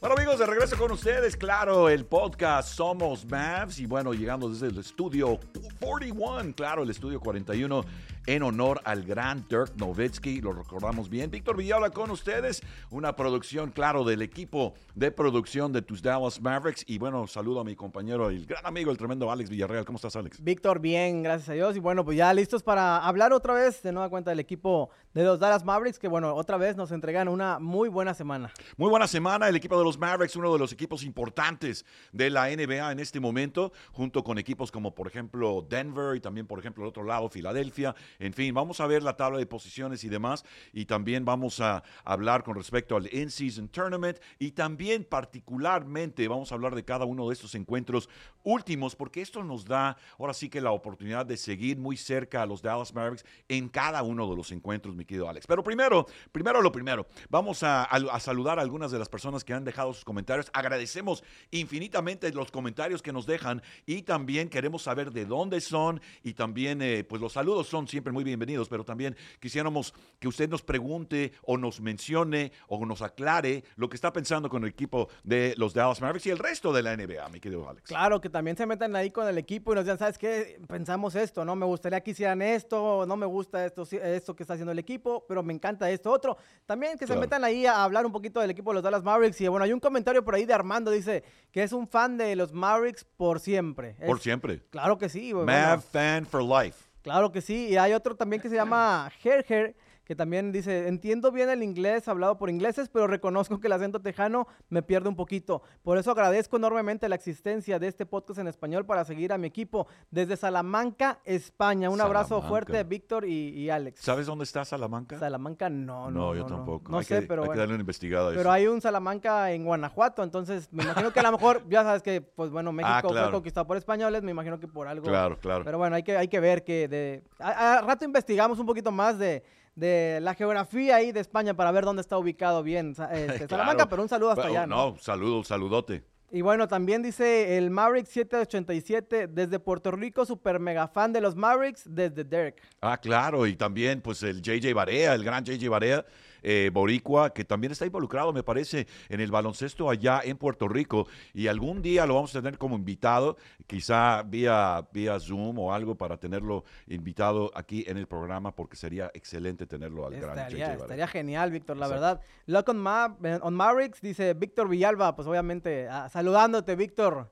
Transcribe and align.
Bueno 0.00 0.16
amigos, 0.16 0.38
de 0.38 0.46
regreso 0.46 0.78
con 0.78 0.92
ustedes, 0.92 1.36
claro, 1.36 1.90
el 1.90 2.06
podcast 2.06 2.70
Somos 2.70 3.26
Mavs 3.26 3.78
y 3.80 3.84
bueno, 3.84 4.14
llegando 4.14 4.48
desde 4.48 4.68
el 4.68 4.78
estudio 4.78 5.38
41, 5.78 6.54
claro, 6.54 6.84
el 6.84 6.88
estudio 6.88 7.20
41 7.20 7.84
en 8.26 8.42
honor 8.42 8.80
al 8.84 9.04
gran 9.04 9.46
Dirk 9.48 9.74
Nowitzki, 9.76 10.40
lo 10.40 10.52
recordamos 10.52 11.08
bien. 11.08 11.30
Víctor 11.30 11.56
Villalba 11.56 11.90
con 11.90 12.10
ustedes, 12.10 12.62
una 12.90 13.16
producción, 13.16 13.70
claro, 13.70 14.04
del 14.04 14.22
equipo 14.22 14.74
de 14.94 15.10
producción 15.10 15.72
de 15.72 15.82
tus 15.82 16.02
Dallas 16.02 16.40
Mavericks. 16.40 16.84
Y 16.86 16.98
bueno, 16.98 17.26
saludo 17.26 17.60
a 17.60 17.64
mi 17.64 17.74
compañero, 17.74 18.30
el 18.30 18.46
gran 18.46 18.66
amigo, 18.66 18.90
el 18.90 18.98
tremendo 18.98 19.30
Alex 19.30 19.50
Villarreal. 19.50 19.84
¿Cómo 19.84 19.96
estás, 19.96 20.16
Alex? 20.16 20.42
Víctor, 20.42 20.80
bien, 20.80 21.22
gracias 21.22 21.48
a 21.48 21.52
Dios. 21.54 21.76
Y 21.76 21.80
bueno, 21.80 22.04
pues 22.04 22.16
ya 22.16 22.32
listos 22.34 22.62
para 22.62 22.98
hablar 22.98 23.32
otra 23.32 23.54
vez 23.54 23.82
de 23.82 23.92
nueva 23.92 24.08
cuenta 24.08 24.30
del 24.30 24.40
equipo 24.40 24.90
de 25.14 25.24
los 25.24 25.40
Dallas 25.40 25.64
Mavericks, 25.64 25.98
que 25.98 26.08
bueno, 26.08 26.34
otra 26.34 26.56
vez 26.56 26.76
nos 26.76 26.92
entregan 26.92 27.28
una 27.28 27.58
muy 27.58 27.88
buena 27.88 28.14
semana. 28.14 28.52
Muy 28.76 28.90
buena 28.90 29.06
semana, 29.06 29.48
el 29.48 29.56
equipo 29.56 29.78
de 29.78 29.84
los 29.84 29.98
Mavericks, 29.98 30.36
uno 30.36 30.52
de 30.52 30.58
los 30.58 30.72
equipos 30.72 31.02
importantes 31.02 31.84
de 32.12 32.30
la 32.30 32.48
NBA 32.48 32.92
en 32.92 33.00
este 33.00 33.18
momento, 33.18 33.72
junto 33.92 34.22
con 34.22 34.38
equipos 34.38 34.70
como 34.70 34.94
por 34.94 35.08
ejemplo 35.08 35.66
Denver 35.68 36.16
y 36.16 36.20
también 36.20 36.46
por 36.46 36.58
ejemplo 36.58 36.84
el 36.84 36.88
otro 36.88 37.02
lado 37.02 37.28
Filadelfia. 37.28 37.94
En 38.18 38.32
fin, 38.32 38.54
vamos 38.54 38.80
a 38.80 38.86
ver 38.86 39.02
la 39.02 39.16
tabla 39.16 39.38
de 39.38 39.46
posiciones 39.46 40.04
y 40.04 40.08
demás. 40.08 40.44
Y 40.72 40.86
también 40.86 41.24
vamos 41.24 41.60
a 41.60 41.82
hablar 42.04 42.42
con 42.42 42.54
respecto 42.56 42.96
al 42.96 43.12
In-Season 43.12 43.68
Tournament. 43.68 44.18
Y 44.38 44.52
también 44.52 45.04
particularmente 45.04 46.28
vamos 46.28 46.52
a 46.52 46.54
hablar 46.54 46.74
de 46.74 46.84
cada 46.84 47.04
uno 47.04 47.28
de 47.28 47.34
estos 47.34 47.54
encuentros 47.54 48.08
últimos, 48.42 48.96
porque 48.96 49.20
esto 49.20 49.42
nos 49.42 49.64
da 49.64 49.96
ahora 50.18 50.34
sí 50.34 50.48
que 50.48 50.60
la 50.60 50.72
oportunidad 50.72 51.26
de 51.26 51.36
seguir 51.36 51.78
muy 51.78 51.96
cerca 51.96 52.42
a 52.42 52.46
los 52.46 52.62
Dallas 52.62 52.94
Mavericks 52.94 53.24
en 53.48 53.68
cada 53.68 54.02
uno 54.02 54.28
de 54.28 54.36
los 54.36 54.52
encuentros, 54.52 54.94
mi 54.94 55.04
querido 55.04 55.28
Alex. 55.28 55.46
Pero 55.46 55.62
primero, 55.62 56.06
primero 56.32 56.62
lo 56.62 56.72
primero, 56.72 57.06
vamos 57.28 57.62
a, 57.62 57.88
saludar 58.20 58.58
a 58.58 58.62
algunas 58.62 58.90
de 58.90 58.98
las 58.98 59.08
personas 59.08 59.44
que 59.44 59.52
han 59.52 59.64
dejado 59.64 59.92
sus 59.92 60.04
comentarios. 60.04 60.50
Agradecemos 60.52 61.22
infinitamente 61.50 62.32
los 62.32 62.50
comentarios 62.50 63.02
que 63.02 63.12
nos 63.12 63.26
dejan 63.26 63.62
y 63.86 64.02
también 64.02 64.48
queremos 64.48 64.82
saber 64.82 65.12
de 65.12 65.24
dónde 65.24 65.60
son 65.60 66.00
y 66.22 66.34
también 66.34 66.82
eh, 66.82 67.04
pues 67.04 67.20
los 67.20 67.32
saludos 67.32 67.68
son 67.68 67.88
siempre 67.88 68.12
muy 68.12 68.24
bienvenidos, 68.24 68.68
pero 68.68 68.84
también 68.84 69.16
quisiéramos 69.40 69.94
que 70.18 70.28
usted 70.28 70.48
nos 70.48 70.62
pregunte 70.62 71.32
o 71.42 71.56
nos 71.56 71.80
mencione 71.80 72.52
o 72.68 72.84
nos 72.86 73.02
aclare 73.02 73.64
lo 73.76 73.88
que 73.88 73.96
está 73.96 74.12
pensando 74.12 74.48
con 74.48 74.62
el 74.64 74.70
equipo 74.70 75.08
de 75.24 75.54
los 75.56 75.74
Dallas 75.74 76.00
Mavericks 76.00 76.26
y 76.26 76.30
el 76.30 76.38
resto 76.38 76.72
de 76.72 76.82
la 76.82 76.96
NBA, 76.96 77.28
mi 77.28 77.40
querido 77.40 77.68
Alex. 77.68 77.88
Claro, 77.88 78.20
que 78.20 78.29
también 78.30 78.56
se 78.56 78.66
metan 78.66 78.94
ahí 78.96 79.10
con 79.10 79.26
el 79.28 79.38
equipo 79.38 79.72
y 79.72 79.74
nos 79.74 79.84
digan, 79.84 79.98
¿sabes 79.98 80.18
qué? 80.18 80.60
Pensamos 80.66 81.14
esto, 81.14 81.44
¿no? 81.44 81.56
Me 81.56 81.66
gustaría 81.66 82.00
que 82.00 82.12
hicieran 82.12 82.42
esto, 82.42 83.04
no 83.06 83.16
me 83.16 83.26
gusta 83.26 83.64
esto, 83.64 83.82
esto 83.90 84.34
que 84.34 84.42
está 84.42 84.54
haciendo 84.54 84.72
el 84.72 84.78
equipo, 84.78 85.24
pero 85.28 85.42
me 85.42 85.52
encanta 85.52 85.90
esto 85.90 86.10
otro. 86.10 86.36
También 86.66 86.98
que 86.98 87.06
se 87.06 87.16
metan 87.16 87.44
ahí 87.44 87.66
a 87.66 87.82
hablar 87.84 88.06
un 88.06 88.12
poquito 88.12 88.40
del 88.40 88.50
equipo 88.50 88.70
de 88.70 88.74
los 88.74 88.82
Dallas 88.82 89.02
Mavericks. 89.02 89.40
Y 89.40 89.48
bueno, 89.48 89.64
hay 89.64 89.72
un 89.72 89.80
comentario 89.80 90.24
por 90.24 90.34
ahí 90.34 90.44
de 90.44 90.54
Armando, 90.54 90.90
dice 90.90 91.24
que 91.50 91.62
es 91.62 91.72
un 91.72 91.86
fan 91.86 92.16
de 92.16 92.36
los 92.36 92.52
Mavericks 92.52 93.04
por 93.04 93.40
siempre. 93.40 93.96
Por 94.06 94.20
siempre. 94.20 94.60
Claro 94.70 94.98
que 94.98 95.08
sí. 95.08 95.34
Mav 95.34 95.82
fan 95.82 96.24
for 96.26 96.42
life. 96.42 96.78
Claro 97.02 97.32
que 97.32 97.40
sí. 97.40 97.68
Y 97.68 97.76
hay 97.76 97.92
otro 97.92 98.14
también 98.14 98.40
que 98.40 98.48
se 98.48 98.56
llama 98.56 99.10
Herger 99.22 99.74
que 100.10 100.16
también 100.16 100.50
dice, 100.50 100.88
entiendo 100.88 101.30
bien 101.30 101.50
el 101.50 101.62
inglés 101.62 102.08
hablado 102.08 102.36
por 102.36 102.50
ingleses, 102.50 102.88
pero 102.88 103.06
reconozco 103.06 103.60
que 103.60 103.68
el 103.68 103.72
acento 103.74 104.00
tejano 104.00 104.48
me 104.68 104.82
pierde 104.82 105.08
un 105.08 105.14
poquito. 105.14 105.62
Por 105.84 105.98
eso 105.98 106.10
agradezco 106.10 106.56
enormemente 106.56 107.08
la 107.08 107.14
existencia 107.14 107.78
de 107.78 107.86
este 107.86 108.06
podcast 108.06 108.40
en 108.40 108.48
español 108.48 108.84
para 108.84 109.04
seguir 109.04 109.32
a 109.32 109.38
mi 109.38 109.46
equipo 109.46 109.86
desde 110.10 110.36
Salamanca, 110.36 111.20
España. 111.24 111.90
Un 111.90 112.00
abrazo 112.00 112.42
fuerte, 112.42 112.82
Víctor 112.82 113.24
y, 113.24 113.70
Alex. 113.70 114.00
¿Sabes 114.00 114.26
dónde 114.26 114.42
está 114.42 114.64
Salamanca? 114.64 115.16
Salamanca 115.16 115.70
no, 115.70 116.10
no. 116.10 116.32
No, 116.32 116.34
yo 116.34 116.44
tampoco. 116.44 116.90
No, 116.90 117.04
sé, 117.04 117.22
pero... 117.22 117.44
Hay 117.44 117.50
que 117.50 117.58
darle 117.58 117.74
una 117.74 117.82
investigada. 117.82 118.32
Pero 118.34 118.50
hay 118.50 118.66
un 118.66 118.80
Salamanca 118.80 119.52
en 119.52 119.64
Guanajuato, 119.64 120.24
entonces 120.24 120.72
me 120.72 120.82
imagino 120.82 121.12
que 121.12 121.20
a 121.20 121.22
lo 121.22 121.30
mejor, 121.30 121.62
ya 121.68 121.84
sabes 121.84 122.02
que, 122.02 122.20
pues 122.20 122.50
bueno, 122.50 122.72
México 122.72 122.90
ah, 122.92 123.00
fue 123.00 123.30
conquistado 123.30 123.64
por 123.64 123.76
españoles, 123.76 124.24
me 124.24 124.32
imagino 124.32 124.58
que 124.58 124.66
por 124.66 124.88
algo... 124.88 125.06
Claro, 125.06 125.38
claro. 125.38 125.62
Pero 125.64 125.78
bueno, 125.78 125.94
hay 125.94 126.02
que, 126.02 126.16
hay 126.16 126.26
que 126.26 126.40
ver 126.40 126.64
que 126.64 126.88
de... 126.88 127.22
a 127.38 127.80
rato 127.82 128.04
investigamos 128.04 128.58
un 128.58 128.66
poquito 128.66 128.90
más 128.90 129.16
de 129.16 129.44
de 129.80 130.20
la 130.20 130.34
geografía 130.34 130.96
ahí 130.96 131.10
de 131.10 131.20
España 131.20 131.54
para 131.54 131.72
ver 131.72 131.84
dónde 131.84 132.02
está 132.02 132.18
ubicado 132.18 132.62
bien 132.62 132.94
este, 133.12 133.48
Salamanca, 133.48 133.88
pero 133.88 134.02
un 134.02 134.08
saludo 134.08 134.30
hasta 134.30 134.46
allá. 134.46 134.66
No, 134.66 134.96
saludo, 135.00 135.42
saludote. 135.42 136.04
Y 136.32 136.42
bueno, 136.42 136.68
también 136.68 137.02
dice 137.02 137.58
el 137.58 137.70
Maverick 137.70 138.06
787 138.06 139.26
desde 139.26 139.58
Puerto 139.58 139.90
Rico, 139.90 140.24
super 140.24 140.60
mega 140.60 140.86
fan 140.86 141.12
de 141.12 141.20
los 141.20 141.34
Mavericks 141.34 141.82
desde 141.86 142.22
Derek. 142.22 142.62
Ah, 142.80 142.98
claro, 142.98 143.48
y 143.48 143.56
también 143.56 144.00
pues 144.00 144.22
el 144.22 144.40
JJ 144.40 144.72
Barea, 144.72 145.14
el 145.14 145.24
gran 145.24 145.44
JJ 145.44 145.68
Barea 145.68 146.04
eh, 146.42 146.70
boricua, 146.72 147.32
que 147.32 147.44
también 147.44 147.72
está 147.72 147.86
involucrado, 147.86 148.32
me 148.32 148.42
parece, 148.42 148.86
en 149.08 149.20
el 149.20 149.30
baloncesto 149.30 149.90
allá 149.90 150.20
en 150.24 150.36
Puerto 150.36 150.68
Rico. 150.68 151.06
Y 151.34 151.46
algún 151.46 151.82
día 151.82 152.06
lo 152.06 152.14
vamos 152.14 152.34
a 152.34 152.40
tener 152.40 152.58
como 152.58 152.76
invitado, 152.76 153.36
quizá 153.66 154.22
vía, 154.22 154.86
vía 154.92 155.18
Zoom 155.18 155.58
o 155.58 155.72
algo 155.72 155.94
para 155.94 156.16
tenerlo 156.16 156.64
invitado 156.86 157.50
aquí 157.54 157.84
en 157.86 157.96
el 157.96 158.06
programa, 158.06 158.54
porque 158.54 158.76
sería 158.76 159.10
excelente 159.14 159.66
tenerlo 159.66 160.06
al 160.06 160.14
gran 160.14 160.38
Estaría, 160.38 160.74
estaría 160.74 161.06
genial, 161.06 161.50
Víctor, 161.50 161.76
la 161.76 161.88
verdad. 161.88 162.20
Lock 162.46 162.68
on, 162.68 162.78
Ma 162.78 163.16
on 163.42 163.54
Mavericks, 163.54 164.00
dice 164.00 164.34
Víctor 164.34 164.68
Villalba, 164.68 165.14
pues 165.14 165.26
obviamente, 165.28 165.88
ah, 165.88 166.08
saludándote, 166.08 166.76
Víctor. 166.76 167.30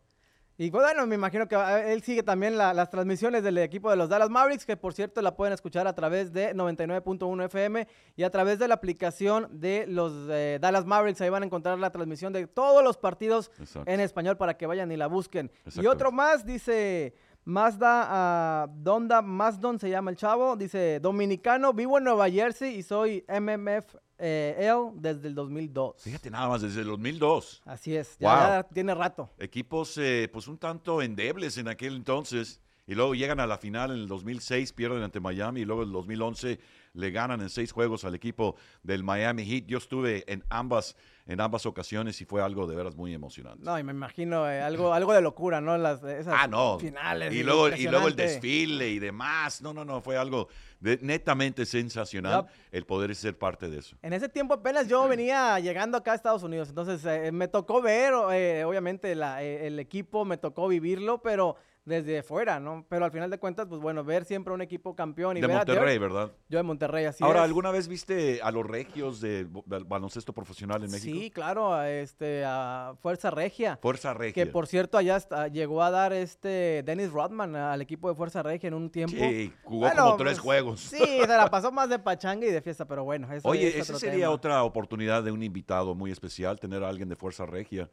Y 0.61 0.73
pues, 0.73 0.83
bueno, 0.83 1.07
me 1.07 1.15
imagino 1.15 1.47
que 1.47 1.55
ah, 1.55 1.93
él 1.93 2.03
sigue 2.03 2.25
también 2.25 2.59
las 2.59 2.91
transmisiones 2.91 3.45
del 3.45 3.59
equipo 3.59 3.91
de 3.91 3.97
los 3.97 4.09
Dallas 4.09 4.29
Mavericks, 4.29 4.67
que 4.67 4.77
por 4.77 4.93
cierto 4.93 5.23
la 5.23 5.37
pueden 5.37 5.55
escuchar 5.55 5.87
a 5.87 5.95
través 5.95 6.33
de 6.33 6.53
99.1 6.53 7.45
FM 7.45 7.87
y 8.17 8.25
a 8.25 8.31
través 8.31 8.59
de 8.59 8.67
la 8.67 8.75
aplicación 8.75 9.47
de 9.53 9.87
los 9.87 10.13
eh, 10.29 10.59
Dallas 10.61 10.85
Mavericks. 10.85 11.21
Ahí 11.21 11.31
van 11.31 11.45
a 11.45 11.47
encontrar 11.47 11.79
la 11.79 11.91
transmisión 11.91 12.33
de 12.33 12.49
todos 12.49 12.83
los 12.83 12.97
partidos 12.97 13.53
en 13.87 14.01
español 14.01 14.37
para 14.37 14.57
que 14.57 14.67
vayan 14.67 14.91
y 14.91 14.97
la 14.97 15.07
busquen. 15.07 15.49
Y 15.77 15.87
otro 15.87 16.11
más, 16.11 16.45
dice 16.45 17.15
Mazda, 17.45 18.67
uh, 18.67 18.83
Donda 18.83 19.23
Mazdon 19.23 19.79
se 19.79 19.89
llama 19.89 20.11
el 20.11 20.17
chavo, 20.17 20.57
dice, 20.57 20.99
dominicano, 20.99 21.73
vivo 21.73 21.99
en 21.99 22.05
Nueva 22.05 22.29
Jersey 22.29 22.75
y 22.75 22.83
soy 22.83 23.25
MMF 23.29 23.95
eh, 24.19 24.57
él 24.59 24.91
desde 24.95 25.29
el 25.29 25.35
2002. 25.35 26.03
Fíjate 26.03 26.31
nada 26.31 26.49
más, 26.49 26.63
desde 26.63 26.81
el 26.81 26.89
2002. 26.89 27.63
Así 27.65 27.97
es, 27.97 28.17
ya, 28.19 28.67
tiene 28.73 28.95
rato. 28.95 29.31
Equipos 29.39 29.97
eh, 29.99 30.29
pues 30.33 30.49
un 30.49 30.59
tanto 30.59 31.01
endebles 31.03 31.59
en 31.59 31.69
aquel 31.69 31.97
entonces 31.97 32.61
y 32.89 32.95
luego 32.95 33.15
llegan 33.15 33.39
a 33.39 33.47
la 33.47 33.59
final 33.59 33.91
en 33.91 33.99
el 33.99 34.09
2006, 34.09 34.73
pierden 34.73 35.03
ante 35.03 35.21
Miami 35.21 35.61
y 35.61 35.65
luego 35.67 35.83
en 35.83 35.89
el 35.89 35.93
2011 35.93 36.59
le 36.95 37.11
ganan 37.11 37.43
en 37.43 37.51
seis 37.51 37.71
juegos 37.71 38.05
al 38.05 38.15
equipo 38.15 38.57
del 38.83 39.05
Miami 39.05 39.45
Heat. 39.45 39.67
Yo 39.67 39.77
estuve 39.77 40.25
en 40.33 40.43
ambas, 40.49 40.97
en 41.29 41.43
ambas 41.43 41.67
ocasiones 41.67 42.19
y 42.23 42.25
fue 42.25 42.43
algo 42.43 42.67
de 42.67 42.75
veras 42.75 42.97
muy 42.97 43.13
emocionante. 43.13 43.63
No, 43.63 43.79
y 43.79 43.83
me 43.85 43.93
imagino 43.93 44.51
eh, 44.51 44.63
algo, 44.63 44.95
algo 44.95 45.13
de 45.13 45.21
locura, 45.21 45.61
¿no? 45.61 45.77
Las, 45.77 46.03
esas 46.03 46.35
ah, 46.37 46.49
no. 46.49 46.79
finales. 46.79 47.35
Y 47.35 47.43
luego, 47.43 47.69
y 47.69 47.87
luego 47.87 48.09
el 48.09 48.17
desfile 48.17 48.89
y 48.89 48.99
demás. 48.99 49.61
No, 49.61 49.75
no, 49.75 49.85
no, 49.85 50.01
fue 50.01 50.17
algo 50.17 50.49
netamente 50.81 51.67
sensacional 51.67 52.47
el 52.73 52.87
poder 52.87 53.15
ser 53.15 53.37
parte 53.37 53.69
de 53.69 53.79
eso. 53.79 53.97
En 54.01 54.15
ese 54.15 54.31
tiempo 54.31 54.55
apenas 54.55 54.89
yo 54.89 55.07
venía 55.07 55.59
llegando 55.61 55.99
acá 55.99 56.13
a 56.13 56.15
Estados 56.15 56.43
Unidos, 56.43 56.71
entonces 56.71 57.05
eh, 57.05 57.31
me 57.31 57.47
tocó 57.47 57.83
ver, 57.83 58.15
eh, 58.33 58.65
obviamente, 58.65 59.13
el 59.13 59.79
equipo, 59.79 60.25
me 60.25 60.39
tocó 60.39 60.67
vivirlo, 60.67 61.21
pero 61.21 61.57
desde 61.89 62.23
fuera, 62.23 62.61
¿no? 62.61 62.85
Pero 62.89 63.05
al 63.05 63.11
final 63.11 63.31
de 63.31 63.39
cuentas, 63.39 63.67
pues 63.67 63.81
bueno, 63.81 64.05
ver 64.05 64.25
siempre 64.25 64.53
un 64.53 64.61
equipo 64.61 64.95
campeón. 64.95 65.37
Y 65.37 65.41
de 65.41 65.49
Monterrey, 65.49 65.99
¿verdad? 65.99 66.31
Yo 66.49 66.59
de 66.59 66.63
Monterrey, 66.63 67.07
así 67.07 67.25
Ahora, 67.25 67.43
¿alguna 67.43 67.71
vez 67.71 67.89
viste 67.89 68.41
a 68.43 68.51
los 68.51 68.67
regios 68.67 69.21
de 69.21 69.47
baloncesto 69.87 70.33
profesional 70.33 70.85
en 70.85 70.91
México? 70.91 71.19
Sí, 71.19 71.31
claro, 71.31 71.75
a, 71.75 71.91
este, 71.91 72.45
a 72.47 72.95
Fuerza 73.01 73.31
Regia. 73.31 73.79
Fuerza 73.81 74.15
Regia. 74.15 74.33
Que 74.45 74.51
por 74.51 74.67
cierto, 74.67 74.99
allá 74.99 75.19
llegó 75.49 75.83
a 75.83 75.91
dar 75.91 76.13
este 76.13 76.83
Dennis 76.85 77.11
Rodman 77.11 77.57
al 77.57 77.81
equipo 77.81 78.09
de 78.09 78.15
Fuerza 78.15 78.43
Regia 78.43 78.69
en 78.69 78.75
un 78.75 78.91
tiempo. 78.91 79.17
Sí, 79.17 79.53
jugó 79.65 79.91
como 79.91 80.17
tres 80.17 80.35
pues, 80.35 80.39
juegos. 80.41 80.81
Sí, 80.81 80.99
se 80.99 81.27
la 81.27 81.51
pasó 81.51 81.73
más 81.73 81.89
de 81.89 81.99
pachanga 81.99 82.47
y 82.47 82.51
de 82.51 82.61
fiesta, 82.61 82.87
pero 82.87 83.05
bueno. 83.05 83.33
Eso 83.33 83.49
Oye, 83.49 83.79
esa 83.79 83.99
sería 83.99 84.31
otra 84.31 84.63
oportunidad 84.63 85.23
de 85.23 85.33
un 85.33 85.43
invitado 85.43 85.95
muy 85.95 86.11
especial, 86.11 86.61
tener 86.61 86.85
a 86.85 86.89
alguien 86.89 87.09
de 87.09 87.17
Fuerza 87.17 87.47
Regia. 87.47 87.89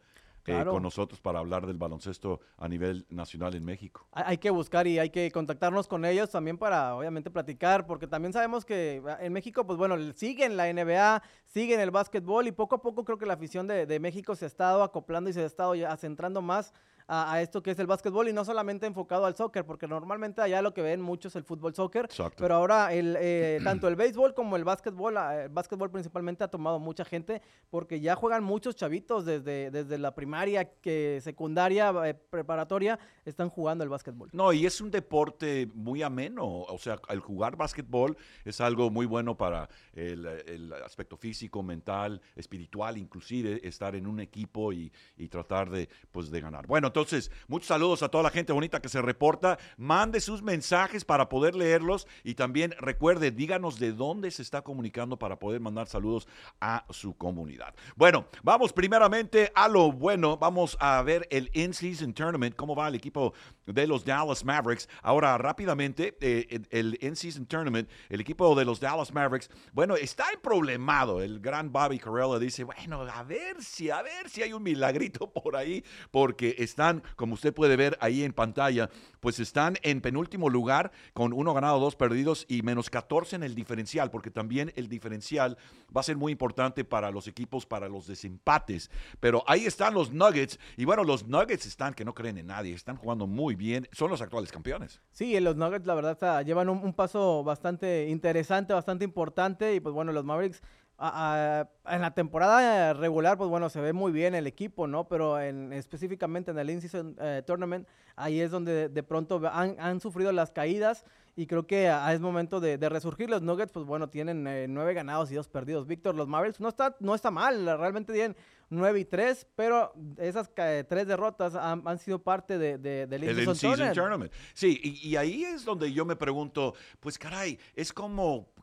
Eh, 0.48 0.66
con 0.66 0.84
nosotros 0.84 1.20
para 1.20 1.40
hablar 1.40 1.66
del 1.66 1.78
baloncesto 1.78 2.40
a 2.58 2.68
nivel 2.68 3.06
nacional 3.10 3.56
en 3.56 3.66
México. 3.66 4.08
Hay 4.12 4.38
que 4.38 4.52
buscar 4.52 4.86
y 4.86 5.00
hay 5.00 5.10
que 5.10 5.32
contactarnos 5.32 5.88
con 5.88 6.06
ellos 6.06 6.30
también 6.30 6.58
para, 6.58 6.96
obviamente, 6.96 7.32
platicar, 7.32 7.88
porque 7.88 8.06
también 8.06 8.32
sabemos 8.32 8.64
que 8.64 9.02
ah, 9.08 9.18
en 9.22 9.34
México, 9.34 9.66
pues 9.66 9.80
bueno, 9.80 9.98
siguen 10.14 10.56
la 10.56 10.72
NBA, 10.72 11.24
siguen 11.46 11.80
el 11.80 11.90
básquetbol 11.90 12.48
y 12.48 12.52
poco 12.52 12.76
a 12.76 12.82
poco 12.82 13.04
creo 13.04 13.18
que 13.18 13.26
la 13.26 13.34
afición 13.34 13.68
de, 13.68 13.96
México 14.00 14.36
se 14.36 14.46
ha 14.46 14.48
estado 14.48 14.84
acoplando 14.84 15.30
y 15.30 15.34
se 15.34 15.42
ha 15.42 15.46
estado 15.46 15.74
ya 15.74 15.96
centrando 15.98 16.42
más 16.42 16.74
a, 17.08 17.42
esto 17.42 17.62
que 17.62 17.72
es 17.72 17.80
el 17.80 17.88
básquetbol 17.88 18.28
y 18.28 18.34
no 18.34 18.44
solamente 18.46 18.86
enfocado 18.86 19.26
al 19.26 19.36
soccer, 19.36 19.66
porque 19.66 19.88
normalmente 19.88 20.42
allá 20.42 20.62
lo 20.62 20.74
que 20.74 20.82
ven 20.82 21.02
mucho 21.02 21.28
es 21.28 21.36
el 21.36 21.44
fútbol 21.44 21.76
soccer, 21.76 22.10
pero 22.38 22.56
ahora 22.56 22.94
el, 22.94 23.18
eh, 23.20 23.60
tanto 23.64 23.88
el 23.88 23.96
béisbol 23.96 24.34
como 24.34 24.56
el 24.56 24.64
básquetbol, 24.64 25.18
ah, 25.18 25.44
el 25.44 25.50
básquetbol 25.50 25.92
principalmente 25.92 26.44
ha 26.44 26.48
tomado 26.48 26.80
mucha 26.80 27.06
gente 27.06 27.42
porque 27.70 28.00
ya 28.00 28.16
juegan 28.16 28.44
muchos 28.44 28.76
chavitos 28.76 29.26
desde, 29.26 29.72
desde 29.72 29.98
la 29.98 30.16
primaria, 30.16 30.66
que 30.66 31.20
secundaria, 31.22 31.94
eh, 32.06 32.14
preparatoria, 32.14 33.00
están 33.26 33.50
jugando 33.50 33.84
el 33.84 33.90
básquetbol. 33.90 34.30
No, 34.34 34.52
y 34.54 34.66
es 34.66 34.82
un 34.82 34.92
deporte 34.92 35.70
muy 35.74 36.02
ameno, 36.02 36.46
o 36.46 36.78
sea, 36.78 37.00
el 37.10 37.20
jugar 37.20 37.56
básquetbol 37.56 38.18
es 38.44 38.62
algo 38.62 38.90
muy 38.90 39.06
bueno 39.06 39.38
para 39.38 39.70
el, 39.94 40.26
el 40.26 40.74
aspecto 40.74 41.18
físico, 41.18 41.62
mental, 41.62 42.22
espiritual, 42.36 42.98
inclusive 42.98 43.68
estar 43.68 43.96
en 43.96 44.08
un 44.08 44.20
equipo 44.20 44.74
y, 44.74 44.92
y 45.18 45.28
tratar 45.28 45.70
de, 45.70 45.90
pues, 46.12 46.32
de 46.32 46.42
ganar. 46.42 46.68
Bueno, 46.68 46.92
entonces, 46.96 47.30
muchos 47.50 47.68
saludos 47.68 48.04
a 48.04 48.08
toda 48.08 48.24
la 48.24 48.30
gente 48.30 48.54
bonita 48.54 48.82
que 48.82 48.88
se 48.88 49.02
reporta. 49.02 49.60
Mande 49.76 50.22
sus 50.22 50.42
mensajes 50.42 51.04
para 51.04 51.28
poder 51.28 51.54
leerlos 51.54 52.08
y 52.24 52.36
también 52.36 52.74
recuerde, 52.80 53.32
díganos 53.32 53.80
de 53.80 53.92
dónde 53.92 54.32
se 54.32 54.42
está 54.42 54.62
comunicando 54.62 55.20
para 55.20 55.38
poder 55.38 55.60
mandar 55.60 55.88
saludos 55.88 56.26
a 56.62 56.86
su 56.92 57.18
comunidad. 57.18 57.76
Bueno, 57.98 58.28
vamos 58.44 58.72
primeramente 58.72 59.52
a 59.56 59.68
lo 59.68 59.92
bueno. 59.92 60.38
Vamos 60.38 60.78
a 60.80 61.02
ver 61.02 61.28
el 61.32 61.52
In-Season 61.54 62.14
Tournament, 62.14 62.56
cómo 62.56 62.78
va 62.78 62.88
el 62.88 62.96
equipo 62.96 63.34
de 63.66 63.88
los 63.88 64.06
Dallas 64.06 64.46
Mavericks. 64.46 64.88
Ahora, 65.02 65.38
rápidamente, 65.38 66.18
eh, 66.22 66.62
el 66.70 66.98
In-Season 67.02 67.46
Tournament, 67.46 67.90
el 68.08 68.22
equipo 68.22 68.56
de 68.56 68.64
los 68.64 68.80
Dallas 68.80 69.14
Mavericks, 69.14 69.50
bueno, 69.74 69.98
está 69.98 70.32
en 70.34 70.40
problemado. 70.40 71.22
El 71.22 71.42
gran 71.42 71.74
Bobby 71.74 72.00
Carella 72.00 72.40
dice, 72.40 72.64
bueno, 72.64 73.02
a 73.02 73.24
ver 73.24 73.62
si, 73.62 73.90
a 73.90 74.02
ver 74.02 74.30
si 74.30 74.44
hay 74.44 74.54
un 74.54 74.64
milagrito 74.64 75.30
por 75.34 75.58
ahí, 75.58 75.84
porque 76.10 76.56
está 76.58 76.85
como 77.16 77.34
usted 77.34 77.54
puede 77.54 77.76
ver 77.76 77.98
ahí 78.02 78.24
en 78.24 78.34
pantalla, 78.34 78.90
pues 79.20 79.40
están 79.40 79.78
en 79.82 80.02
penúltimo 80.02 80.50
lugar 80.50 80.92
con 81.14 81.34
uno 81.34 81.54
ganado, 81.54 81.80
dos 81.80 81.96
perdidos 81.96 82.46
y 82.48 82.62
menos 82.62 82.90
14 82.90 83.38
en 83.38 83.44
el 83.44 83.56
diferencial, 83.56 84.12
porque 84.12 84.32
también 84.32 84.72
el 84.76 84.88
diferencial 84.88 85.58
va 85.96 86.02
a 86.02 86.04
ser 86.04 86.18
muy 86.18 86.32
importante 86.32 86.84
para 86.84 87.12
los 87.12 87.28
equipos, 87.28 87.66
para 87.66 87.90
los 87.90 88.08
desempates. 88.08 88.92
Pero 89.20 89.44
ahí 89.48 89.66
están 89.66 89.94
los 89.94 90.12
Nuggets 90.12 90.60
y 90.78 90.86
bueno, 90.86 91.04
los 91.04 91.28
Nuggets 91.28 91.66
están 91.66 91.94
que 91.94 92.06
no 92.06 92.14
creen 92.14 92.38
en 92.38 92.48
nadie, 92.48 92.74
están 92.74 92.98
jugando 92.98 93.28
muy 93.28 93.56
bien, 93.56 93.88
son 93.92 94.10
los 94.10 94.22
actuales 94.22 94.52
campeones. 94.52 95.02
Sí, 95.12 95.40
los 95.40 95.56
Nuggets 95.56 95.86
la 95.86 95.96
verdad 95.96 96.46
llevan 96.46 96.70
un 96.70 96.94
paso 96.94 97.44
bastante 97.44 98.08
interesante, 98.10 98.74
bastante 98.74 99.06
importante 99.06 99.76
y 99.76 99.80
pues 99.80 99.94
bueno, 99.94 100.12
los 100.12 100.26
Mavericks 100.26 100.62
en 100.98 102.02
la 102.02 102.12
temporada 102.14 102.94
regular, 102.94 103.38
pues 103.38 103.50
bueno, 103.50 103.70
se 103.70 103.82
ve 103.82 103.92
muy 103.92 104.12
bien 104.12 104.34
el 104.34 104.48
equipo, 104.48 104.88
¿no? 104.88 105.08
Pero 105.08 105.40
en, 105.40 105.74
específicamente 105.74 106.52
en 106.52 106.60
el 106.60 106.70
In-Season 106.70 107.18
eh, 107.20 107.44
Tournament, 107.46 107.88
ahí 108.16 108.40
es 108.40 108.52
donde 108.52 108.88
de, 108.88 109.04
pronto 109.04 109.42
han, 109.52 110.00
sufrido 110.00 110.32
las 110.32 110.52
caídas 110.52 111.04
y 111.36 111.48
creo 111.48 111.68
que 111.68 111.94
es 112.12 112.22
momento 112.22 112.62
de, 112.62 112.78
resurgir. 112.90 113.30
Los 113.30 113.42
Nuggets, 113.42 113.74
pues 113.74 113.86
bueno, 113.86 114.10
tienen 114.10 114.48
eh, 114.48 114.68
nueve 114.70 114.94
ganados 114.94 115.30
y 115.32 115.36
dos 115.36 115.50
perdidos. 115.50 115.86
Víctor, 115.86 116.16
los 116.16 116.30
Mavericks 116.30 116.62
no 116.62 116.70
está, 116.70 116.96
no 117.02 117.14
está 117.14 117.30
mal, 117.30 117.66
realmente 117.78 118.14
tienen 118.14 118.38
nueve 118.70 119.02
y 119.02 119.06
tres, 119.06 119.46
pero 119.56 119.94
esas 120.18 120.50
tres 120.54 121.08
derrotas 121.08 121.56
han, 121.56 122.00
sido 122.00 122.20
parte 122.20 122.58
de, 122.58 122.78
del 122.78 123.24
In-Season 123.24 123.94
Tournament. 123.94 124.32
Sí, 124.54 124.80
y, 124.82 125.10
y 125.10 125.18
ahí 125.18 125.44
es 125.44 125.66
donde 125.66 125.92
yo 125.92 126.06
me 126.06 126.16
pregunto, 126.16 126.74
pues 127.02 127.18
caray, 127.18 127.60
es 127.76 127.92
como 127.92 128.55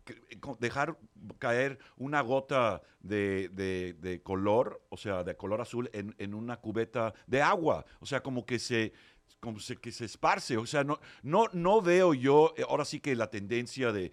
dejar 0.58 0.98
caer 1.38 1.78
una 1.96 2.20
gota 2.20 2.82
de, 3.00 4.20
color, 4.22 4.82
o 4.88 4.96
sea, 4.96 5.24
de 5.24 5.36
color 5.36 5.60
azul 5.60 5.90
en, 5.92 6.34
una 6.34 6.56
cubeta 6.56 7.14
de 7.26 7.42
agua. 7.42 7.84
O 8.00 8.06
sea, 8.06 8.22
como 8.22 8.44
que 8.44 8.58
se, 8.58 8.92
como 9.40 9.60
se, 9.60 9.76
que 9.76 9.92
se 9.92 10.04
esparce. 10.04 10.56
O 10.56 10.66
sea, 10.66 10.84
no, 10.84 11.00
no, 11.22 11.46
no 11.52 11.82
veo 11.82 12.14
yo 12.14 12.54
eh, 12.56 12.64
ahora 12.68 12.84
sí 12.84 13.00
que 13.00 13.14
la 13.16 13.30
tendencia 13.30 13.92
de, 13.92 14.10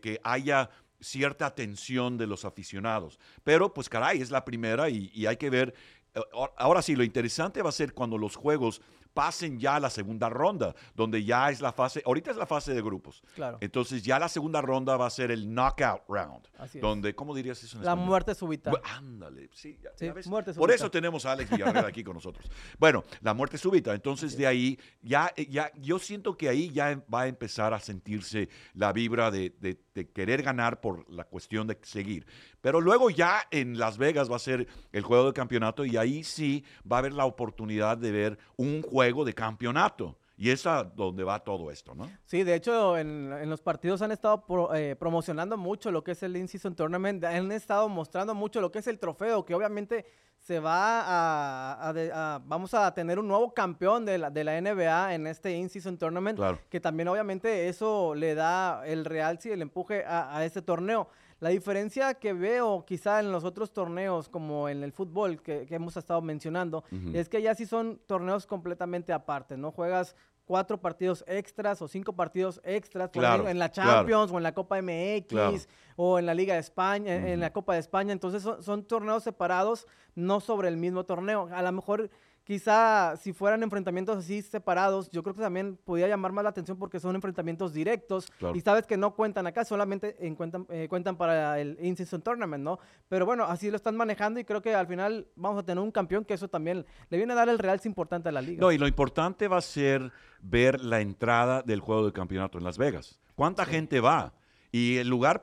que 0.00 0.20
haya 0.24 0.70
cierta 1.00 1.46
atención 1.46 2.18
de 2.18 2.26
los 2.26 2.44
aficionados. 2.44 3.18
Pero 3.44 3.72
pues 3.72 3.88
caray, 3.88 4.20
es 4.20 4.30
la 4.30 4.44
primera 4.44 4.88
y, 4.88 5.10
y 5.14 5.26
hay 5.26 5.36
que 5.36 5.50
ver. 5.50 5.74
Eh, 6.14 6.20
ahora 6.56 6.82
sí, 6.82 6.96
lo 6.96 7.04
interesante 7.04 7.62
va 7.62 7.68
a 7.68 7.72
ser 7.72 7.92
cuando 7.92 8.18
los 8.18 8.36
juegos 8.36 8.82
pasen 9.18 9.58
ya 9.58 9.74
a 9.74 9.80
la 9.80 9.90
segunda 9.90 10.28
ronda, 10.28 10.76
donde 10.94 11.24
ya 11.24 11.50
es 11.50 11.60
la 11.60 11.72
fase, 11.72 12.00
ahorita 12.06 12.30
es 12.30 12.36
la 12.36 12.46
fase 12.46 12.72
de 12.72 12.80
grupos. 12.80 13.20
Claro. 13.34 13.58
Entonces 13.60 14.00
ya 14.04 14.16
la 14.16 14.28
segunda 14.28 14.60
ronda 14.60 14.96
va 14.96 15.06
a 15.06 15.10
ser 15.10 15.32
el 15.32 15.52
knockout 15.52 16.02
round, 16.08 16.46
Así 16.56 16.78
donde, 16.78 17.16
¿cómo 17.16 17.34
dirías 17.34 17.60
eso? 17.64 17.78
En 17.78 17.84
la 17.84 17.96
muerte 17.96 18.32
súbita. 18.36 18.70
ándale, 18.84 19.50
sí, 19.52 19.76
ya, 19.82 20.12
ves? 20.12 20.28
Por 20.56 20.70
eso 20.70 20.88
tenemos 20.88 21.26
a 21.26 21.32
Alex 21.32 21.50
Villarreal 21.50 21.86
aquí 21.86 22.04
con 22.04 22.14
nosotros. 22.14 22.48
Bueno, 22.78 23.02
la 23.20 23.34
muerte 23.34 23.58
súbita. 23.58 23.92
Entonces 23.92 24.36
de 24.36 24.46
ahí, 24.46 24.78
ya, 25.02 25.34
ya, 25.48 25.72
yo 25.74 25.98
siento 25.98 26.36
que 26.36 26.48
ahí 26.48 26.70
ya 26.70 27.02
va 27.12 27.22
a 27.22 27.26
empezar 27.26 27.74
a 27.74 27.80
sentirse 27.80 28.48
la 28.74 28.92
vibra 28.92 29.32
de, 29.32 29.52
de, 29.58 29.80
querer 30.06 30.42
ganar 30.42 30.80
por 30.80 31.08
la 31.10 31.24
cuestión 31.24 31.66
de 31.66 31.78
seguir. 31.82 32.26
Pero 32.60 32.80
luego 32.80 33.10
ya 33.10 33.42
en 33.50 33.78
Las 33.78 33.98
Vegas 33.98 34.30
va 34.30 34.36
a 34.36 34.40
ser 34.40 34.68
el 34.92 35.02
juego 35.02 35.26
de 35.26 35.32
campeonato 35.32 35.84
y 35.84 35.96
ahí 35.96 36.22
sí 36.22 36.64
va 36.90 36.96
a 36.96 36.98
haber 37.00 37.12
la 37.12 37.24
oportunidad 37.24 37.98
de 37.98 38.12
ver 38.12 38.38
un 38.56 38.82
juego 38.82 39.24
de 39.24 39.34
campeonato. 39.34 40.16
Y 40.40 40.50
es 40.50 40.66
a 40.66 40.84
donde 40.84 41.24
va 41.24 41.40
todo 41.40 41.72
esto, 41.72 41.96
¿no? 41.96 42.08
Sí, 42.24 42.44
de 42.44 42.54
hecho, 42.54 42.96
en, 42.96 43.50
los 43.50 43.60
partidos 43.60 44.02
han 44.02 44.12
estado 44.12 44.44
eh, 44.72 44.94
promocionando 44.96 45.56
mucho 45.56 45.90
lo 45.90 46.04
que 46.04 46.12
es 46.12 46.22
el 46.22 46.36
In-Season 46.36 46.76
Tournament, 46.76 47.24
han 47.24 47.50
estado 47.50 47.88
mostrando 47.88 48.36
mucho 48.36 48.60
lo 48.60 48.70
que 48.70 48.78
es 48.78 48.86
el 48.86 49.00
trofeo, 49.00 49.44
que 49.44 49.56
obviamente 49.56 50.06
se 50.38 50.60
va 50.60 51.88
a, 51.90 52.40
vamos 52.44 52.72
a 52.74 52.92
tener 52.94 53.18
un 53.18 53.28
nuevo 53.28 53.52
campeón 53.52 54.04
de 54.04 54.18
la, 54.18 54.30
de 54.30 54.44
la 54.44 54.60
NBA 54.60 55.14
en 55.14 55.26
este 55.26 55.52
In-Season 55.52 55.98
Tournament, 55.98 56.38
que 56.70 56.80
también 56.80 57.08
obviamente 57.08 57.68
eso 57.68 58.14
le 58.14 58.34
da 58.34 58.86
el 58.86 59.04
realce 59.04 59.50
y 59.50 59.52
el 59.52 59.62
empuje 59.62 60.04
a, 60.04 60.36
a 60.36 60.44
este 60.44 60.62
torneo. 60.62 61.08
La 61.40 61.50
diferencia 61.50 62.14
que 62.14 62.32
veo 62.32 62.84
quizá 62.84 63.20
en 63.20 63.30
los 63.30 63.44
otros 63.44 63.72
torneos, 63.72 64.28
como 64.28 64.68
en 64.68 64.82
el 64.82 64.92
fútbol 64.92 65.40
que, 65.40 65.68
hemos 65.70 65.96
estado 65.96 66.20
mencionando, 66.20 66.82
es 67.12 67.28
que 67.28 67.40
ya 67.40 67.54
sí 67.54 67.64
son 67.64 68.00
torneos 68.06 68.44
completamente 68.44 69.12
aparte, 69.12 69.56
¿no? 69.56 69.70
Juegas 69.70 70.16
cuatro 70.48 70.80
partidos 70.80 71.22
extras 71.28 71.82
o 71.82 71.88
cinco 71.88 72.14
partidos 72.14 72.58
extras 72.64 73.10
en 73.14 73.58
la 73.58 73.70
Champions 73.70 74.32
o 74.32 74.38
en 74.38 74.42
la 74.42 74.52
Copa 74.52 74.80
MX 74.80 75.68
o 75.94 76.18
en 76.18 76.24
la 76.24 76.32
Liga 76.32 76.54
de 76.54 76.60
España, 76.60 77.14
en 77.14 77.38
la 77.38 77.52
Copa 77.52 77.74
de 77.74 77.80
España. 77.80 78.12
Entonces 78.14 78.42
son, 78.42 78.62
son, 78.62 78.82
torneos 78.82 79.22
separados, 79.22 79.86
no 80.14 80.40
sobre 80.40 80.68
el 80.68 80.78
mismo 80.78 81.04
torneo. 81.04 81.50
A 81.52 81.60
lo 81.60 81.70
mejor 81.70 82.08
quizá 82.48 83.14
si 83.18 83.34
fueran 83.34 83.62
enfrentamientos 83.62 84.16
así 84.16 84.40
separados, 84.40 85.10
yo 85.10 85.22
creo 85.22 85.34
que 85.34 85.42
también 85.42 85.78
podría 85.84 86.08
llamar 86.08 86.32
más 86.32 86.42
la 86.42 86.48
atención 86.48 86.78
porque 86.78 86.98
son 86.98 87.14
enfrentamientos 87.14 87.74
directos 87.74 88.32
y 88.54 88.62
sabes 88.62 88.86
que 88.86 88.96
no 88.96 89.14
cuentan 89.14 89.46
acá, 89.46 89.66
solamente 89.66 90.16
cuentan, 90.34 90.64
eh, 90.70 90.86
cuentan 90.88 91.18
para 91.18 91.60
el 91.60 91.76
In-Season 91.78 92.22
Tournament, 92.22 92.64
¿no? 92.64 92.78
Pero 93.10 93.26
bueno, 93.26 93.44
así 93.44 93.70
lo 93.70 93.76
están 93.76 93.98
manejando 93.98 94.40
y 94.40 94.44
creo 94.44 94.62
que 94.62 94.74
al 94.74 94.86
final 94.86 95.26
vamos 95.36 95.58
a 95.58 95.62
tener 95.62 95.84
un 95.84 95.90
campeón 95.90 96.24
que 96.24 96.32
eso 96.32 96.48
también 96.48 96.86
le 97.10 97.18
viene 97.18 97.34
a 97.34 97.36
dar 97.36 97.50
el 97.50 97.58
realce 97.58 97.86
importante 97.86 98.30
a 98.30 98.32
la 98.32 98.40
liga. 98.40 98.62
No, 98.62 98.72
y 98.72 98.78
lo 98.78 98.88
importante 98.88 99.46
va 99.46 99.58
a 99.58 99.60
ser 99.60 100.10
ver 100.40 100.82
la 100.82 101.02
entrada 101.02 101.60
del 101.60 101.80
juego 101.80 102.06
de 102.06 102.14
campeonato 102.14 102.56
en 102.56 102.64
Las 102.64 102.78
Vegas. 102.78 103.20
¿Cuánta 103.34 103.66
gente 103.66 104.00
va? 104.00 104.32
Y 104.70 104.96
el 104.96 105.08
lugar 105.08 105.42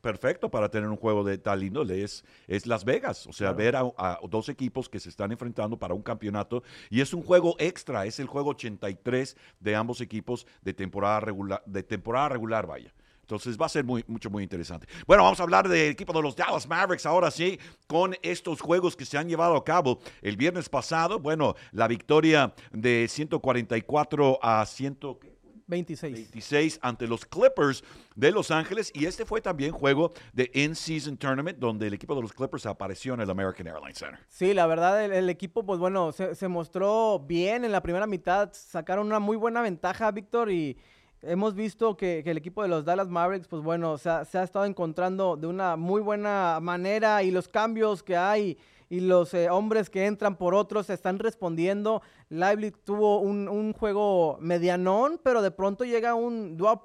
perfecto 0.00 0.50
para 0.50 0.70
tener 0.70 0.88
un 0.88 0.96
juego 0.96 1.22
de 1.22 1.38
tal 1.38 1.62
índole 1.62 2.02
es, 2.02 2.24
es 2.46 2.66
Las 2.66 2.84
Vegas. 2.84 3.26
O 3.26 3.32
sea, 3.32 3.52
ver 3.52 3.76
a, 3.76 4.18
dos 4.28 4.48
equipos 4.48 4.88
que 4.88 5.00
se 5.00 5.08
están 5.08 5.32
enfrentando 5.32 5.78
para 5.78 5.94
un 5.94 6.02
campeonato. 6.02 6.62
Y 6.90 7.00
es 7.00 7.12
un 7.12 7.22
juego 7.22 7.56
extra, 7.58 8.06
es 8.06 8.18
el 8.20 8.26
juego 8.26 8.50
83 8.50 9.36
de 9.60 9.76
ambos 9.76 10.00
equipos 10.00 10.46
de 10.62 10.72
temporada 10.72 11.20
regular, 11.20 11.62
de 11.66 11.82
temporada 11.82 12.30
regular 12.30 12.66
vaya. 12.66 12.92
Entonces 13.24 13.58
va 13.58 13.66
a 13.66 13.70
ser 13.70 13.84
muy, 13.84 14.04
mucho, 14.06 14.28
muy 14.28 14.42
interesante. 14.42 14.86
Bueno, 15.06 15.24
vamos 15.24 15.40
a 15.40 15.44
hablar 15.44 15.66
del 15.66 15.90
equipo 15.90 16.12
de 16.12 16.20
los 16.20 16.36
Dallas 16.36 16.68
Mavericks 16.68 17.06
ahora 17.06 17.30
sí, 17.30 17.58
con 17.86 18.14
estos 18.22 18.60
juegos 18.60 18.96
que 18.96 19.06
se 19.06 19.16
han 19.16 19.28
llevado 19.28 19.56
a 19.56 19.64
cabo 19.64 19.98
el 20.20 20.36
viernes 20.36 20.68
pasado. 20.68 21.18
Bueno, 21.18 21.54
la 21.72 21.88
victoria 21.88 22.54
de 22.70 23.06
144 23.08 24.38
a 24.42 24.66
100. 24.66 24.98
26. 25.66 26.14
26 26.14 26.78
ante 26.82 27.06
los 27.06 27.24
Clippers 27.24 27.82
de 28.14 28.30
Los 28.30 28.50
Ángeles. 28.50 28.90
Y 28.94 29.06
este 29.06 29.24
fue 29.24 29.40
también 29.40 29.72
juego 29.72 30.12
de 30.32 30.50
In-Season 30.54 31.16
Tournament, 31.16 31.58
donde 31.58 31.86
el 31.86 31.94
equipo 31.94 32.14
de 32.14 32.22
los 32.22 32.32
Clippers 32.32 32.66
apareció 32.66 33.14
en 33.14 33.20
el 33.20 33.30
American 33.30 33.66
Airlines 33.66 33.98
Center. 33.98 34.18
Sí, 34.28 34.54
la 34.54 34.66
verdad, 34.66 35.04
el, 35.04 35.30
equipo, 35.30 35.64
pues 35.64 35.78
bueno, 35.78 36.12
se, 36.12 36.48
mostró 36.48 37.18
bien 37.20 37.64
en 37.64 37.72
la 37.72 37.82
primera 37.82 38.06
mitad. 38.06 38.50
Sacaron 38.52 39.06
una 39.06 39.18
muy 39.18 39.36
buena 39.36 39.62
ventaja, 39.62 40.10
Víctor, 40.10 40.50
y 40.50 40.76
hemos 41.22 41.54
visto 41.54 41.96
que, 41.96 42.22
el 42.24 42.36
equipo 42.36 42.62
de 42.62 42.68
los 42.68 42.84
Dallas 42.84 43.08
Mavericks, 43.08 43.48
pues 43.48 43.62
bueno, 43.62 43.98
se 43.98 44.10
ha, 44.10 44.24
se 44.24 44.38
ha 44.38 44.42
estado 44.42 44.64
encontrando 44.64 45.36
de 45.36 45.46
una 45.46 45.76
muy 45.76 46.00
buena 46.00 46.58
manera 46.60 47.22
y 47.22 47.30
los 47.30 47.48
cambios 47.48 48.02
que 48.02 48.16
hay 48.16 48.58
y 48.94 49.00
los 49.00 49.34
eh, 49.34 49.50
hombres 49.50 49.90
que 49.90 50.06
entran 50.06 50.36
por 50.36 50.54
otros 50.54 50.88
están 50.88 51.18
respondiendo. 51.18 52.00
Lively 52.28 52.70
tuvo 52.70 53.18
un, 53.18 53.72
juego 53.72 54.38
medianón, 54.40 55.20
pero 55.22 55.42
de 55.42 55.50
pronto 55.50 55.84
llega 55.84 56.14
un 56.14 56.56
dual 56.56 56.80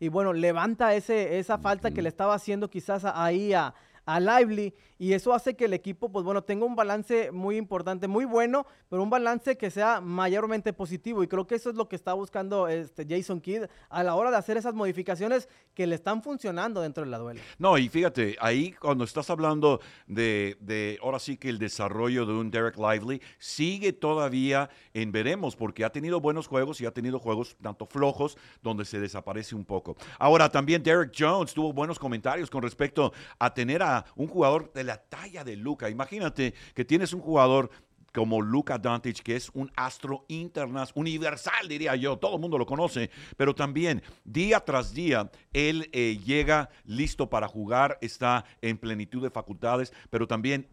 y 0.00 0.08
bueno, 0.08 0.32
levanta 0.32 0.94
ese, 0.94 1.38
esa 1.38 1.58
falta 1.58 1.90
que 1.90 2.00
le 2.00 2.08
estaba 2.08 2.34
haciendo 2.34 2.70
quizás 2.70 3.04
ahí 3.04 3.52
a, 3.52 3.66
a 3.66 3.74
Lively 4.06 4.74
y 4.98 5.14
eso 5.14 5.34
hace 5.34 5.56
que 5.56 5.64
el 5.64 5.74
equipo, 5.74 6.10
pues 6.10 6.24
bueno, 6.24 6.44
tenga 6.44 6.64
un 6.64 6.76
balance 6.76 7.32
muy 7.32 7.56
importante, 7.56 8.06
muy 8.06 8.24
bueno, 8.24 8.66
pero 8.88 9.02
un 9.02 9.10
balance 9.10 9.56
que 9.56 9.68
sea 9.68 10.00
mayormente 10.00 10.72
positivo 10.72 11.24
y 11.24 11.26
creo 11.26 11.44
que 11.44 11.56
eso 11.56 11.70
es 11.70 11.76
lo 11.76 11.88
que 11.88 11.96
está 11.96 12.12
buscando 12.12 12.68
este 12.68 13.04
Jason 13.08 13.40
Kidd 13.40 13.64
a 13.88 14.02
la 14.04 14.14
hora 14.14 14.30
de 14.30 14.36
hacer 14.36 14.56
esas 14.56 14.74
modificaciones 14.74 15.48
que 15.74 15.88
le 15.88 15.96
están 15.96 16.22
funcionando 16.22 16.80
dentro 16.80 17.04
de 17.04 17.10
la 17.10 17.18
duela. 17.18 17.40
No, 17.58 17.78
y 17.78 17.88
fíjate, 17.88 18.36
ahí 18.40 18.72
cuando 18.72 19.02
estás 19.02 19.28
hablando 19.28 19.80
de, 20.06 20.56
de 20.60 20.98
ahora 21.02 21.18
sí 21.18 21.36
que 21.36 21.48
el 21.48 21.58
desarrollo 21.58 22.24
de 22.24 22.34
un 22.34 22.50
Derek 22.52 22.76
Lively 22.76 23.20
sigue 23.38 23.92
todavía 23.92 24.70
en 24.94 25.10
veremos 25.10 25.56
porque 25.56 25.84
ha 25.84 25.90
tenido 25.90 26.20
buenos 26.20 26.46
juegos 26.46 26.80
y 26.80 26.86
ha 26.86 26.92
tenido 26.92 27.18
juegos 27.18 27.56
tanto 27.60 27.86
flojos 27.86 28.38
donde 28.62 28.84
se 28.84 29.00
desaparece 29.00 29.56
un 29.56 29.64
poco. 29.64 29.96
Ahora 30.18 30.48
también 30.48 30.82
Derek 30.82 31.12
Jones 31.18 31.52
tuvo 31.54 31.72
buenos 31.72 31.98
comentarios 31.98 32.48
con 32.48 32.62
respecto 32.62 33.12
a 33.38 33.52
tener 33.52 33.82
a 33.82 33.91
un 34.16 34.26
jugador 34.28 34.72
de 34.72 34.84
la 34.84 34.96
talla 34.96 35.44
de 35.44 35.56
Luca. 35.56 35.90
Imagínate 35.90 36.54
que 36.74 36.84
tienes 36.84 37.12
un 37.12 37.20
jugador 37.20 37.70
como 38.12 38.40
Luka 38.42 38.78
Doncic, 38.78 39.22
que 39.22 39.36
es 39.36 39.50
un 39.54 39.70
astro 39.74 40.24
internacional, 40.28 40.88
universal, 40.94 41.68
diría 41.68 41.96
yo, 41.96 42.18
todo 42.18 42.34
el 42.36 42.40
mundo 42.40 42.58
lo 42.58 42.66
conoce, 42.66 43.10
pero 43.36 43.54
también 43.54 44.02
día 44.24 44.60
tras 44.60 44.92
día 44.92 45.30
él 45.52 45.88
eh, 45.92 46.18
llega 46.24 46.70
listo 46.84 47.28
para 47.28 47.48
jugar, 47.48 47.98
está 48.00 48.44
en 48.60 48.78
plenitud 48.78 49.22
de 49.22 49.30
facultades, 49.30 49.92
pero 50.10 50.26
también 50.26 50.68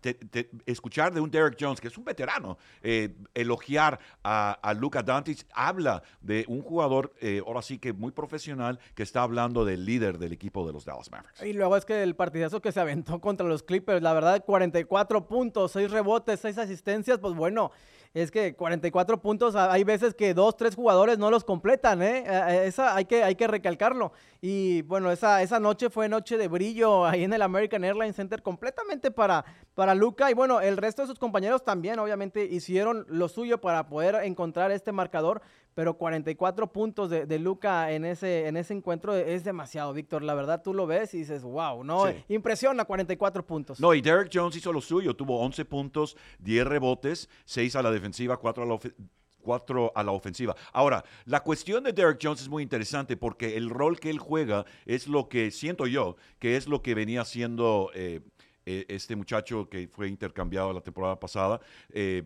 escuchar 0.66 1.14
de 1.14 1.22
un 1.22 1.32
Derek 1.32 1.58
Jones, 1.60 1.82
que 1.82 1.88
es 1.88 1.98
un 1.98 2.06
veterano, 2.06 2.58
eh, 2.82 3.16
elogiar 3.34 4.00
a, 4.24 4.52
a 4.62 4.74
Luka 4.74 5.04
Doncic, 5.04 5.46
habla 5.54 6.04
de 6.22 6.46
un 6.48 6.62
jugador, 6.62 7.14
eh, 7.22 7.42
ahora 7.46 7.62
sí 7.62 7.80
que 7.80 7.94
muy 7.94 8.12
profesional, 8.12 8.80
que 8.96 9.04
está 9.04 9.22
hablando 9.22 9.66
del 9.66 9.86
líder 9.86 10.18
del 10.18 10.34
equipo 10.34 10.66
de 10.66 10.74
los 10.74 10.86
Dallas 10.86 11.12
Mavericks. 11.12 11.44
Y 11.44 11.54
luego 11.54 11.76
es 11.78 11.86
que 11.86 12.04
el 12.04 12.16
partidazo 12.16 12.62
que 12.62 12.72
se 12.72 12.80
aventó 12.80 13.20
contra 13.20 13.48
los 13.48 13.64
Clippers, 13.64 14.02
la 14.02 14.14
verdad, 14.14 14.44
44 14.46 15.28
puntos, 15.28 15.72
6 15.72 15.92
rebotes, 15.92 16.40
6 16.40 16.58
asistencias, 16.58 17.20
pues 17.20 17.36
bueno, 17.36 17.72
es 18.14 18.32
que 18.32 18.56
44 18.56 19.22
puntos, 19.22 19.56
hay 19.56 19.84
veces 19.84 20.16
que 20.16 20.34
dos, 20.34 20.58
tres 20.58 20.76
jugadores 20.76 21.20
no 21.20 21.30
los 21.30 21.44
completan, 21.44 22.02
¿eh? 22.02 22.24
Esa 22.66 22.96
hay 22.96 23.06
que, 23.06 23.24
hay 23.24 23.36
que 23.36 23.48
recalcarlo. 23.48 24.12
Y 24.42 24.82
bueno, 24.84 25.12
esa, 25.12 25.42
esa 25.44 25.60
noche 25.60 25.90
fue 25.90 26.10
noche 26.10 26.38
de 26.38 26.48
brillo 26.48 27.06
ahí 27.06 27.24
en 27.24 27.34
el 27.34 27.42
American 27.42 27.84
Airlines 27.84 28.16
Center 28.16 28.42
completamente 28.42 29.12
para, 29.12 29.46
para 29.76 29.94
Luca. 29.94 30.32
Y 30.32 30.34
bueno, 30.34 30.60
el 30.60 30.78
resto 30.78 31.04
de 31.04 31.08
sus 31.08 31.20
compañeros 31.20 31.64
también 31.64 32.00
obviamente 32.00 32.46
hicieron 32.46 33.06
lo 33.10 33.30
suyo 33.30 33.62
para 33.62 33.88
poder 33.88 34.16
encontrar 34.24 34.72
este 34.72 34.92
marcador 34.92 35.42
pero 35.74 35.98
44 35.98 36.72
puntos 36.72 37.10
de, 37.10 37.26
de, 37.26 37.40
Luca 37.40 37.92
en 37.92 38.06
ese, 38.06 38.48
en 38.48 38.58
ese 38.58 38.74
encuentro 38.74 39.16
es 39.16 39.44
demasiado, 39.44 39.94
Víctor. 39.94 40.24
La 40.24 40.34
verdad, 40.34 40.62
tú 40.62 40.74
lo 40.74 40.88
ves 40.88 41.14
y 41.14 41.20
dices, 41.20 41.44
wow, 41.44 41.84
¿no? 41.84 42.06
Impresiona 42.28 42.86
44 42.86 43.46
puntos. 43.46 43.80
No, 43.80 43.94
y 43.94 44.02
Derek 44.02 44.30
Jones 44.34 44.56
hizo 44.56 44.74
lo 44.74 44.82
suyo. 44.82 45.16
Tuvo 45.16 45.40
11 45.40 45.66
puntos, 45.66 46.18
10 46.40 46.68
rebotes, 46.68 47.30
6 47.46 47.76
a 47.76 47.82
la 47.82 47.92
defensiva, 47.92 48.38
4 48.38 48.64
a 48.64 48.66
la 48.66 48.74
ofensiva. 48.74 49.06
4 49.42 49.94
a 49.96 50.04
la 50.04 50.12
ofensiva. 50.12 50.56
Ahora, 50.74 51.04
la 51.26 51.42
cuestión 51.42 51.84
de 51.84 51.94
Derek 51.94 52.20
Jones 52.22 52.42
es 52.42 52.50
muy 52.50 52.62
interesante 52.62 53.18
porque 53.18 53.58
el 53.58 53.70
rol 53.70 54.00
que 54.00 54.10
él 54.10 54.20
juega 54.20 54.66
es 54.86 55.08
lo 55.08 55.30
que 55.30 55.50
siento 55.52 55.88
yo, 55.88 56.18
que 56.40 56.58
es 56.58 56.68
lo 56.68 56.82
que 56.82 56.94
venía 56.94 57.24
siendo 57.26 57.90
eh, 57.94 58.22
eh, 58.66 58.86
este 58.88 59.16
muchacho 59.16 59.68
que 59.70 59.88
fue 59.88 60.08
intercambiado 60.08 60.74
la 60.74 60.82
temporada 60.82 61.20
pasada. 61.20 61.60
Eh, 61.90 62.24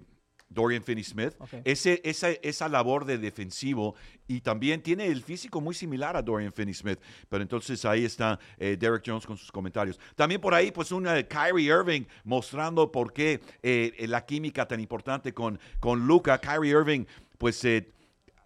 Dorian 0.49 0.83
Finney-Smith, 0.83 1.33
ese, 1.63 2.01
esa, 2.03 2.29
esa 2.29 2.69
labor 2.69 3.05
de 3.05 3.17
defensivo 3.17 3.95
y 4.27 4.41
también 4.41 4.81
tiene 4.81 5.07
el 5.07 5.23
físico 5.23 5.59
muy 5.61 5.73
similar 5.73 6.15
a 6.15 6.21
Dorian 6.21 6.53
Finney-Smith, 6.53 6.99
pero 7.29 7.41
entonces 7.41 7.83
ahí 7.85 8.05
está 8.05 8.39
eh, 8.57 8.77
Derek 8.79 9.03
Jones 9.05 9.25
con 9.25 9.37
sus 9.37 9.51
comentarios. 9.51 9.99
También 10.15 10.39
por 10.39 10.53
ahí, 10.53 10.71
pues 10.71 10.91
un 10.91 11.07
eh, 11.07 11.27
Kyrie 11.27 11.67
Irving 11.67 12.03
mostrando 12.23 12.91
por 12.91 13.13
qué 13.13 13.41
eh, 13.61 14.05
la 14.07 14.25
química 14.25 14.67
tan 14.67 14.79
importante 14.79 15.33
con, 15.33 15.59
con 15.79 16.05
Luca. 16.05 16.39
Kyrie 16.39 16.71
Irving, 16.71 17.05
pues, 17.37 17.65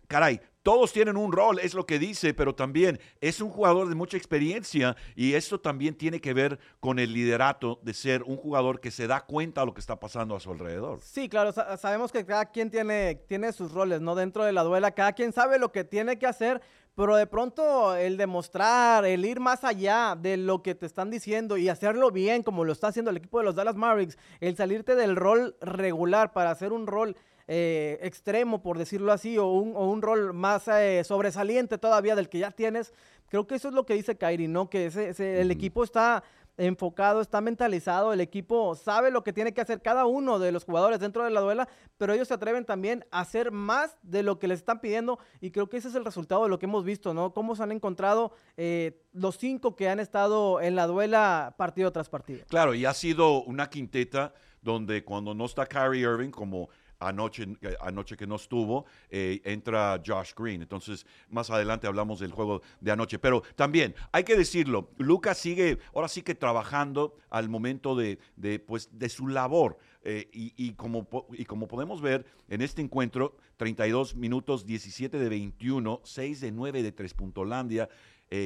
caray, 0.07 0.39
todos 0.67 0.91
tienen 0.91 1.15
un 1.15 1.31
rol, 1.31 1.59
es 1.59 1.73
lo 1.73 1.85
que 1.85 1.97
dice, 1.97 2.33
pero 2.33 2.53
también 2.53 2.99
es 3.21 3.39
un 3.39 3.49
jugador 3.49 3.87
de 3.87 3.95
mucha 3.95 4.17
experiencia 4.17 4.97
y 5.15 5.33
esto 5.35 5.61
también 5.61 5.95
tiene 5.95 6.19
que 6.19 6.33
ver 6.33 6.59
con 6.81 6.99
el 6.99 7.13
liderato 7.13 7.79
de 7.83 7.93
ser 7.93 8.21
un 8.23 8.35
jugador 8.35 8.81
que 8.81 8.91
se 8.91 9.07
da 9.07 9.21
cuenta 9.21 9.61
de 9.61 9.67
lo 9.67 9.73
que 9.73 9.79
está 9.79 9.97
pasando 9.97 10.35
a 10.35 10.41
su 10.41 10.51
alrededor. 10.51 10.99
Sí, 10.99 11.29
claro, 11.29 11.53
sabemos 11.53 12.11
que 12.11 12.25
cada 12.25 12.47
quien 12.47 12.69
tiene, 12.69 13.15
tiene 13.29 13.53
sus 13.53 13.71
roles, 13.71 14.01
¿no? 14.01 14.13
Dentro 14.13 14.43
de 14.43 14.51
la 14.51 14.63
duela, 14.63 14.91
cada 14.91 15.13
quien 15.13 15.31
sabe 15.31 15.57
lo 15.57 15.71
que 15.71 15.85
tiene 15.85 16.19
que 16.19 16.27
hacer, 16.27 16.61
pero 16.95 17.15
de 17.15 17.27
pronto 17.27 17.95
el 17.95 18.17
demostrar, 18.17 19.05
el 19.05 19.23
ir 19.23 19.39
más 19.39 19.63
allá 19.63 20.17
de 20.19 20.35
lo 20.35 20.63
que 20.63 20.75
te 20.75 20.85
están 20.85 21.09
diciendo 21.09 21.55
y 21.55 21.69
hacerlo 21.69 22.11
bien 22.11 22.43
como 22.43 22.65
lo 22.65 22.73
está 22.73 22.87
haciendo 22.87 23.11
el 23.11 23.15
equipo 23.15 23.39
de 23.39 23.45
los 23.45 23.55
Dallas 23.55 23.77
Mavericks, 23.77 24.17
el 24.41 24.57
salirte 24.57 24.95
del 24.95 25.15
rol 25.15 25.55
regular 25.61 26.33
para 26.33 26.51
hacer 26.51 26.73
un 26.73 26.87
rol 26.87 27.15
eh, 27.47 27.97
extremo, 28.01 28.61
por 28.61 28.77
decirlo 28.77 29.11
así, 29.11 29.37
o 29.37 29.47
un, 29.47 30.01
rol 30.01 30.33
más 30.33 30.67
eh, 30.67 31.03
sobresaliente 31.03 31.77
todavía 31.77 32.15
del 32.15 32.29
que 32.29 32.39
ya 32.39 32.51
tienes. 32.51 32.93
Creo 33.29 33.47
que 33.47 33.55
eso 33.55 33.69
es 33.69 33.73
lo 33.73 33.85
que 33.85 33.93
dice 33.93 34.17
Kairi, 34.17 34.47
¿no? 34.47 34.69
Que 34.69 34.87
ese, 34.87 35.41
el 35.41 35.51
equipo 35.51 35.83
está 35.83 36.23
enfocado, 36.57 37.21
está 37.21 37.39
mentalizado, 37.39 38.13
el 38.13 38.21
equipo 38.21 38.75
sabe 38.75 39.11
lo 39.11 39.23
que 39.23 39.31
tiene 39.31 39.53
que 39.53 39.61
hacer 39.61 39.81
cada 39.81 40.05
uno 40.05 40.39
de 40.39 40.51
los 40.51 40.65
jugadores 40.65 40.99
dentro 40.99 41.23
de 41.23 41.29
la 41.29 41.39
duela, 41.39 41.69
pero 41.97 42.13
ellos 42.13 42.27
se 42.27 42.33
atreven 42.33 42.65
también 42.65 43.05
a 43.11 43.21
hacer 43.21 43.51
más 43.51 43.95
de 44.01 44.23
lo 44.23 44.39
que 44.39 44.47
les 44.47 44.59
están 44.59 44.81
pidiendo 44.81 45.19
y 45.39 45.51
creo 45.51 45.69
que 45.69 45.77
ese 45.77 45.89
es 45.89 45.95
el 45.95 46.03
resultado 46.03 46.43
de 46.43 46.49
lo 46.49 46.57
que 46.57 46.65
hemos 46.65 46.83
visto, 46.83 47.13
¿no? 47.13 47.31
Cómo 47.31 47.55
se 47.55 47.63
han 47.63 47.71
encontrado 47.71 48.33
eh, 48.57 49.03
los 49.13 49.37
cinco 49.37 49.75
que 49.75 49.87
han 49.87 49.99
estado 49.99 50.59
en 50.59 50.75
la 50.75 50.87
duela 50.87 51.53
partido 51.57 51.91
tras 51.91 52.09
partido. 52.09 52.43
Claro, 52.49 52.73
y 52.73 52.85
ha 52.85 52.93
sido 52.93 53.43
una 53.43 53.69
quinteta 53.69 54.33
donde 54.61 55.03
cuando 55.03 55.35
no 55.35 55.45
está 55.45 55.67
Kyrie 55.67 56.01
Irving 56.01 56.31
como 56.31 56.69
anoche, 56.99 57.47
eh, 57.61 57.75
anoche 57.81 58.15
que 58.17 58.27
no 58.27 58.35
estuvo, 58.35 58.85
eh, 59.09 59.41
entra 59.43 60.01
Josh 60.05 60.33
Green. 60.35 60.61
Entonces, 60.61 61.05
más 61.29 61.49
adelante 61.49 61.87
hablamos 61.87 62.19
del 62.19 62.31
juego 62.31 62.61
de 62.79 62.91
anoche. 62.91 63.19
Pero 63.19 63.43
también, 63.55 63.95
hay 64.11 64.23
que 64.23 64.35
decirlo, 64.35 64.89
Lucas 64.97 65.37
sigue, 65.37 65.79
ahora 65.93 66.07
sí 66.07 66.21
que 66.21 66.35
trabajando 66.35 67.15
al 67.29 67.49
momento 67.49 67.95
de, 67.95 68.19
pues, 68.65 68.89
de 68.91 69.09
su 69.09 69.27
labor. 69.27 69.77
Eh, 70.09 70.29
y, 70.31 70.71
como, 70.73 71.05
y 71.33 71.43
como 71.43 71.67
podemos 71.67 72.01
ver 72.01 72.25
en 72.47 72.61
este 72.61 72.81
encuentro, 72.81 73.35
32 73.57 74.15
minutos, 74.15 74.65
17 74.65 75.19
de 75.19 75.27
21, 75.27 75.99
6 76.01 76.39
de 76.39 76.51
9 76.53 76.81
de 76.81 76.91
3 76.93 77.13
Puntolandia. 77.13 77.89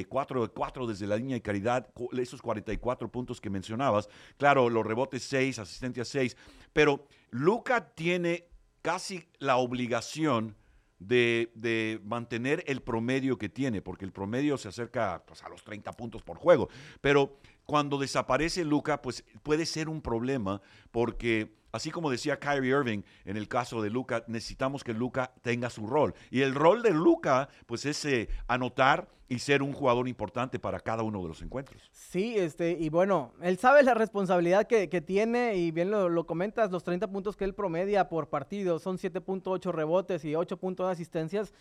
4 0.08 0.42
de 0.42 0.48
4 0.48 0.86
desde 0.86 1.06
la 1.06 1.16
línea 1.16 1.34
de 1.34 1.42
caridad, 1.42 1.88
esos 2.16 2.40
44 2.40 3.10
puntos 3.10 3.40
que 3.40 3.50
mencionabas. 3.50 4.08
Claro, 4.36 4.70
los 4.70 4.86
rebotes 4.86 5.22
6, 5.24 5.58
asistencia 5.58 6.04
6, 6.04 6.36
pero 6.72 7.06
Luca 7.30 7.94
tiene 7.94 8.46
casi 8.82 9.28
la 9.38 9.56
obligación 9.56 10.56
de, 10.98 12.00
mantener 12.04 12.62
el 12.66 12.82
promedio 12.82 13.38
que 13.38 13.48
tiene, 13.48 13.82
porque 13.82 14.04
el 14.04 14.12
promedio 14.12 14.56
se 14.56 14.68
acerca 14.68 15.22
pues, 15.26 15.42
a 15.42 15.48
los 15.48 15.64
30 15.64 15.92
puntos 15.92 16.22
por 16.22 16.36
juego. 16.36 16.68
Pero 17.00 17.38
cuando 17.66 17.98
desaparece 17.98 18.64
Luca, 18.64 19.02
pues 19.02 19.24
puede 19.42 19.66
ser 19.66 19.88
un 19.88 20.00
problema, 20.02 20.60
porque 20.90 21.54
así 21.72 21.90
como 21.90 22.10
decía 22.10 22.38
Kyrie 22.38 22.70
Irving 22.70 23.02
en 23.24 23.36
el 23.36 23.48
caso 23.48 23.82
de 23.82 23.90
Luca, 23.90 24.24
necesitamos 24.26 24.84
que 24.84 24.92
Luca 24.94 25.32
tenga 25.42 25.70
su 25.70 25.86
rol. 25.86 26.14
Y 26.30 26.42
el 26.42 26.54
rol 26.54 26.82
de 26.82 26.90
Luca, 26.90 27.48
pues 27.66 27.86
es 27.86 28.04
eh, 28.04 28.28
anotar 28.46 29.08
y 29.32 29.38
ser 29.38 29.62
un 29.62 29.72
jugador 29.72 30.08
importante 30.08 30.58
para 30.58 30.78
cada 30.78 31.02
uno 31.02 31.22
de 31.22 31.28
los 31.28 31.40
encuentros. 31.40 31.90
Sí, 31.90 32.36
este, 32.36 32.72
y 32.72 32.90
bueno, 32.90 33.32
él 33.40 33.56
sabe 33.56 33.82
la 33.82 33.94
responsabilidad 33.94 34.66
que, 34.66 35.00
tiene 35.00 35.56
y 35.56 35.70
bien 35.70 35.90
lo, 35.90 36.26
comentas, 36.26 36.70
los 36.70 36.84
30 36.84 37.10
puntos 37.10 37.34
que 37.34 37.44
él 37.44 37.54
promedia 37.54 38.10
por 38.10 38.28
partido, 38.28 38.78
son 38.78 38.98
7.8 38.98 39.72
rebotes 39.72 40.26
y 40.26 40.34
8 40.34 40.58
puntos 40.58 40.86
de 40.86 40.92
asistencias. 40.92 41.54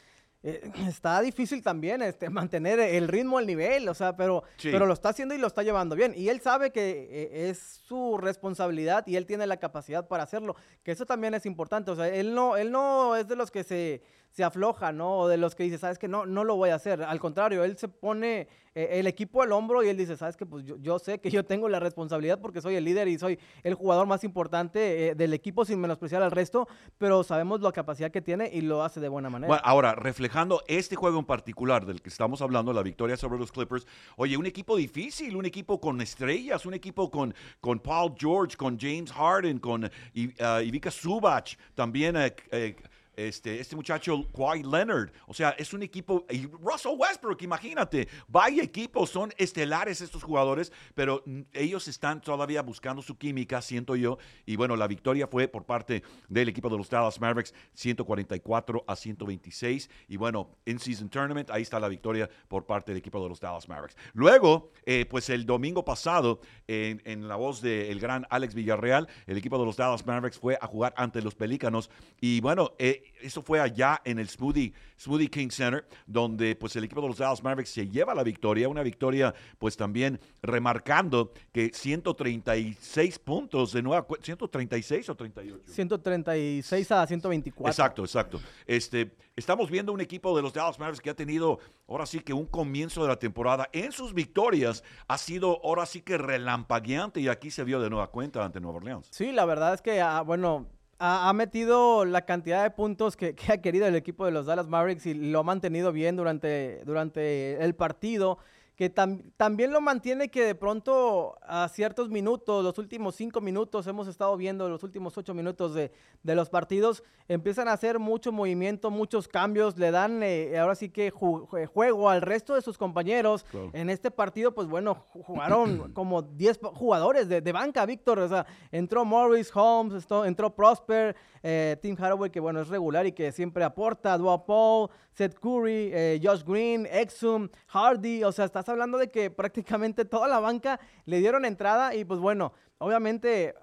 Eh, 0.44 0.72
está 0.88 1.22
difícil 1.22 1.62
también 1.62 2.02
este, 2.02 2.30
mantener 2.30 2.80
el 2.80 3.08
ritmo, 3.08 3.40
el 3.40 3.48
nivel, 3.48 3.88
o 3.90 3.94
sea, 3.94 4.16
pero, 4.16 4.44
pero 4.62 4.86
lo 4.86 4.94
está 4.94 5.10
haciendo 5.10 5.36
y 5.36 5.38
lo 5.38 5.48
está 5.48 5.64
llevando 5.64 5.96
bien. 5.96 6.14
Y 6.16 6.30
él 6.30 6.42
sabe 6.42 6.72
que 6.72 7.08
eh, 7.12 7.50
es 7.50 7.82
su 7.86 8.18
responsabilidad 8.18 9.06
y 9.08 9.16
él 9.16 9.26
tiene 9.26 9.48
la 9.48 9.58
capacidad 9.58 10.08
para 10.08 10.24
hacerlo, 10.24 10.56
que 10.84 10.92
eso 10.92 11.06
también 11.06 11.34
es 11.34 11.46
importante. 11.46 11.92
O 11.92 11.96
sea, 11.96 12.08
él 12.08 12.34
no, 12.34 12.58
él 12.58 12.72
no 12.72 13.16
es 13.16 13.28
de 13.28 13.36
los 13.36 13.52
que 13.52 13.64
se 13.64 14.02
se 14.32 14.44
afloja, 14.44 14.92
¿no? 14.92 15.20
O 15.20 15.28
de 15.28 15.38
los 15.38 15.56
que 15.56 15.64
dice, 15.64 15.78
sabes 15.78 16.00
que 16.00 16.08
no, 16.08 16.26
no 16.26 16.44
lo 16.44 16.56
voy 16.56 16.70
a 16.70 16.76
hacer. 16.76 17.04
Al 17.04 17.20
contrario, 17.20 17.64
él 17.64 17.78
se 17.78 17.88
pone 17.88 18.48
el 18.74 19.08
equipo 19.08 19.42
al 19.42 19.51
hombro 19.51 19.84
y 19.84 19.90
él 19.90 19.98
dice, 19.98 20.16
sabes 20.16 20.38
que 20.38 20.46
pues 20.46 20.63
yo, 20.66 21.00
sé 21.00 21.20
que 21.20 21.30
yo 21.30 21.44
tengo 21.44 21.68
la 21.68 21.80
responsabilidad 21.80 22.40
porque 22.40 22.62
soy 22.62 22.75
el 22.75 22.86
líder 22.86 23.08
y 23.08 23.18
soy 23.18 23.38
el 23.63 23.74
jugador 23.74 24.08
más 24.08 24.24
importante 24.24 25.10
eh, 25.10 25.16
del 25.16 25.34
equipo 25.34 25.66
sin 25.66 25.80
menospreciar 25.80 26.24
al 26.24 26.32
resto, 26.32 26.68
pero 26.98 27.24
sabemos 27.24 27.62
la 27.62 27.72
capacidad 27.72 28.12
que 28.12 28.22
tiene 28.22 28.50
y 28.51 28.62
lo 28.62 28.84
hace 28.84 29.00
de 29.00 29.10
buena 29.10 29.30
manera. 29.30 29.56
Ahora, 29.58 29.96
reflejando 29.96 30.63
este 30.68 30.96
juego 30.96 31.20
en 31.20 31.25
particular 31.25 31.86
del 31.86 32.01
que 32.01 32.10
estamos 32.10 32.42
hablando, 32.42 32.72
la 32.72 32.84
victoria 32.84 33.18
sobre 33.18 33.40
los 33.40 33.51
Clippers, 33.51 33.86
oye, 34.16 34.38
un 34.38 34.46
equipo 34.46 34.78
difícil, 34.78 35.36
un 35.36 35.46
equipo 35.46 35.80
con 35.82 36.00
estrellas, 36.00 36.66
un 36.66 36.74
equipo 36.74 37.12
con, 37.12 37.34
con 37.60 37.80
Paul 37.80 38.13
George, 38.18 38.56
con 38.56 38.80
James 38.80 39.12
Harden, 39.12 39.60
con 39.60 39.84
uh, 39.86 40.60
Ivica 40.63 40.92
Subach, 40.92 41.56
también... 41.75 42.16
Uh, 42.16 42.91
este, 43.28 43.60
este 43.60 43.75
muchacho 43.75 44.25
Kawhi 44.36 44.63
Leonard. 44.63 45.12
O 45.28 45.34
sea, 45.34 45.51
es 45.51 45.74
un 45.74 45.84
equipo. 45.84 46.25
Y 46.30 46.46
Russell 46.48 46.96
Westbrook, 46.98 47.42
imagínate. 47.42 48.08
Vaya 48.28 48.63
equipo, 48.63 49.06
son 49.06 49.34
estelares 49.38 50.01
estos 50.01 50.24
jugadores, 50.24 50.72
pero 50.96 51.24
ellos 51.54 51.88
están 51.88 52.22
todavía 52.22 52.62
buscando 52.62 53.01
su 53.01 53.18
química, 53.18 53.62
siento 53.62 53.96
yo. 53.96 54.18
Y 54.46 54.56
bueno, 54.56 54.75
la 54.75 54.88
victoria 54.88 55.28
fue 55.28 55.48
por 55.48 55.66
parte 55.66 56.04
del 56.30 56.50
equipo 56.50 56.70
de 56.70 56.78
los 56.78 56.90
Dallas 56.90 57.20
Mavericks, 57.20 57.54
144 57.74 58.84
a 58.88 58.96
126. 58.96 59.90
Y 60.08 60.18
bueno, 60.18 60.50
in 60.66 60.80
season 60.80 61.10
tournament, 61.10 61.50
ahí 61.50 61.62
está 61.62 61.80
la 61.80 61.88
victoria 61.88 62.30
por 62.48 62.66
parte 62.66 62.92
del 62.92 63.00
equipo 63.00 63.22
de 63.22 63.30
los 63.30 63.40
Dallas 63.40 63.68
Mavericks. 63.68 63.96
Luego, 64.13 64.72
eh, 64.86 65.06
pues 65.10 65.30
el 65.30 65.46
domingo 65.46 65.84
pasado, 65.84 66.42
en, 66.68 67.01
en 67.06 67.28
la 67.28 67.36
voz 67.36 67.62
del 67.62 68.00
gran 68.00 68.25
Alex 68.30 68.54
Villarreal, 68.54 69.08
el 69.28 69.38
equipo 69.38 69.58
de 69.58 69.66
los 69.66 69.78
Dallas 69.78 70.06
Mavericks 70.06 70.40
fue 70.40 70.58
a 70.60 70.68
jugar 70.68 70.94
ante 70.98 71.22
los 71.22 71.36
Pelícanos. 71.36 71.90
Y 72.20 72.42
bueno, 72.42 72.74
eh, 72.78 73.11
eso 73.22 73.41
fue 73.41 73.60
allá 73.60 74.01
en 74.03 74.20
el 74.20 74.30
Smoothie, 74.30 74.74
Smoothie 75.00 75.30
King 75.30 75.50
Center, 75.50 75.88
donde 76.06 76.56
pues 76.56 76.75
el 76.75 76.84
equipo 76.84 77.01
de 77.01 77.08
los 77.08 77.18
Dallas 77.18 77.44
Mavericks 77.44 77.72
se 77.72 77.88
lleva 77.88 78.13
la 78.15 78.24
victoria. 78.24 78.70
Una 78.70 78.84
victoria 78.84 79.34
pues 79.58 79.77
también 79.77 80.20
remarcando 80.41 81.34
que 81.51 81.72
136 81.74 83.20
puntos 83.20 83.74
de 83.74 83.82
nueva 83.82 84.06
136 84.22 85.10
o 85.10 85.15
38. 85.15 85.72
136 85.72 86.91
a 86.91 87.08
124. 87.08 87.70
Exacto, 87.72 88.03
exacto. 88.03 88.41
Este, 88.65 89.15
estamos 89.36 89.70
viendo 89.70 89.94
un 89.94 90.01
equipo 90.01 90.36
de 90.36 90.41
los 90.41 90.53
Dallas 90.53 90.80
Mavericks 90.80 91.01
que 91.01 91.10
ha 91.10 91.15
tenido 91.15 91.60
ahora 91.88 92.06
sí 92.06 92.20
que 92.20 92.34
un 92.34 92.46
comienzo 92.46 93.01
de 93.01 93.10
la 93.10 93.18
temporada 93.18 93.70
en 93.74 93.91
sus 93.91 94.13
victorias 94.13 94.84
ha 95.08 95.18
sido 95.18 95.60
ahora 95.63 95.86
sí 95.86 96.01
que 96.01 96.18
relampagueante 96.18 97.20
y 97.20 97.27
aquí 97.27 97.51
se 97.51 97.63
vio 97.63 97.80
de 97.80 97.89
nueva 97.89 98.08
cuenta 98.12 98.44
ante 98.44 98.60
Nueva 98.60 98.77
Orleans. 98.77 99.08
Sí, 99.12 99.32
la 99.32 99.46
verdad 99.46 99.74
es 99.74 99.82
que, 99.82 100.01
ah, 100.01 100.22
bueno, 100.22 100.68
ha, 101.03 101.34
metido 101.34 102.05
la 102.05 102.25
cantidad 102.25 102.62
de 102.62 102.70
puntos 102.70 103.17
que, 103.17 103.36
ha 103.50 103.58
querido 103.58 103.88
el 103.88 103.96
equipo 103.96 104.24
de 104.24 104.31
los 104.31 104.46
Dallas 104.46 104.67
Mavericks 104.67 105.08
y 105.08 105.15
lo 105.15 105.39
ha 105.39 105.43
mantenido 105.43 105.91
bien 105.91 106.15
durante, 106.15 106.84
durante 106.86 107.63
el 107.63 107.74
partido 107.74 108.38
que 108.82 108.90
también 108.90 109.72
lo 109.72 109.80
mantiene 109.80 110.30
que 110.30 110.44
de 110.44 110.56
pronto 110.56 111.38
a 111.44 111.70
ciertos 111.70 112.10
minutos, 112.10 112.64
los 112.64 112.80
últimos 112.80 113.14
cinco 113.14 113.40
minutos, 113.40 113.86
hemos 113.86 114.08
estado 114.08 114.36
viendo 114.36 114.68
los 114.70 114.82
últimos 114.82 115.16
ocho 115.20 115.36
minutos 115.36 115.76
de, 115.76 115.92
los 116.24 116.50
partidos, 116.50 117.04
empiezan 117.28 117.68
a 117.68 117.74
hacer 117.74 118.00
mucho 118.00 118.32
movimiento, 118.32 118.90
muchos 118.90 119.28
cambios, 119.28 119.78
le 119.78 119.92
dan 119.92 120.24
eh, 120.24 120.58
ahora 120.58 120.74
sí 120.74 120.90
que 120.90 121.12
juego 121.12 122.10
al 122.10 122.24
resto 122.24 122.56
de 122.56 122.64
sus 122.64 122.80
compañeros. 122.80 123.46
En 123.74 123.92
este 123.92 124.10
partido, 124.10 124.56
pues 124.56 124.68
bueno, 124.68 124.96
jugaron 124.96 125.92
como 125.94 126.24
10 126.24 126.62
jugadores 126.74 127.30
de, 127.30 127.52
banca, 127.52 127.86
Víctor, 127.86 128.18
o 128.18 128.28
sea, 128.28 128.48
entró 128.72 129.06
Morris, 129.06 129.52
Holmes, 129.54 130.08
entró 130.26 130.56
Prosper, 130.56 131.16
eh, 131.44 131.78
Tim 131.84 131.96
Haraway, 132.00 132.32
que 132.32 132.40
bueno, 132.40 132.62
es 132.62 132.68
regular 132.68 133.06
y 133.06 133.12
que 133.12 133.32
siempre 133.32 133.64
aporta, 133.64 134.18
Dua 134.18 134.44
Paul, 134.44 134.90
Seth 135.14 135.38
Curry, 135.40 135.92
eh, 135.94 136.20
Josh 136.24 136.44
Green, 136.44 136.88
Exum, 136.90 137.50
Hardy, 137.68 138.24
o 138.24 138.32
sea, 138.32 138.46
estás 138.46 138.70
hablando 138.72 138.98
de 138.98 139.12
que 139.12 139.30
prácticamente 139.30 140.06
toda 140.06 140.28
la 140.28 140.40
banca 140.40 140.80
le 141.06 141.20
dieron 141.20 141.46
entrada 141.46 141.94
y 141.96 142.06
pues 142.06 142.20
bueno, 142.20 142.54
obviamente, 142.82 143.54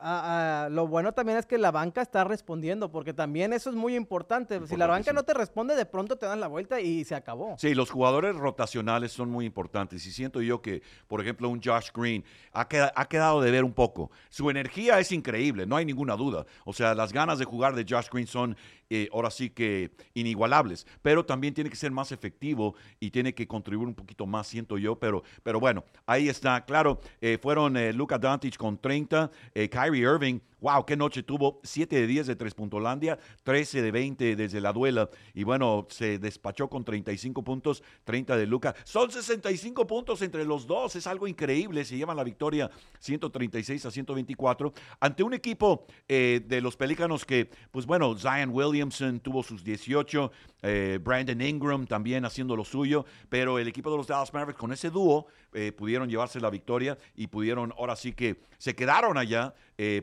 lo 0.70 0.86
bueno 0.86 1.12
también 1.12 1.38
es 1.38 1.46
que 1.46 1.58
la 1.58 1.72
banca 1.72 2.00
está 2.00 2.22
respondiendo, 2.22 2.90
porque 2.90 3.12
también 3.12 3.52
eso 3.52 3.68
es 3.68 3.74
muy 3.74 3.96
importante. 3.96 4.64
Si 4.66 4.76
la 4.76 4.86
banca 4.86 5.12
no 5.12 5.24
te 5.24 5.34
responde, 5.34 5.74
de 5.74 5.86
pronto 5.86 6.16
te 6.16 6.26
dan 6.26 6.38
la 6.38 6.46
vuelta 6.46 6.80
y 6.80 7.04
se 7.04 7.16
acabó. 7.16 7.56
Sí, 7.58 7.74
los 7.74 7.90
jugadores 7.90 8.36
rotacionales 8.36 9.10
son 9.10 9.28
muy 9.28 9.44
importantes. 9.44 10.06
Y 10.06 10.12
siento 10.12 10.40
yo 10.40 10.62
que, 10.62 10.82
por 11.08 11.20
ejemplo, 11.20 11.48
un 11.48 11.60
Josh 11.60 11.88
Green 11.92 12.24
ha, 12.52 12.68
quedado 12.68 13.40
de 13.40 13.50
ver 13.50 13.64
un 13.64 13.72
poco. 13.72 14.12
Su 14.28 14.50
energía 14.50 15.00
es 15.00 15.10
increíble, 15.10 15.66
no 15.66 15.74
hay 15.74 15.84
ninguna 15.84 16.14
duda. 16.14 16.46
O 16.64 16.72
sea, 16.72 16.94
las 16.94 17.12
ganas 17.12 17.40
de 17.40 17.44
jugar 17.44 17.74
de 17.74 17.84
Josh 17.88 18.08
Green 18.12 18.28
son 18.28 18.56
eh, 18.90 19.08
ahora 19.12 19.30
sí 19.30 19.50
que 19.50 19.90
inigualables, 20.14 20.86
pero 21.02 21.24
también 21.24 21.52
tiene 21.52 21.68
que 21.68 21.76
ser 21.76 21.90
más 21.90 22.10
efectivo 22.10 22.74
y 22.98 23.10
tiene 23.10 23.34
que 23.34 23.46
contribuir 23.46 23.86
un 23.86 23.94
poquito 23.94 24.26
más, 24.26 24.46
siento 24.46 24.78
yo, 24.78 24.98
pero, 24.98 25.22
pero 25.42 25.60
bueno, 25.60 25.84
ahí 26.06 26.28
está, 26.28 26.64
claro, 26.64 27.00
eh, 27.20 27.38
fueron 27.40 27.76
eh, 27.76 27.92
Luka 27.92 28.16
Doncic 28.16 28.56
con 28.56 28.78
30, 28.78 29.30
Kyrie 29.70 30.02
Irving 30.02 30.40
Wow, 30.60 30.84
qué 30.84 30.96
noche 30.96 31.22
tuvo. 31.22 31.60
7 31.62 31.94
de 31.94 32.06
10 32.06 32.26
de 32.26 32.36
Tres 32.36 32.54
Puntolandia, 32.54 33.18
13 33.44 33.80
de 33.80 33.90
20 33.92 34.36
desde 34.36 34.60
la 34.60 34.72
duela. 34.72 35.08
Y 35.32 35.44
bueno, 35.44 35.86
se 35.88 36.18
despachó 36.18 36.68
con 36.68 36.84
35 36.84 37.44
puntos, 37.44 37.82
30 38.04 38.36
de 38.36 38.46
Luca. 38.46 38.74
Son 38.84 39.10
65 39.10 39.86
puntos 39.86 40.20
entre 40.22 40.44
los 40.44 40.66
dos. 40.66 40.96
Es 40.96 41.06
algo 41.06 41.28
increíble. 41.28 41.84
Se 41.84 41.96
llevan 41.96 42.16
la 42.16 42.24
victoria 42.24 42.70
136 42.98 43.86
a 43.86 43.90
124 43.90 44.72
ante 44.98 45.22
un 45.22 45.34
equipo 45.34 45.86
eh, 46.08 46.40
de 46.44 46.60
los 46.60 46.76
Pelícanos 46.76 47.24
que, 47.24 47.50
pues 47.70 47.86
bueno, 47.86 48.16
Zion 48.18 48.50
Williamson 48.50 49.20
tuvo 49.20 49.44
sus 49.44 49.62
18, 49.62 50.32
eh, 50.62 50.98
Brandon 51.02 51.40
Ingram 51.40 51.86
también 51.86 52.24
haciendo 52.24 52.56
lo 52.56 52.64
suyo, 52.64 53.04
pero 53.28 53.58
el 53.58 53.68
equipo 53.68 53.90
de 53.90 53.96
los 53.96 54.06
Dallas 54.06 54.32
Mavericks 54.32 54.58
con 54.58 54.72
ese 54.72 54.90
dúo 54.90 55.26
eh, 55.52 55.72
pudieron 55.72 56.08
llevarse 56.08 56.40
la 56.40 56.50
victoria 56.50 56.98
y 57.14 57.26
pudieron, 57.26 57.72
ahora 57.78 57.96
sí 57.96 58.12
que 58.12 58.40
se 58.58 58.74
quedaron 58.74 59.16
allá 59.16 59.54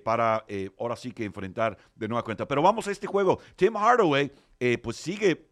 para 0.05 0.45
ahora 0.79 0.95
sí 0.95 1.11
que 1.11 1.25
enfrentar 1.25 1.77
de 1.95 2.07
nueva 2.07 2.23
cuenta. 2.23 2.47
Pero 2.47 2.61
vamos 2.61 2.87
a 2.87 2.91
este 2.91 3.07
juego. 3.07 3.39
Tim 3.57 3.75
Hardaway 3.75 4.31
pues 4.81 4.95
sigue 4.95 5.49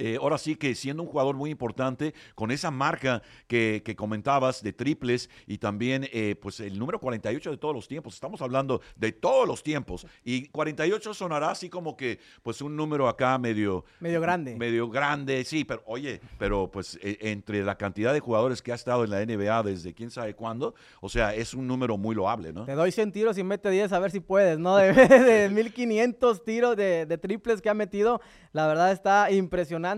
eh, 0.00 0.16
ahora 0.18 0.38
sí 0.38 0.56
que 0.56 0.74
siendo 0.74 1.02
un 1.02 1.08
jugador 1.10 1.36
muy 1.36 1.50
importante, 1.50 2.14
con 2.34 2.50
esa 2.50 2.70
marca 2.70 3.22
que, 3.46 3.82
comentabas 3.96 4.62
de 4.62 4.72
triples 4.72 5.28
y 5.46 5.58
también 5.58 6.08
eh, 6.12 6.36
pues 6.40 6.60
el 6.60 6.78
número 6.78 6.98
48 7.00 7.50
de 7.50 7.56
todos 7.58 7.74
los 7.74 7.86
tiempos, 7.86 8.14
estamos 8.14 8.40
hablando 8.40 8.80
de 8.96 9.12
todos 9.12 9.46
los 9.46 9.62
tiempos 9.62 10.06
y 10.24 10.46
48 10.46 11.12
sonará 11.12 11.50
así 11.50 11.68
como 11.68 11.96
que 11.96 12.18
pues 12.42 12.62
un 12.62 12.76
número 12.76 13.08
acá 13.08 13.36
medio... 13.36 13.84
Medio 13.98 14.22
grande. 14.22 14.56
Medio 14.56 14.88
grande, 14.88 15.44
sí, 15.44 15.64
pero 15.64 15.82
oye, 15.84 16.20
pero 16.38 16.70
pues 16.70 16.98
e, 17.02 17.18
entre 17.20 17.62
la 17.62 17.76
cantidad 17.76 18.14
de 18.14 18.20
jugadores 18.20 18.62
que 18.62 18.72
ha 18.72 18.76
estado 18.76 19.04
en 19.04 19.10
la 19.10 19.24
NBA 19.26 19.64
desde 19.64 19.92
quién 19.92 20.10
sabe 20.10 20.34
cuándo, 20.34 20.74
o 21.02 21.10
sea, 21.10 21.34
es 21.34 21.52
un 21.52 21.66
número 21.66 21.98
muy 21.98 22.14
loable, 22.14 22.54
¿no? 22.54 22.64
Te 22.64 22.72
doy 22.72 22.90
100 22.90 23.12
tiros 23.12 23.36
y 23.36 23.42
mete 23.42 23.68
10 23.68 23.92
a 23.92 23.98
ver 23.98 24.12
si 24.12 24.20
puedes, 24.20 24.58
¿no? 24.58 24.76
De, 24.76 24.92
de 24.94 25.50
1500 25.50 26.44
tiros 26.44 26.76
de, 26.76 27.04
de 27.04 27.18
triples 27.18 27.60
que 27.60 27.68
ha 27.68 27.74
metido, 27.74 28.22
la 28.52 28.66
verdad 28.66 28.92
está 28.92 29.30
impresionante 29.30 29.89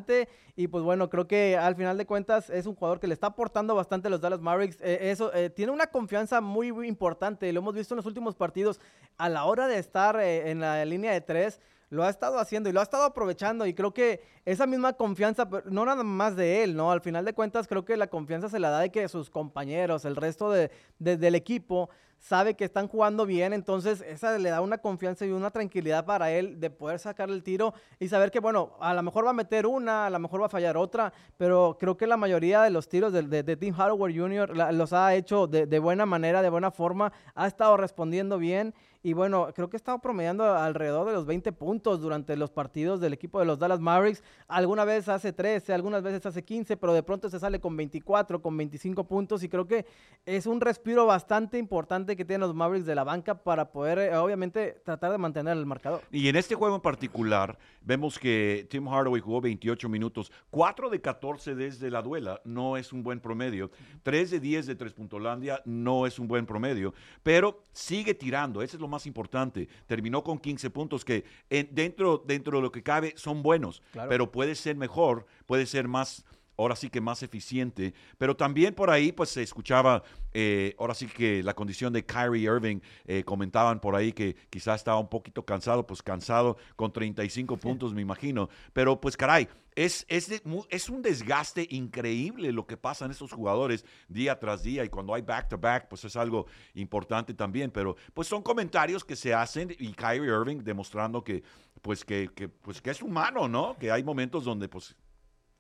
y 0.55 0.69
pues 0.69 0.85
bueno, 0.85 1.09
creo 1.09 1.27
que 1.27 1.57
al 1.57 1.77
final 1.77 1.99
de 1.99 2.07
cuentas 2.07 2.51
es 2.51 2.67
un 2.67 2.75
jugador 2.75 3.01
que 3.01 3.07
le 3.07 3.15
está 3.15 3.29
aportando 3.29 3.75
bastante 3.75 4.09
a 4.09 4.11
los 4.11 4.21
Dallas 4.21 4.41
Mavericks. 4.41 4.79
Eh, 4.81 5.11
eso 5.11 5.33
eh, 5.35 5.51
tiene 5.51 5.73
una 5.73 5.87
confianza 5.87 6.41
muy, 6.41 6.69
importante. 6.87 7.53
Lo 7.53 7.61
hemos 7.61 7.75
visto 7.75 7.95
en 7.95 7.97
los 7.97 8.07
últimos 8.07 8.35
partidos. 8.35 8.81
A 9.19 9.29
la 9.29 9.45
hora 9.45 9.67
de 9.67 9.79
estar 9.79 10.19
eh, 10.21 10.51
en 10.51 10.61
la 10.61 10.85
línea 10.85 11.13
de 11.13 11.21
tres, 11.21 11.61
lo 11.93 12.05
ha 12.05 12.09
estado 12.09 12.39
haciendo 12.39 12.71
y 12.71 12.73
lo 12.73 12.81
ha 12.81 12.85
estado 12.85 13.05
aprovechando. 13.05 13.67
Y 13.67 13.75
creo 13.75 13.93
que 13.93 14.23
esa 14.47 14.67
misma 14.67 14.95
confianza, 14.95 15.47
no 15.67 15.85
nada 15.85 16.03
más 16.03 16.35
de 16.37 16.65
él, 16.65 16.75
¿no? 16.75 16.91
Al 16.91 17.03
final 17.03 17.27
de 17.27 17.35
cuentas, 17.35 17.69
creo 17.69 17.85
que 17.85 17.99
la 17.99 18.07
confianza 18.07 18.49
se 18.49 18.59
la 18.59 18.71
da 18.71 18.81
de 18.81 18.91
que 18.91 19.07
sus 19.09 19.29
compañeros, 19.29 20.07
el 20.07 20.17
resto 20.17 20.51
de, 20.51 20.71
del 20.99 21.35
equipo, 21.35 21.91
sabe 22.19 22.55
que 22.55 22.65
están 22.65 22.89
jugando 22.89 23.27
bien, 23.27 23.53
entonces 23.53 24.01
esa 24.01 24.39
le 24.39 24.49
da 24.49 24.61
una 24.63 24.79
confianza 24.79 25.27
y 25.27 25.33
una 25.33 25.51
tranquilidad 25.51 26.07
para 26.07 26.31
él 26.31 26.61
de 26.61 26.71
poder 26.71 26.99
sacar 27.01 27.29
el 27.29 27.43
tiro 27.43 27.75
y 27.99 28.09
saber 28.09 28.31
que, 28.31 28.39
bueno, 28.39 28.77
a 28.81 28.95
lo 28.95 29.03
mejor 29.03 29.27
va 29.27 29.31
a 29.31 29.35
meter 29.35 29.67
una, 29.67 30.07
a 30.07 30.11
lo 30.11 30.21
mejor 30.21 30.41
va 30.41 30.47
a 30.47 30.49
fallar 30.49 30.77
otra, 30.77 31.13
pero 31.37 31.77
creo 31.81 31.97
que 31.97 32.07
la 32.07 32.17
mayoría 32.17 32.63
de 32.63 32.71
los 32.71 32.89
tiros 32.89 33.13
de, 33.13 33.23
de, 33.23 33.57
Tim 33.57 33.75
Hardaway 33.75 34.17
Jr. 34.17 34.57
los 34.73 34.93
ha 34.93 35.15
hecho 35.15 35.49
de, 35.49 35.67
de 35.67 35.79
buena 35.81 36.07
manera, 36.07 36.43
de 36.43 36.49
buena 36.49 36.71
forma, 36.71 37.13
ha 37.35 37.49
estado 37.49 37.77
respondiendo 37.77 38.39
bien 38.39 38.73
y 39.05 39.15
bueno, 39.15 39.49
creo 39.53 39.69
que 39.69 39.77
ha 39.77 39.79
estado 39.79 39.99
promediando 39.99 40.45
alrededor 40.55 41.09
de 41.09 41.13
los 41.13 41.27
20 41.27 41.51
puntos 41.53 42.01
durante 42.01 42.37
los 42.37 42.51
partidos 42.51 43.01
del 43.01 43.13
equipo 43.13 43.41
de 43.41 43.47
los 43.47 43.59
Dallas 43.59 43.81
Mavericks. 43.81 44.23
Alguna 44.47 44.85
vez 44.85 45.09
hace 45.09 45.33
13, 45.33 45.73
algunas 45.73 46.05
veces 46.05 46.25
hace 46.25 46.45
15, 46.45 46.77
pero 46.77 46.95
de 46.95 47.03
pronto 47.03 47.29
se 47.29 47.41
sale 47.41 47.59
con 47.59 47.77
24, 47.77 48.41
con 48.41 48.57
25 48.57 49.05
puntos. 49.05 49.43
Y 49.43 49.49
creo 49.49 49.67
que 49.67 49.87
es 50.25 50.47
un 50.47 50.61
respiro 50.61 51.05
bastante 51.05 51.59
importante 51.59 52.15
que 52.15 52.25
tienen 52.25 52.43
los 52.43 52.55
Mavericks 52.55 52.87
de 52.87 52.95
la 52.95 53.03
banca 53.03 53.43
para 53.43 53.73
poder, 53.73 53.99
eh, 53.99 54.17
obviamente, 54.17 54.81
tratar 54.85 55.11
de 55.11 55.19
mantener 55.19 55.57
el 55.57 55.67
marcador. 55.67 56.03
Y 56.13 56.29
en 56.29 56.37
este 56.37 56.55
juego 56.55 56.77
en 56.77 56.83
particular, 56.83 57.59
vemos 57.81 58.21
que 58.21 58.69
Tim 58.71 58.87
Hardaway 58.87 59.21
jugó 59.21 59.41
28 59.41 59.89
minutos, 59.89 60.31
4 60.51 60.91
de 60.91 61.01
14 61.01 61.57
desde 61.57 61.91
la 61.91 62.03
duela, 62.03 62.41
no 62.45 62.77
es 62.77 62.93
un 62.93 63.03
buen 63.03 63.19
promedio. 63.19 63.73
3 64.05 64.31
de 64.31 64.39
10 64.39 64.67
de 64.67 64.75
Tres 64.77 64.93
Puntolandia 64.93 65.61
no 65.65 66.07
es 66.07 66.21
un 66.21 66.29
buen 66.29 66.47
promedio, 66.47 66.95
pero 67.25 67.63
sigue 67.73 68.15
tirando. 68.15 68.63
Eso 68.63 68.77
es 68.77 68.81
lo 68.81 68.92
más 68.93 69.07
importante. 69.07 69.69
Terminó 69.87 70.23
con 70.23 70.39
15 70.39 70.71
puntos 70.71 71.05
que 71.05 71.25
dentro, 71.71 72.23
dentro 72.25 72.59
de 72.59 72.63
lo 72.63 72.71
que 72.71 72.83
cabe 72.83 73.15
son 73.17 73.43
buenos, 73.43 73.83
pero 74.09 74.31
puede 74.31 74.55
ser 74.55 74.77
mejor, 74.77 75.27
puede 75.47 75.67
ser 75.67 75.89
más 75.89 76.25
ahora 76.57 76.77
sí 76.77 76.91
que 76.91 77.01
más 77.01 77.23
eficiente, 77.23 77.95
pero 78.19 78.37
también 78.37 78.75
por 78.75 78.91
ahí 78.91 79.13
pues 79.13 79.31
se 79.31 79.43
escuchaba, 79.43 80.03
eh, 80.33 80.75
ahora 80.79 80.95
sí 80.95 81.07
que 81.07 81.43
la 81.43 81.55
condición 81.55 81.93
de 81.93 82.05
Kyrie 82.05 82.45
Irving, 82.45 82.81
eh, 83.05 83.25
comentaban 83.25 83.81
por 83.81 83.97
ahí 83.97 84.13
que 84.13 84.37
quizás 84.51 84.81
estaba 84.81 84.99
un 84.99 85.09
poquito 85.09 85.45
cansado, 85.45 85.87
pues 85.87 86.03
cansado 86.03 86.57
con 86.77 86.93
35 86.93 87.57
puntos 87.57 87.95
me 87.95 88.03
imagino, 88.03 88.49
pero 88.73 89.01
pues 89.01 89.17
caray, 89.17 89.49
es, 89.75 90.05
es, 90.09 90.43
es, 90.69 90.89
un 90.91 91.03
desgaste 91.03 91.67
increíble 91.71 92.53
lo 92.53 92.67
que 92.67 92.77
pasa 92.77 93.07
en 93.07 93.11
estos 93.11 93.33
jugadores 93.33 93.85
día 94.09 94.39
tras 94.39 94.63
día. 94.63 94.85
Y 94.85 94.89
cuando 94.89 95.15
hay 95.15 95.23
back 95.23 95.49
to 95.49 95.59
back, 95.59 95.89
pues 95.89 96.05
es 96.05 96.15
algo 96.17 96.47
importante 96.75 97.33
también, 97.33 97.71
pero 97.71 97.97
pues 98.13 98.29
son 98.29 98.43
comentarios 98.43 99.05
que 99.05 99.17
se 99.17 99.33
hacen 99.33 99.75
y 99.79 99.93
Kyrie 99.93 100.29
Irving 100.29 100.59
demostrando 100.59 101.25
que 101.25 101.43
pues 101.81 102.05
que, 102.05 102.31
que 102.35 102.49
pues 102.49 102.83
que 102.83 102.91
es 102.91 103.03
humano, 103.03 103.49
¿no? 103.49 103.77
Que 103.79 103.91
hay 103.91 104.05
momentos 104.05 104.45
donde 104.45 104.69
pues 104.69 104.95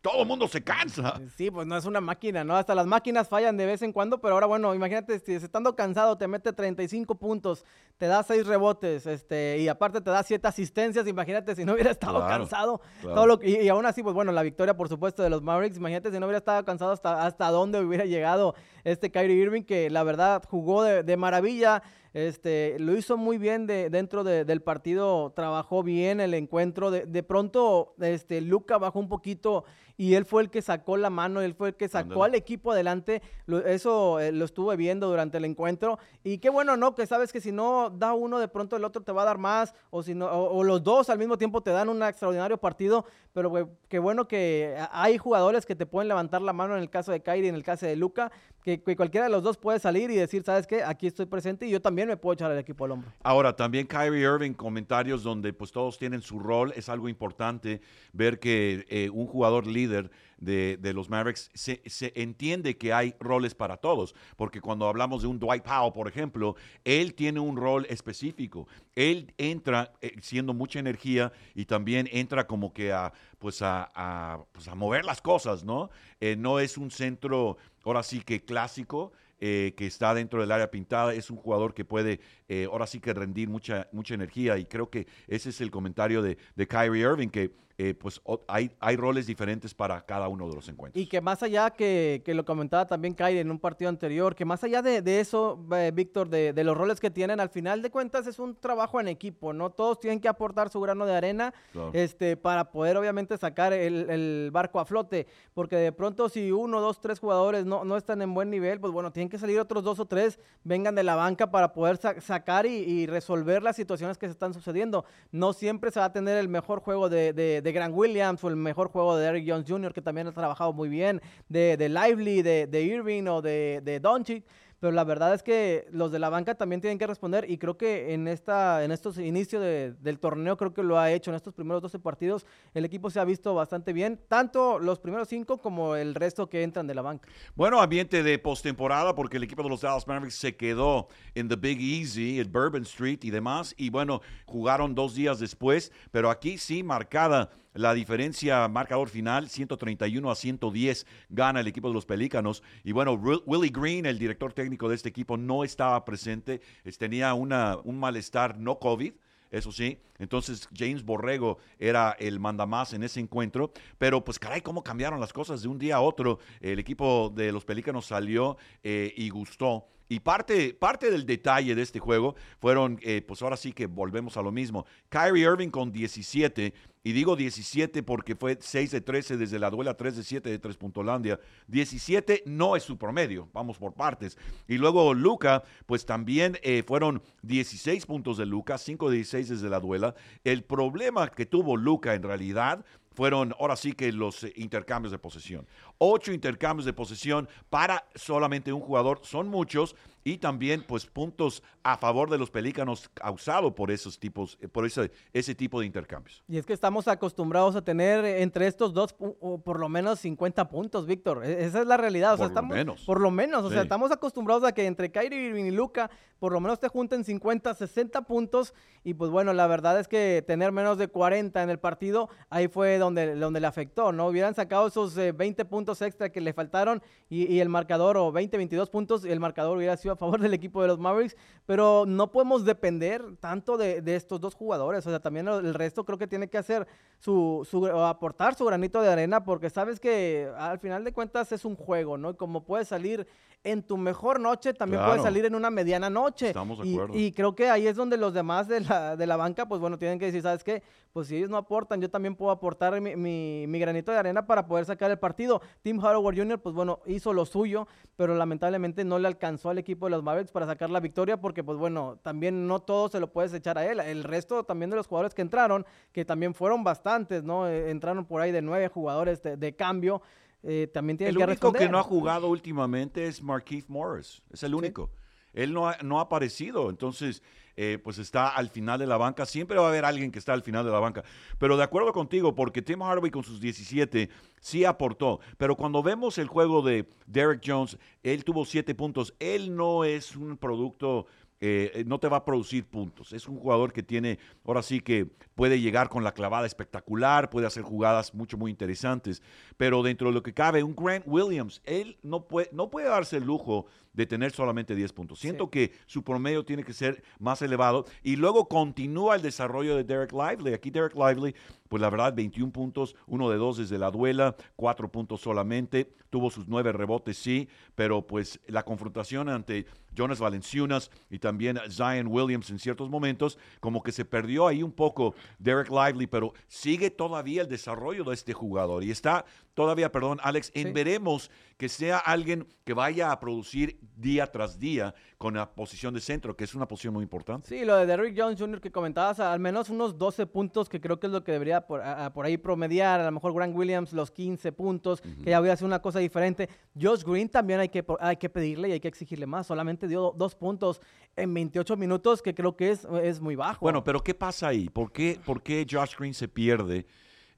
todo 0.02 0.22
el 0.22 0.28
mundo 0.28 0.48
se 0.48 0.62
cansa. 0.62 1.20
Sí, 1.36 1.50
pues 1.50 1.66
no 1.66 1.76
es 1.76 1.84
una 1.86 2.00
máquina, 2.00 2.42
¿no? 2.42 2.56
Hasta 2.56 2.74
las 2.74 2.86
máquinas 2.86 3.28
fallan 3.28 3.56
de 3.56 3.66
vez 3.66 3.82
en 3.82 3.92
cuando, 3.92 4.20
pero 4.20 4.34
ahora, 4.34 4.46
bueno, 4.46 4.74
imagínate, 4.74 5.20
si 5.20 5.32
estando 5.34 5.76
cansado 5.76 6.18
te 6.18 6.26
mete 6.26 6.52
35 6.52 7.14
puntos, 7.14 7.64
te 7.98 8.06
da 8.06 8.22
6 8.24 8.46
rebotes, 8.46 9.06
este, 9.06 9.58
y 9.60 9.68
aparte 9.68 10.00
te 10.00 10.10
da 10.10 10.24
7 10.24 10.46
asistencias, 10.48 11.06
imagínate 11.06 11.54
si 11.54 11.64
no 11.64 11.74
hubiera 11.74 11.92
estado 11.92 12.20
cansado. 12.20 12.80
Todo 13.00 13.26
lo, 13.26 13.38
y, 13.42 13.68
aún 13.68 13.86
así, 13.86 14.02
pues 14.02 14.14
bueno, 14.14 14.32
la 14.32 14.42
victoria, 14.42 14.76
por 14.76 14.88
supuesto, 14.88 15.22
de 15.22 15.30
los 15.30 15.40
Mavericks, 15.40 15.76
imagínate 15.76 16.10
si 16.10 16.18
no 16.18 16.26
hubiera 16.26 16.38
estado 16.38 16.64
cansado 16.64 16.90
hasta, 16.90 17.24
hasta 17.24 17.50
dónde 17.50 17.78
hubiera 17.78 18.04
llegado 18.04 18.56
este 18.84 19.10
Kyrie 19.10 19.36
Irving, 19.36 19.62
que 19.62 19.90
la 19.90 20.02
verdad 20.02 20.42
jugó 20.48 20.82
de, 20.82 21.02
de 21.02 21.16
maravilla. 21.16 21.82
Este, 22.14 22.76
lo 22.78 22.94
hizo 22.94 23.16
muy 23.16 23.38
bien 23.38 23.66
de, 23.66 23.88
dentro 23.88 24.22
del 24.22 24.60
partido, 24.60 25.32
trabajó 25.34 25.82
bien 25.82 26.20
el 26.20 26.34
encuentro. 26.34 26.90
De, 26.90 27.06
de, 27.06 27.22
pronto, 27.22 27.94
este, 28.00 28.42
Luca 28.42 28.76
bajó 28.76 28.98
un 28.98 29.08
poquito 29.08 29.64
y 29.96 30.14
él 30.14 30.24
fue 30.24 30.42
el 30.42 30.50
que 30.50 30.62
sacó 30.62 30.96
la 30.96 31.10
mano, 31.10 31.40
él 31.40 31.54
fue 31.54 31.68
el 31.68 31.74
que 31.76 31.88
sacó 31.88 32.24
al 32.24 32.34
equipo 32.34 32.72
adelante. 32.72 33.22
eso 33.66 34.20
eh, 34.20 34.32
lo 34.32 34.44
estuve 34.44 34.76
viendo 34.76 35.08
durante 35.08 35.38
el 35.38 35.44
encuentro. 35.44 35.98
Y 36.24 36.38
qué 36.38 36.50
bueno, 36.50 36.76
¿no? 36.76 36.94
Que 36.94 37.06
sabes 37.06 37.32
que 37.32 37.40
si 37.40 37.52
no 37.52 37.90
da 37.90 38.12
uno, 38.12 38.38
de 38.38 38.48
pronto 38.48 38.76
el 38.76 38.84
otro 38.84 39.02
te 39.02 39.12
va 39.12 39.22
a 39.22 39.26
dar 39.26 39.38
más, 39.38 39.74
o, 39.90 40.02
si 40.02 40.14
no, 40.14 40.26
o, 40.26 40.64
los 40.64 40.82
dos 40.82 41.10
al 41.10 41.18
mismo 41.18 41.38
tiempo 41.38 41.62
te 41.62 41.70
dan 41.70 41.88
un 41.88 42.02
extraordinario 42.02 42.58
partido. 42.58 43.04
Pero 43.32 43.70
qué 43.88 43.98
bueno 43.98 44.28
que 44.28 44.76
hay 44.90 45.18
jugadores 45.18 45.66
que 45.66 45.76
te 45.76 45.86
pueden 45.86 46.08
levantar 46.08 46.42
la 46.42 46.52
mano 46.52 46.76
en 46.76 46.82
el 46.82 46.90
caso 46.90 47.12
de 47.12 47.22
Kyrie, 47.22 47.48
en 47.48 47.54
el 47.54 47.62
caso 47.62 47.86
de 47.86 47.96
Luca, 47.96 48.32
que, 48.62 48.71
cualquiera 48.78 49.26
de 49.26 49.32
los 49.32 49.42
dos 49.42 49.56
puede 49.56 49.78
salir 49.78 50.11
y 50.11 50.16
decir, 50.16 50.42
¿sabes 50.44 50.66
qué? 50.66 50.82
Aquí 50.82 51.06
estoy 51.06 51.26
presente 51.26 51.66
y 51.66 51.70
yo 51.70 51.80
también 51.80 52.08
me 52.08 52.16
puedo 52.16 52.35
echar 52.35 52.50
el 52.50 52.58
equipo 52.58 52.85
al 52.85 52.92
hombro. 52.92 53.12
Ahora, 53.22 53.54
también 53.54 53.87
Kyrie 53.87 54.22
Irving, 54.22 54.52
comentarios 54.52 55.22
donde 55.22 55.52
pues 55.52 55.72
todos 55.72 55.98
tienen 55.98 56.22
su 56.22 56.38
rol, 56.38 56.72
es 56.76 56.88
algo 56.88 57.08
importante 57.08 57.80
ver 58.12 58.38
que 58.38 58.85
eh, 58.88 59.11
un 59.11 59.26
jugador 59.26 59.66
líder 59.66 60.11
de, 60.42 60.76
de 60.80 60.92
los 60.92 61.08
Mavericks 61.08 61.50
se, 61.54 61.80
se, 61.87 62.12
entiende 62.16 62.76
que 62.76 62.92
hay 62.92 63.14
roles 63.20 63.54
para 63.54 63.76
todos, 63.76 64.14
porque 64.37 64.61
cuando 64.61 64.88
hablamos 64.88 65.22
de 65.22 65.28
un 65.28 65.38
Dwight 65.38 65.62
Powell, 65.62 65.92
por 65.92 66.08
ejemplo, 66.08 66.56
él 66.85 67.14
tiene 67.14 67.38
un 67.38 67.56
rol 67.56 67.87
específico. 67.88 68.66
Él 68.96 69.32
entra 69.38 69.92
eh, 70.00 70.16
siendo 70.20 70.52
mucha 70.52 70.80
energía 70.80 71.32
y 71.54 71.64
también 71.66 72.08
entra 72.11 72.46
como 72.46 72.72
que 72.72 72.92
a, 72.92 73.12
pues 73.38 73.62
a, 73.62 73.90
a, 73.94 74.44
pues 74.52 74.68
mover 74.74 75.04
las 75.04 75.22
cosas, 75.22 75.62
¿no? 75.64 75.90
Eh, 76.20 76.37
no 76.37 76.58
es 76.58 76.76
un 76.76 76.90
centro, 76.90 77.56
ahora 77.84 78.02
sí 78.02 78.20
que 78.20 78.44
clásico, 78.44 79.12
eh, 79.40 79.74
que 79.76 79.86
está 79.86 80.14
dentro 80.14 80.40
del 80.40 80.52
área 80.52 80.70
pintada, 80.70 81.14
es 81.14 81.30
un 81.30 81.36
jugador 81.36 81.74
que 81.74 81.84
puede 81.84 82.20
eh, 82.48 82.68
ahora 82.70 82.86
sí 82.86 83.00
que 83.00 83.12
rendir 83.12 83.48
mucha, 83.48 83.88
mucha 83.92 84.14
energía 84.14 84.56
y 84.58 84.66
creo 84.66 84.88
que 84.88 85.06
ese 85.26 85.50
es 85.50 85.60
el 85.60 85.70
comentario 85.70 86.22
de, 86.22 86.38
de 86.54 86.68
Kyrie 86.68 87.02
Irving, 87.02 87.28
que 87.28 87.50
eh, 87.78 87.94
pues 87.94 88.20
hay, 88.48 88.70
hay 88.80 88.96
roles 88.96 89.26
diferentes 89.26 89.74
para 89.74 90.04
cada 90.04 90.28
uno 90.28 90.48
de 90.48 90.54
los 90.54 90.68
encuentros. 90.68 91.02
Y 91.02 91.06
que 91.06 91.20
más 91.20 91.42
allá 91.42 91.70
que, 91.70 92.22
que 92.24 92.35
lo 92.35 92.44
comentaba 92.44 92.87
también 92.87 93.14
Kyrie 93.14 93.40
en 93.40 93.50
un 93.50 93.58
partido 93.58 93.88
anterior, 93.88 94.35
que 94.35 94.44
más 94.44 94.62
allá 94.64 94.82
de, 94.82 95.02
de 95.02 95.20
eso, 95.20 95.58
Víctor, 95.92 96.28
de, 96.28 96.52
de, 96.52 96.64
los 96.64 96.76
roles 96.76 97.00
que 97.00 97.11
tienen, 97.11 97.40
al 97.40 97.48
final 97.48 97.82
de 97.82 97.90
cuentas 97.90 98.26
es 98.26 98.38
un 98.38 98.54
trabajo 98.54 99.00
en 99.00 99.08
equipo, 99.08 99.52
¿no? 99.52 99.70
Todos 99.70 100.00
tienen 100.00 100.20
que 100.20 100.28
aportar 100.28 100.68
su 100.70 100.80
grano 100.80 101.06
de 101.06 101.14
arena 101.14 101.54
este, 101.92 102.37
para 102.37 102.70
poder 102.70 102.96
obviamente 102.96 103.37
sacar 103.38 103.72
el, 103.72 104.11
el, 104.11 104.50
barco 104.52 104.80
a 104.80 104.85
flote, 104.85 105.26
porque 105.54 105.76
de 105.76 105.92
pronto 105.92 106.28
si 106.28 106.52
uno, 106.52 106.80
dos, 106.80 107.00
tres 107.00 107.18
jugadores 107.18 107.64
no, 107.64 107.85
no 107.85 107.96
están 107.96 108.22
en 108.22 108.35
buen 108.35 108.50
nivel, 108.50 108.80
pues 108.80 108.92
bueno, 108.92 109.12
tienen 109.12 109.28
que 109.28 109.38
salir 109.38 109.58
otros 109.58 109.82
dos 109.85 109.98
o 109.98 110.06
tres, 110.06 110.38
vengan 110.64 110.94
de 110.94 111.02
la 111.02 111.14
banca 111.14 111.50
para 111.50 111.72
poder 111.72 111.98
sacar 112.20 112.66
y, 112.66 113.06
resolver 113.06 113.62
las 113.62 113.76
situaciones 113.76 114.16
que 114.16 114.26
se 114.26 114.32
están 114.32 114.54
sucediendo. 114.54 115.04
No 115.32 115.52
siempre 115.52 115.90
se 115.90 116.00
va 116.00 116.06
a 116.06 116.12
tener 116.12 116.38
el 116.38 116.48
mejor 116.48 116.80
juego 116.80 117.08
de, 117.08 117.32
de, 117.32 117.62
Grant 117.70 117.94
Williams 117.94 118.42
o 118.42 118.48
el 118.48 118.57
mejor 118.57 118.88
juego 118.88 119.16
de 119.16 119.27
Eric 119.27 119.44
Jones 119.46 119.66
Jr., 119.68 119.92
que 119.92 120.03
también 120.03 120.27
ha 120.27 120.33
trabajado 120.33 120.72
muy 120.72 120.88
bien, 120.88 121.20
de, 121.48 121.77
de 121.77 121.88
Lively, 121.88 122.42
de, 122.42 122.66
de 122.66 122.83
Irving 122.83 123.27
o 123.29 123.40
de, 123.40 123.81
de 123.85 124.01
Doncic 124.01 124.44
pero 124.82 124.90
la 124.90 125.04
verdad 125.04 125.32
es 125.32 125.44
que 125.44 125.86
los 125.92 126.10
de 126.10 126.18
la 126.18 126.28
banca 126.28 126.56
también 126.56 126.80
tienen 126.80 126.98
que 126.98 127.06
responder 127.06 127.48
y 127.48 127.56
creo 127.56 127.78
que 127.78 128.14
en 128.14 128.26
esta 128.26 128.82
en 128.82 128.90
estos 128.90 129.16
inicios 129.16 129.62
del 129.62 130.18
torneo 130.18 130.56
creo 130.56 130.74
que 130.74 130.82
lo 130.82 130.98
ha 130.98 131.12
hecho. 131.12 131.30
En 131.30 131.36
estos 131.36 131.54
primeros 131.54 131.80
12 131.82 132.00
partidos 132.00 132.44
el 132.74 132.84
equipo 132.84 133.08
se 133.08 133.20
ha 133.20 133.24
visto 133.24 133.54
bastante 133.54 133.92
bien 133.92 134.18
tanto 134.26 134.80
los 134.80 134.98
primeros 134.98 135.28
cinco 135.28 135.58
como 135.58 135.94
el 135.94 136.16
resto 136.16 136.48
que 136.48 136.64
entran 136.64 136.88
de 136.88 136.96
la 136.96 137.02
banca. 137.02 137.28
Bueno 137.54 137.80
ambiente 137.80 138.24
de 138.24 138.40
postemporada 138.40 139.14
porque 139.14 139.36
el 139.36 139.44
equipo 139.44 139.62
de 139.62 139.68
los 139.68 139.82
Dallas 139.82 140.08
Mavericks 140.08 140.34
se 140.34 140.56
quedó 140.56 141.06
en 141.36 141.48
the 141.48 141.54
Big 141.54 141.78
Easy 141.78 142.40
el 142.40 142.48
Bourbon 142.48 142.82
Street 142.82 143.20
y 143.22 143.30
demás 143.30 143.76
y 143.78 143.88
bueno 143.88 144.20
jugaron 144.46 144.96
dos 144.96 145.14
días 145.14 145.38
después 145.38 145.92
pero 146.10 146.28
aquí 146.28 146.58
sí 146.58 146.82
marcada 146.82 147.50
la 147.74 147.94
diferencia 147.94 148.68
marcador 148.68 149.08
final, 149.08 149.48
131 149.48 150.30
a 150.30 150.35
110, 150.35 151.06
gana 151.28 151.61
el 151.61 151.66
equipo 151.66 151.88
de 151.88 151.94
los 151.94 152.06
Pelícanos. 152.06 152.62
Y 152.85 152.92
bueno, 152.92 153.14
Willie 153.14 153.70
Green, 153.70 154.06
el 154.06 154.18
director 154.18 154.52
técnico 154.52 154.88
de 154.88 154.96
este 154.96 155.08
equipo, 155.08 155.37
no 155.37 155.64
estaba 155.64 156.04
presente, 156.04 156.61
tenía 156.98 157.35
una, 157.35 157.78
un 157.85 157.98
malestar 157.98 158.58
no 158.58 158.78
COVID 158.78 159.12
eso 159.52 159.70
sí. 159.70 159.98
Entonces 160.18 160.66
James 160.74 161.04
Borrego 161.04 161.58
era 161.78 162.16
el 162.18 162.40
mandamás 162.40 162.94
en 162.94 163.02
ese 163.02 163.20
encuentro. 163.20 163.70
Pero 163.98 164.24
pues 164.24 164.38
caray, 164.38 164.62
cómo 164.62 164.82
cambiaron 164.82 165.20
las 165.20 165.32
cosas 165.32 165.62
de 165.62 165.68
un 165.68 165.78
día 165.78 165.96
a 165.96 166.00
otro. 166.00 166.38
El 166.61 166.78
equipo 166.78 167.30
de 167.35 167.52
los 167.52 167.64
Pelícanos 167.64 168.06
salió 168.06 168.56
eh, 168.82 169.12
y 169.14 169.28
gustó. 169.28 169.87
Y 170.08 170.20
parte, 170.20 170.74
parte 170.74 171.10
del 171.10 171.24
detalle 171.24 171.74
de 171.74 171.82
este 171.82 171.98
juego 171.98 172.34
fueron, 172.60 172.98
eh, 173.02 173.22
pues 173.26 173.42
ahora 173.42 173.56
sí 173.56 173.72
que 173.72 173.86
volvemos 173.86 174.36
a 174.36 174.42
lo 174.42 174.52
mismo. 174.52 174.84
Kyrie 175.08 175.44
Irving 175.44 175.70
con 175.70 175.90
17, 175.90 176.74
y 177.04 177.12
digo 177.12 177.34
17 177.34 178.02
porque 178.02 178.36
fue 178.36 178.56
6 178.60 178.90
de 178.92 179.00
13 179.00 179.36
desde 179.36 179.58
la 179.58 179.70
duela 179.70 179.96
3 179.96 180.16
de 180.16 180.22
7 180.22 180.50
de 180.50 180.58
3 180.58 180.76
Puntolandia. 180.76 181.40
17 181.66 182.44
no 182.46 182.76
es 182.76 182.84
su 182.84 182.96
promedio, 182.96 183.48
vamos 183.52 183.78
por 183.78 183.94
partes. 183.94 184.38
Y 184.68 184.78
luego 184.78 185.12
Luca, 185.12 185.64
pues 185.86 186.06
también 186.06 186.58
eh, 186.62 186.84
fueron 186.86 187.22
16 187.42 188.06
puntos 188.06 188.36
de 188.36 188.46
Luca, 188.46 188.78
5 188.78 189.10
de 189.10 189.16
16 189.16 189.48
desde 189.48 189.68
la 189.68 189.80
duela. 189.80 190.14
El 190.44 190.62
problema 190.62 191.28
que 191.28 191.46
tuvo 191.46 191.76
Luca 191.76 192.14
en 192.14 192.22
realidad 192.22 192.84
fueron 193.14 193.54
ahora 193.58 193.76
sí 193.76 193.92
que 193.92 194.12
los 194.12 194.44
eh, 194.44 194.52
intercambios 194.56 195.12
de 195.12 195.18
posesión. 195.18 195.66
Ocho 196.04 196.32
intercambios 196.32 196.84
de 196.84 196.92
posesión 196.92 197.48
para 197.70 198.08
solamente 198.16 198.72
un 198.72 198.80
jugador 198.80 199.20
son 199.22 199.46
muchos 199.46 199.94
y 200.24 200.38
también 200.38 200.84
pues 200.86 201.06
puntos 201.06 201.62
a 201.84 201.96
favor 201.96 202.28
de 202.28 202.38
los 202.38 202.50
pelícanos 202.50 203.08
causados 203.14 203.72
por 203.72 203.90
esos 203.92 204.18
tipos, 204.18 204.58
eh, 204.60 204.66
por 204.66 204.84
ese, 204.84 205.12
ese 205.32 205.54
tipo 205.54 205.78
de 205.78 205.86
intercambios. 205.86 206.42
Y 206.48 206.58
es 206.58 206.66
que 206.66 206.72
estamos 206.72 207.06
acostumbrados 207.06 207.76
a 207.76 207.82
tener 207.82 208.24
entre 208.24 208.66
estos 208.66 208.92
dos 208.92 209.12
por 209.12 209.78
lo 209.78 209.88
menos 209.88 210.18
50 210.18 210.68
puntos, 210.68 211.06
Víctor. 211.06 211.44
E-, 211.44 211.64
esa 211.64 211.80
es 211.80 211.86
la 211.86 211.96
realidad. 211.96 212.34
O 212.34 212.38
por 212.38 212.52
lo 212.52 212.62
menos. 212.62 213.04
Por 213.04 213.20
lo 213.20 213.30
menos. 213.30 213.64
O 213.64 213.70
sea, 213.70 213.82
estamos 213.82 214.10
acostumbrados 214.10 214.64
a 214.64 214.72
que 214.72 214.86
entre 214.86 215.12
Kyrie 215.12 215.48
Irving 215.48 215.66
y 215.66 215.70
Luca 215.70 216.10
por 216.42 216.52
lo 216.52 216.58
menos 216.58 216.80
te 216.80 216.88
junten 216.88 217.22
50, 217.22 217.72
60 217.72 218.22
puntos. 218.22 218.74
Y 219.04 219.14
pues 219.14 219.30
bueno, 219.30 219.52
la 219.52 219.68
verdad 219.68 220.00
es 220.00 220.08
que 220.08 220.42
tener 220.44 220.72
menos 220.72 220.98
de 220.98 221.06
40 221.06 221.62
en 221.62 221.70
el 221.70 221.78
partido, 221.78 222.30
ahí 222.50 222.66
fue 222.66 222.98
donde, 222.98 223.36
donde 223.36 223.60
le 223.60 223.68
afectó, 223.68 224.10
¿no? 224.10 224.26
Hubieran 224.26 224.52
sacado 224.56 224.88
esos 224.88 225.14
20 225.14 225.62
eh, 225.62 225.64
puntos 225.92 226.02
extra 226.02 226.31
que 226.31 226.40
le 226.40 226.52
faltaron 226.52 227.02
y, 227.28 227.52
y 227.52 227.61
el 227.61 227.68
marcador, 227.68 228.16
o 228.16 228.33
20, 228.33 228.57
22 228.57 228.88
puntos, 228.90 229.24
y 229.24 229.31
el 229.31 229.40
marcador 229.40 229.76
hubiera 229.76 229.96
sido 229.96 230.14
a 230.14 230.16
favor 230.16 230.40
del 230.40 230.55
equipo 230.55 230.81
de 230.83 230.88
los 230.88 230.98
Mavericks, 230.98 231.37
pero 231.66 232.05
no 232.07 232.31
podemos 232.31 232.64
depender 232.64 233.22
tanto 233.40 233.76
de, 233.76 234.02
estos 234.14 234.40
dos 234.40 234.55
jugadores, 234.55 235.07
o 235.07 235.11
sea, 235.11 235.20
también 235.20 235.48
el 235.48 235.74
resto 235.74 236.05
creo 236.05 236.18
que 236.18 236.26
tiene 236.26 236.48
que 236.48 236.59
hacer 236.59 236.87
su, 237.18 237.66
su, 237.68 237.87
aportar 237.87 238.55
su 238.55 238.64
granito 238.64 239.00
de 239.00 239.11
arena, 239.11 239.44
porque 239.44 239.70
sabes 239.70 240.00
que 240.00 240.50
al 240.57 240.78
final 240.78 241.05
de 241.05 241.12
cuentas 241.12 241.52
es 241.52 241.64
un 241.64 241.76
juego, 241.76 242.16
¿no? 242.16 242.31
Y 242.31 242.35
como 242.35 242.64
puede 242.64 242.85
salir 242.85 243.26
en 243.64 243.83
tu 243.83 243.96
mejor 243.96 244.40
noche, 244.40 244.74
también 244.74 245.05
puede 245.05 245.20
salir 245.20 245.44
en 245.44 245.55
una 245.55 245.70
mediana 245.70 246.11
noche. 246.11 246.48
Estamos 246.48 246.78
de 246.78 246.92
acuerdo. 246.92 247.16
Y, 247.16 247.33
creo 247.33 247.55
que 247.55 247.70
ahí 247.70 247.87
es 247.87 247.96
donde 247.96 248.16
los 248.16 248.35
demás 248.35 248.66
de 248.66 248.81
la, 248.81 249.16
de 249.16 249.26
la 249.26 249.37
banca, 249.37 249.66
pues 249.66 249.81
bueno, 249.81 249.98
tienen 249.98 250.18
que 250.18 250.26
decir, 250.26 250.42
¿sabes 250.42 250.64
qué? 250.64 250.83
Pues 251.12 251.28
si 251.28 251.37
ellos 251.37 251.50
no 251.50 251.57
aportan, 251.57 252.00
yo 252.00 252.11
también 252.11 252.35
puedo 252.35 252.50
aportar 252.50 253.00
mi, 253.00 253.14
mi, 253.14 253.66
mi 253.68 253.78
granito 253.78 254.11
de 254.11 254.18
arena 254.18 254.46
para 254.46 254.66
poder 254.66 254.85
sacar 254.85 255.11
el 255.11 255.18
partido. 255.18 255.62
Tim 255.82 255.98
Howard 255.98 256.36
Jr., 256.36 256.60
pues 256.60 256.74
bueno, 256.74 257.00
hizo 257.06 257.32
lo 257.32 257.44
suyo, 257.44 257.86
pero 258.16 258.34
lamentablemente 258.34 259.04
no 259.04 259.18
le 259.18 259.28
alcanzó 259.28 259.70
al 259.70 259.78
equipo 259.78 260.06
de 260.06 260.10
los 260.10 260.22
Mavericks 260.22 260.52
para 260.52 260.66
sacar 260.66 260.90
la 260.90 261.00
victoria, 261.00 261.40
porque 261.40 261.64
pues 261.64 261.76
bueno, 261.76 262.18
también 262.22 262.66
no 262.66 262.80
todo 262.80 263.08
se 263.08 263.20
lo 263.20 263.32
puedes 263.32 263.52
echar 263.52 263.78
a 263.78 263.86
él. 263.90 264.00
El 264.00 264.24
resto 264.24 264.64
también 264.64 264.90
de 264.90 264.96
los 264.96 265.06
jugadores 265.06 265.34
que 265.34 265.42
entraron, 265.42 265.84
que 266.12 266.24
también 266.24 266.54
fueron 266.54 266.84
bastantes, 266.84 267.42
¿no? 267.42 267.68
Eh, 267.68 267.90
entraron 267.90 268.24
por 268.24 268.40
ahí 268.40 268.52
de 268.52 268.62
nueve 268.62 268.88
jugadores 268.88 269.42
de, 269.42 269.56
de 269.56 269.74
cambio 269.74 270.22
eh, 270.62 270.88
también 270.92 271.18
tiene 271.18 271.30
el 271.30 271.36
que 271.36 271.42
único 271.42 271.52
responder. 271.52 271.82
que 271.82 271.88
no 271.88 271.98
ha 271.98 272.02
jugado 272.02 272.48
últimamente 272.48 273.26
es 273.26 273.42
Markeith 273.42 273.88
Morris. 273.88 274.42
Es 274.50 274.62
el 274.62 274.74
único. 274.74 275.10
Él 275.52 275.72
no 275.72 275.88
ha, 275.88 275.96
no 276.02 276.18
ha 276.18 276.22
aparecido. 276.22 276.88
Entonces, 276.88 277.42
eh, 277.76 277.98
pues 278.02 278.18
está 278.18 278.48
al 278.48 278.68
final 278.68 278.98
de 278.98 279.06
la 279.06 279.16
banca. 279.16 279.46
Siempre 279.46 279.78
va 279.78 279.87
a 279.87 279.88
haber 279.88 280.04
alguien 280.04 280.30
que 280.30 280.38
está 280.38 280.52
al 280.52 280.62
final 280.62 280.85
de 280.85 280.90
la 280.90 280.98
banca. 280.98 281.22
Pero 281.58 281.76
de 281.76 281.85
acuerdo 281.85 282.12
contigo, 282.12 282.54
porque 282.54 282.82
Tim 282.82 283.02
Hardaway 283.02 283.30
con 283.30 283.44
sus 283.44 283.61
17 283.61 284.28
sí 284.61 284.85
aportó. 284.85 285.40
Pero 285.56 285.76
cuando 285.76 286.02
vemos 286.02 286.38
el 286.38 286.48
juego 286.48 286.82
de 286.82 287.08
Derek 287.26 287.62
Jones, 287.64 287.98
él 288.22 288.44
tuvo 288.44 288.64
7 288.64 288.94
puntos. 288.94 289.35
Él 289.38 289.74
no 289.74 290.04
es 290.04 290.37
un 290.37 290.56
producto 290.56 291.26
eh, 291.64 292.02
no 292.08 292.18
te 292.18 292.26
va 292.26 292.38
a 292.38 292.44
producir 292.44 292.85
puntos. 292.85 293.32
Es 293.32 293.46
un 293.46 293.56
jugador 293.56 293.92
que 293.92 294.02
tiene, 294.02 294.40
ahora 294.64 294.82
sí 294.82 295.00
que 295.00 295.28
puede 295.54 295.80
llegar 295.80 296.08
con 296.08 296.24
la 296.24 296.32
clavada 296.32 296.66
espectacular, 296.66 297.50
puede 297.50 297.66
hacer 297.66 297.82
jugadas 297.82 298.34
mucho, 298.34 298.56
muy 298.56 298.70
interesantes, 298.70 299.42
pero 299.76 300.02
dentro 300.02 300.28
de 300.28 300.34
lo 300.34 300.42
que 300.42 300.54
cabe, 300.54 300.82
un 300.82 300.94
Grant 300.96 301.24
Williams, 301.26 301.80
él 301.84 302.18
no 302.22 302.46
puede, 302.46 302.68
no 302.72 302.90
puede 302.90 303.08
darse 303.08 303.36
el 303.36 303.44
lujo 303.44 303.86
de 304.12 304.26
tener 304.26 304.52
solamente 304.52 304.94
10 304.94 305.12
puntos. 305.14 305.38
Siento 305.38 305.64
Sí. 305.64 305.70
que 305.70 305.92
su 306.06 306.22
promedio 306.22 306.64
tiene 306.64 306.84
que 306.84 306.92
ser 306.92 307.22
más 307.38 307.62
elevado 307.62 308.04
y 308.22 308.36
luego 308.36 308.68
continúa 308.68 309.36
el 309.36 309.42
desarrollo 309.42 309.96
de 309.96 310.04
Derek 310.04 310.32
Lively. 310.32 310.74
Aquí 310.74 310.90
Derek 310.90 311.14
Lively, 311.14 311.54
pues 311.88 312.00
la 312.02 312.10
verdad, 312.10 312.34
21 312.34 312.72
puntos, 312.72 313.16
uno 313.26 313.48
de 313.48 313.56
dos 313.56 313.78
desde 313.78 313.98
la 313.98 314.10
duela, 314.10 314.54
cuatro 314.76 315.10
puntos 315.10 315.40
solamente, 315.40 316.12
tuvo 316.28 316.50
sus 316.50 316.68
nueve 316.68 316.92
rebotes, 316.92 317.38
sí, 317.38 317.68
pero 317.94 318.26
pues 318.26 318.60
la 318.66 318.82
confrontación 318.84 319.48
ante 319.48 319.86
Jonas 320.14 320.40
Valenciunas 320.40 321.10
y 321.30 321.38
también 321.38 321.78
Zion 321.90 322.26
Williams 322.26 322.68
en 322.70 322.78
ciertos 322.78 323.08
momentos, 323.08 323.58
como 323.80 324.02
que 324.02 324.12
se 324.12 324.26
perdió 324.26 324.66
ahí 324.66 324.82
un 324.82 324.92
poco 324.92 325.34
Derek 325.58 325.90
Lively, 325.90 326.26
pero 326.26 326.52
sigue 326.68 327.10
todavía 327.10 327.62
el 327.62 327.68
desarrollo 327.68 328.24
de 328.24 328.34
este 328.34 328.52
jugador 328.52 329.04
y 329.04 329.10
está 329.10 329.44
todavía, 329.74 330.12
perdón, 330.12 330.38
Alex, 330.42 330.70
en 330.74 330.88
Sí. 330.88 330.92
veremos 330.92 331.50
que 331.76 331.88
sea 331.88 332.18
alguien 332.18 332.66
que 332.85 332.92
vaya 332.94 333.32
a 333.32 333.40
producir 333.40 333.98
día 334.16 334.46
tras 334.46 334.78
día 334.78 335.14
con 335.38 335.54
la 335.54 335.74
posición 335.74 336.14
de 336.14 336.20
centro, 336.20 336.56
que 336.56 336.62
es 336.64 336.74
una 336.76 336.87
posición 336.87 337.14
muy 337.14 337.24
importante. 337.24 337.68
Sí, 337.68 337.85
lo 337.85 337.96
de 337.96 338.06
Derrick 338.06 338.38
Jones 338.38 338.61
Jr. 338.61 338.80
que 338.80 338.92
comentabas, 338.92 339.40
al 339.40 339.58
menos 339.58 339.90
unos 339.90 340.16
12 340.16 340.46
puntos, 340.46 340.88
que 340.88 341.00
creo 341.00 341.18
que 341.18 341.26
es 341.26 341.32
lo 341.32 341.42
que 341.42 341.50
debería 341.50 341.87
por, 341.87 342.00
a- 342.00 342.26
a- 342.26 342.32
por 342.32 342.44
ahí 342.46 342.56
promediar. 342.56 343.20
A 343.20 343.24
lo 343.24 343.32
mejor 343.32 343.52
Grant 343.54 343.74
Williams 343.76 344.12
los 344.12 344.30
15 344.30 344.70
puntos, 344.70 345.20
que 345.20 345.50
ya 345.50 345.58
voy 345.58 345.70
a 345.70 345.72
hacer 345.72 345.87
una 345.87 346.00
cosa 346.00 346.20
diferente. 346.20 346.68
Josh 347.00 347.24
Green 347.24 347.48
también 347.48 347.80
hay 347.80 347.88
que, 347.88 348.04
hay 348.20 348.37
que 348.37 348.48
pedirle 348.48 348.90
y 348.90 348.92
hay 348.92 349.00
que 349.00 349.08
exigirle 349.08 349.46
más. 349.46 349.66
Solamente 349.66 350.06
dio 350.06 350.20
do- 350.20 350.35
dos 350.37 350.54
puntos 350.54 351.00
en 351.35 351.52
28 351.52 351.96
minutos, 351.96 352.42
que 352.42 352.54
creo 352.54 352.76
que 352.76 352.90
es, 352.92 353.04
es 353.22 353.40
muy 353.40 353.56
bajo. 353.56 353.80
Bueno, 353.80 354.04
pero 354.04 354.22
¿qué 354.22 354.35
pasa 354.35 354.68
ahí? 354.68 354.88
¿Por 354.88 355.11
qué, 355.11 355.40
por 355.44 355.62
qué 355.62 355.85
Josh 355.90 356.14
Green 356.16 356.35
se 356.35 356.46
pierde 356.46 357.06